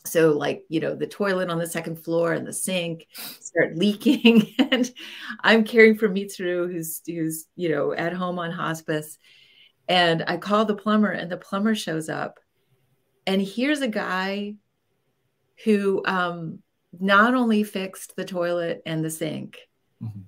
so 0.06 0.32
like 0.32 0.64
you 0.70 0.80
know 0.80 0.96
the 0.96 1.08
toilet 1.08 1.50
on 1.50 1.60
the 1.60 1.68
second 1.68 1.98
floor 1.98 2.34
and 2.34 2.46
the 2.46 2.54
sink 2.54 3.08
start 3.14 3.76
leaking 3.78 4.54
and 4.72 4.92
i'm 5.42 5.64
caring 5.64 5.98
for 5.98 6.10
mitsuru 6.10 6.72
who's 6.72 7.02
who's 7.06 7.48
you 7.56 7.70
know 7.70 7.94
at 7.94 8.14
home 8.14 8.40
on 8.40 8.52
hospice 8.52 9.18
and 9.88 10.24
i 10.28 10.38
call 10.38 10.66
the 10.66 10.76
plumber 10.76 11.12
and 11.12 11.32
the 11.32 11.38
plumber 11.38 11.76
shows 11.76 12.10
up 12.10 12.40
and 13.28 13.42
here's 13.42 13.82
a 13.82 13.88
guy 13.88 14.54
who 15.64 16.04
um, 16.06 16.60
not 17.00 17.34
only 17.34 17.64
fixed 17.64 18.16
the 18.16 18.26
toilet 18.26 18.82
and 18.86 19.04
the 19.04 19.10
sink 19.10 19.60
mm-hmm. 20.02 20.22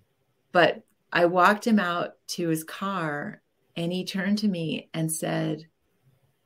but 0.52 0.84
I 1.12 1.26
walked 1.26 1.66
him 1.66 1.80
out 1.80 2.14
to 2.30 2.50
his 2.50 2.64
car 2.64 3.42
and 3.76 3.92
he 3.92 4.06
turned 4.06 4.40
to 4.40 4.48
me 4.48 4.90
and 4.94 5.12
said, 5.12 5.68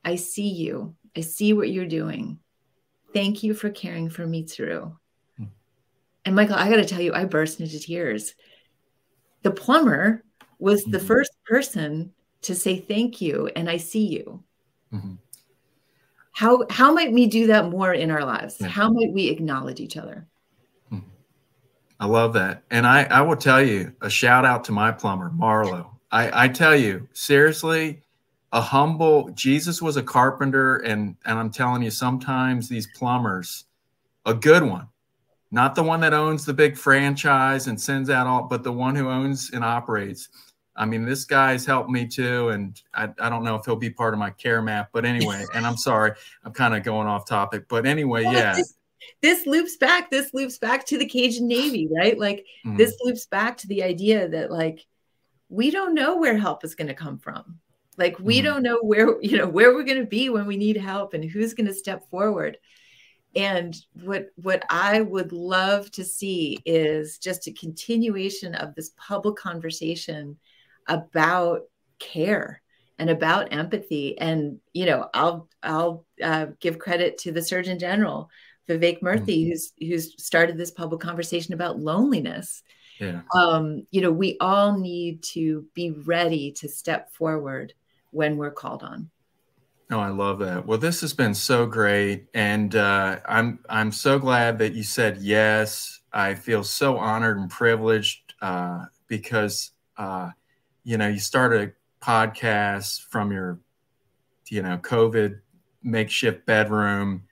I 0.03 0.15
see 0.15 0.49
you. 0.49 0.95
I 1.15 1.21
see 1.21 1.53
what 1.53 1.69
you're 1.69 1.85
doing. 1.85 2.39
Thank 3.13 3.43
you 3.43 3.53
for 3.53 3.69
caring 3.69 4.09
for 4.09 4.25
me 4.25 4.43
through. 4.43 4.95
Hmm. 5.37 5.45
And 6.25 6.35
Michael, 6.35 6.55
I 6.55 6.69
got 6.69 6.77
to 6.77 6.85
tell 6.85 7.01
you, 7.01 7.13
I 7.13 7.25
burst 7.25 7.59
into 7.59 7.79
tears. 7.79 8.33
The 9.43 9.51
plumber 9.51 10.23
was 10.59 10.81
mm-hmm. 10.81 10.91
the 10.91 10.99
first 10.99 11.31
person 11.45 12.13
to 12.43 12.55
say 12.55 12.79
thank 12.79 13.21
you 13.21 13.49
and 13.55 13.69
I 13.69 13.77
see 13.77 14.07
you. 14.07 14.43
Mm-hmm. 14.93 15.15
How 16.33 16.65
how 16.69 16.93
might 16.93 17.11
we 17.11 17.27
do 17.27 17.47
that 17.47 17.69
more 17.69 17.93
in 17.93 18.09
our 18.09 18.23
lives? 18.23 18.57
Yeah. 18.59 18.67
How 18.67 18.89
might 18.89 19.11
we 19.11 19.27
acknowledge 19.27 19.79
each 19.79 19.97
other? 19.97 20.27
Mm-hmm. 20.91 21.09
I 21.99 22.05
love 22.05 22.33
that. 22.33 22.63
And 22.71 22.87
I, 22.87 23.03
I 23.03 23.21
will 23.21 23.35
tell 23.35 23.61
you 23.61 23.93
a 24.01 24.09
shout 24.09 24.45
out 24.45 24.63
to 24.65 24.71
my 24.71 24.91
plumber, 24.91 25.29
Marlo. 25.31 25.87
I, 26.11 26.45
I 26.45 26.47
tell 26.47 26.75
you, 26.75 27.07
seriously, 27.13 28.01
a 28.51 28.61
humble 28.61 29.29
Jesus 29.29 29.81
was 29.81 29.97
a 29.97 30.03
carpenter, 30.03 30.77
and 30.77 31.15
and 31.25 31.39
I'm 31.39 31.51
telling 31.51 31.81
you, 31.81 31.91
sometimes 31.91 32.67
these 32.67 32.87
plumbers, 32.87 33.65
a 34.25 34.33
good 34.33 34.63
one, 34.63 34.87
not 35.51 35.75
the 35.75 35.83
one 35.83 36.01
that 36.01 36.13
owns 36.13 36.45
the 36.45 36.53
big 36.53 36.77
franchise 36.77 37.67
and 37.67 37.79
sends 37.79 38.09
out 38.09 38.27
all, 38.27 38.43
but 38.43 38.63
the 38.63 38.71
one 38.71 38.95
who 38.95 39.09
owns 39.09 39.51
and 39.51 39.63
operates. 39.63 40.29
I 40.75 40.85
mean, 40.85 41.05
this 41.05 41.25
guy's 41.25 41.65
helped 41.65 41.89
me 41.89 42.07
too, 42.07 42.49
and 42.49 42.81
I, 42.93 43.09
I 43.19 43.29
don't 43.29 43.43
know 43.43 43.55
if 43.55 43.65
he'll 43.65 43.75
be 43.75 43.89
part 43.89 44.13
of 44.13 44.19
my 44.19 44.29
care 44.31 44.61
map, 44.61 44.89
but 44.93 45.05
anyway, 45.05 45.45
and 45.53 45.65
I'm 45.65 45.77
sorry, 45.77 46.13
I'm 46.43 46.53
kind 46.53 46.75
of 46.75 46.83
going 46.83 47.07
off 47.07 47.27
topic, 47.27 47.65
but 47.67 47.85
anyway, 47.85 48.23
well, 48.23 48.33
yeah. 48.33 48.55
This, 48.55 48.75
this, 49.21 49.45
loops 49.45 49.77
back. 49.77 50.09
This 50.09 50.33
loops 50.33 50.57
back 50.57 50.85
to 50.87 50.97
the 50.97 51.05
Cajun 51.05 51.47
Navy, 51.47 51.89
right? 51.91 52.17
Like 52.17 52.45
mm-hmm. 52.65 52.77
this 52.77 52.97
loops 53.03 53.25
back 53.25 53.57
to 53.57 53.67
the 53.67 53.83
idea 53.83 54.27
that 54.29 54.51
like 54.51 54.85
we 55.49 55.71
don't 55.71 55.93
know 55.93 56.17
where 56.17 56.37
help 56.37 56.63
is 56.63 56.75
going 56.75 56.87
to 56.87 56.93
come 56.93 57.17
from. 57.17 57.59
Like 57.97 58.19
we 58.19 58.37
mm-hmm. 58.37 58.45
don't 58.45 58.63
know 58.63 58.79
where 58.81 59.21
you 59.21 59.37
know 59.37 59.47
where 59.47 59.73
we're 59.73 59.83
going 59.83 59.99
to 59.99 60.05
be 60.05 60.29
when 60.29 60.45
we 60.45 60.57
need 60.57 60.77
help 60.77 61.13
and 61.13 61.23
who's 61.23 61.53
going 61.53 61.67
to 61.67 61.73
step 61.73 62.09
forward 62.09 62.57
and 63.35 63.75
what 64.03 64.27
what 64.35 64.63
i 64.69 65.01
would 65.01 65.31
love 65.31 65.89
to 65.91 66.03
see 66.03 66.57
is 66.65 67.17
just 67.17 67.47
a 67.47 67.53
continuation 67.53 68.55
of 68.55 68.75
this 68.75 68.91
public 68.97 69.35
conversation 69.35 70.37
about 70.87 71.61
care 71.99 72.61
and 72.99 73.09
about 73.09 73.53
empathy 73.53 74.17
and 74.17 74.59
you 74.73 74.85
know 74.85 75.07
i'll 75.13 75.47
i'll 75.63 76.05
uh, 76.21 76.47
give 76.59 76.79
credit 76.79 77.17
to 77.17 77.31
the 77.31 77.41
surgeon 77.41 77.79
general 77.79 78.29
vivek 78.67 79.01
murthy 79.01 79.43
mm-hmm. 79.43 79.49
who's 79.49 79.73
who's 79.79 80.23
started 80.23 80.57
this 80.57 80.71
public 80.71 80.99
conversation 80.99 81.53
about 81.53 81.79
loneliness 81.79 82.63
yeah. 82.99 83.21
um 83.33 83.85
you 83.91 84.01
know 84.01 84.11
we 84.11 84.37
all 84.39 84.77
need 84.77 85.23
to 85.23 85.65
be 85.73 85.91
ready 85.91 86.51
to 86.51 86.67
step 86.67 87.11
forward 87.13 87.73
when 88.11 88.37
we're 88.37 88.51
called 88.51 88.83
on 88.83 89.09
Oh, 89.91 89.99
I 89.99 90.07
love 90.07 90.39
that. 90.39 90.65
Well, 90.65 90.77
this 90.77 91.01
has 91.01 91.13
been 91.13 91.35
so 91.35 91.65
great, 91.65 92.27
and 92.33 92.73
uh, 92.73 93.19
I'm 93.25 93.59
I'm 93.69 93.91
so 93.91 94.19
glad 94.19 94.57
that 94.59 94.73
you 94.73 94.83
said 94.83 95.17
yes. 95.17 95.99
I 96.13 96.35
feel 96.35 96.63
so 96.63 96.97
honored 96.97 97.37
and 97.37 97.49
privileged 97.49 98.33
uh, 98.41 98.85
because 99.07 99.71
uh, 99.97 100.29
you 100.85 100.97
know 100.97 101.09
you 101.09 101.19
start 101.19 101.53
a 101.53 101.73
podcast 102.01 103.01
from 103.09 103.33
your 103.33 103.59
you 104.47 104.61
know 104.61 104.77
COVID 104.77 105.41
makeshift 105.83 106.45
bedroom, 106.45 107.23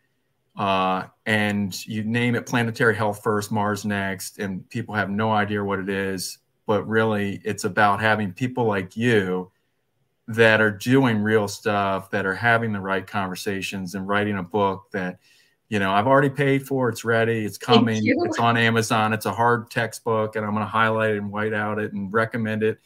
uh, 0.57 1.05
and 1.25 1.87
you 1.87 2.03
name 2.03 2.35
it 2.35 2.45
Planetary 2.45 2.93
Health 2.93 3.23
First, 3.23 3.53
Mars 3.53 3.85
Next, 3.85 4.37
and 4.37 4.69
people 4.69 4.95
have 4.95 5.09
no 5.09 5.31
idea 5.31 5.63
what 5.63 5.79
it 5.79 5.87
is, 5.87 6.39
but 6.65 6.85
really 6.89 7.39
it's 7.45 7.63
about 7.63 8.01
having 8.01 8.33
people 8.33 8.65
like 8.65 8.97
you 8.97 9.49
that 10.29 10.61
are 10.61 10.69
doing 10.69 11.23
real 11.23 11.47
stuff, 11.47 12.11
that 12.11 12.23
are 12.23 12.35
having 12.35 12.71
the 12.71 12.79
right 12.79 13.05
conversations 13.05 13.95
and 13.95 14.07
writing 14.07 14.37
a 14.37 14.43
book 14.43 14.85
that, 14.91 15.17
you 15.69 15.79
know, 15.79 15.91
I've 15.91 16.05
already 16.05 16.29
paid 16.29 16.67
for. 16.67 16.87
It's 16.87 17.03
ready. 17.03 17.43
It's 17.43 17.57
coming. 17.57 17.99
It's 18.05 18.37
on 18.37 18.55
Amazon. 18.55 19.11
It's 19.11 19.25
a 19.25 19.33
hard 19.33 19.71
textbook, 19.71 20.35
and 20.35 20.45
I'm 20.45 20.51
going 20.51 20.63
to 20.63 20.69
highlight 20.69 21.15
it 21.15 21.17
and 21.17 21.31
white 21.31 21.53
out 21.53 21.79
it 21.79 21.93
and 21.93 22.13
recommend 22.13 22.61
it. 22.61 22.79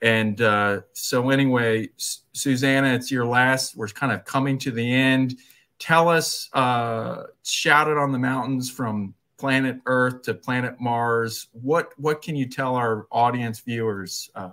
And 0.00 0.40
uh, 0.40 0.80
so, 0.94 1.28
anyway, 1.28 1.90
Susannah, 1.98 2.94
it's 2.94 3.10
your 3.10 3.26
last. 3.26 3.76
We're 3.76 3.88
kind 3.88 4.12
of 4.12 4.24
coming 4.24 4.56
to 4.60 4.70
the 4.70 4.90
end. 4.90 5.36
Tell 5.78 6.08
us, 6.08 6.48
uh, 6.54 7.24
shout 7.44 7.88
it 7.88 7.98
on 7.98 8.12
the 8.12 8.18
mountains 8.18 8.70
from 8.70 9.12
planet 9.36 9.78
Earth 9.84 10.22
to 10.22 10.32
planet 10.32 10.80
Mars. 10.80 11.48
What 11.52 11.92
what 11.98 12.22
can 12.22 12.34
you 12.34 12.46
tell 12.46 12.76
our 12.76 13.06
audience 13.12 13.60
viewers? 13.60 14.30
Uh, 14.34 14.52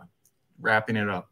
wrapping 0.60 0.98
it 0.98 1.10
up 1.10 1.30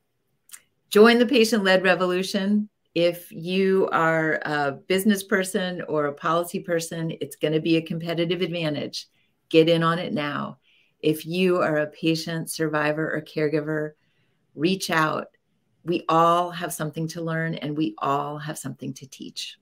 join 0.94 1.18
the 1.18 1.26
patient 1.26 1.64
led 1.64 1.82
revolution. 1.82 2.70
If 2.94 3.32
you 3.32 3.90
are 3.92 4.40
a 4.46 4.74
business 4.74 5.24
person 5.24 5.82
or 5.90 6.06
a 6.06 6.14
policy 6.14 6.60
person, 6.60 7.12
it's 7.20 7.36
going 7.36 7.54
to 7.54 7.60
be 7.60 7.78
a 7.78 7.82
competitive 7.82 8.44
advantage. 8.44 9.08
Get 9.50 9.68
in 9.68 9.82
on 9.82 9.98
it 9.98 10.14
now. 10.14 10.60
If 11.00 11.26
you 11.26 11.58
are 11.58 11.78
a 11.78 11.88
patient, 11.88 12.52
survivor, 12.52 13.12
or 13.12 13.22
caregiver, 13.22 13.94
reach 14.54 14.92
out. 14.92 15.30
We 15.84 16.06
all 16.08 16.52
have 16.52 16.72
something 16.72 17.08
to 17.10 17.24
learn 17.24 17.56
and 17.56 17.76
we 17.76 17.96
all 17.98 18.38
have 18.38 18.60
something 18.60 18.94
to 18.94 19.08
teach. 19.08 19.58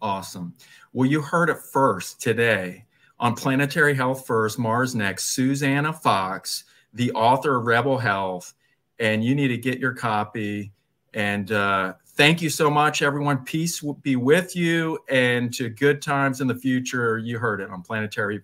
Awesome. 0.00 0.54
Well, 0.94 1.10
you 1.10 1.20
heard 1.20 1.50
it 1.50 1.58
first 1.58 2.22
today 2.22 2.86
on 3.20 3.34
Planetary 3.34 3.94
Health 3.94 4.26
First, 4.26 4.58
Mars 4.58 4.94
Next, 4.94 5.26
Susannah 5.26 5.92
Fox, 5.92 6.64
the 6.94 7.12
author 7.12 7.58
of 7.58 7.66
Rebel 7.66 7.98
Health 7.98 8.54
and 8.98 9.24
you 9.24 9.34
need 9.34 9.48
to 9.48 9.58
get 9.58 9.78
your 9.78 9.94
copy. 9.94 10.72
And 11.14 11.50
uh, 11.52 11.94
thank 12.14 12.42
you 12.42 12.50
so 12.50 12.70
much, 12.70 13.02
everyone. 13.02 13.44
Peace 13.44 13.82
be 14.02 14.16
with 14.16 14.54
you 14.54 14.98
and 15.08 15.52
to 15.54 15.68
good 15.68 16.02
times 16.02 16.40
in 16.40 16.46
the 16.46 16.54
future. 16.54 17.18
You 17.18 17.38
heard 17.38 17.60
it 17.60 17.70
on 17.70 17.82
Planetary 17.82 18.42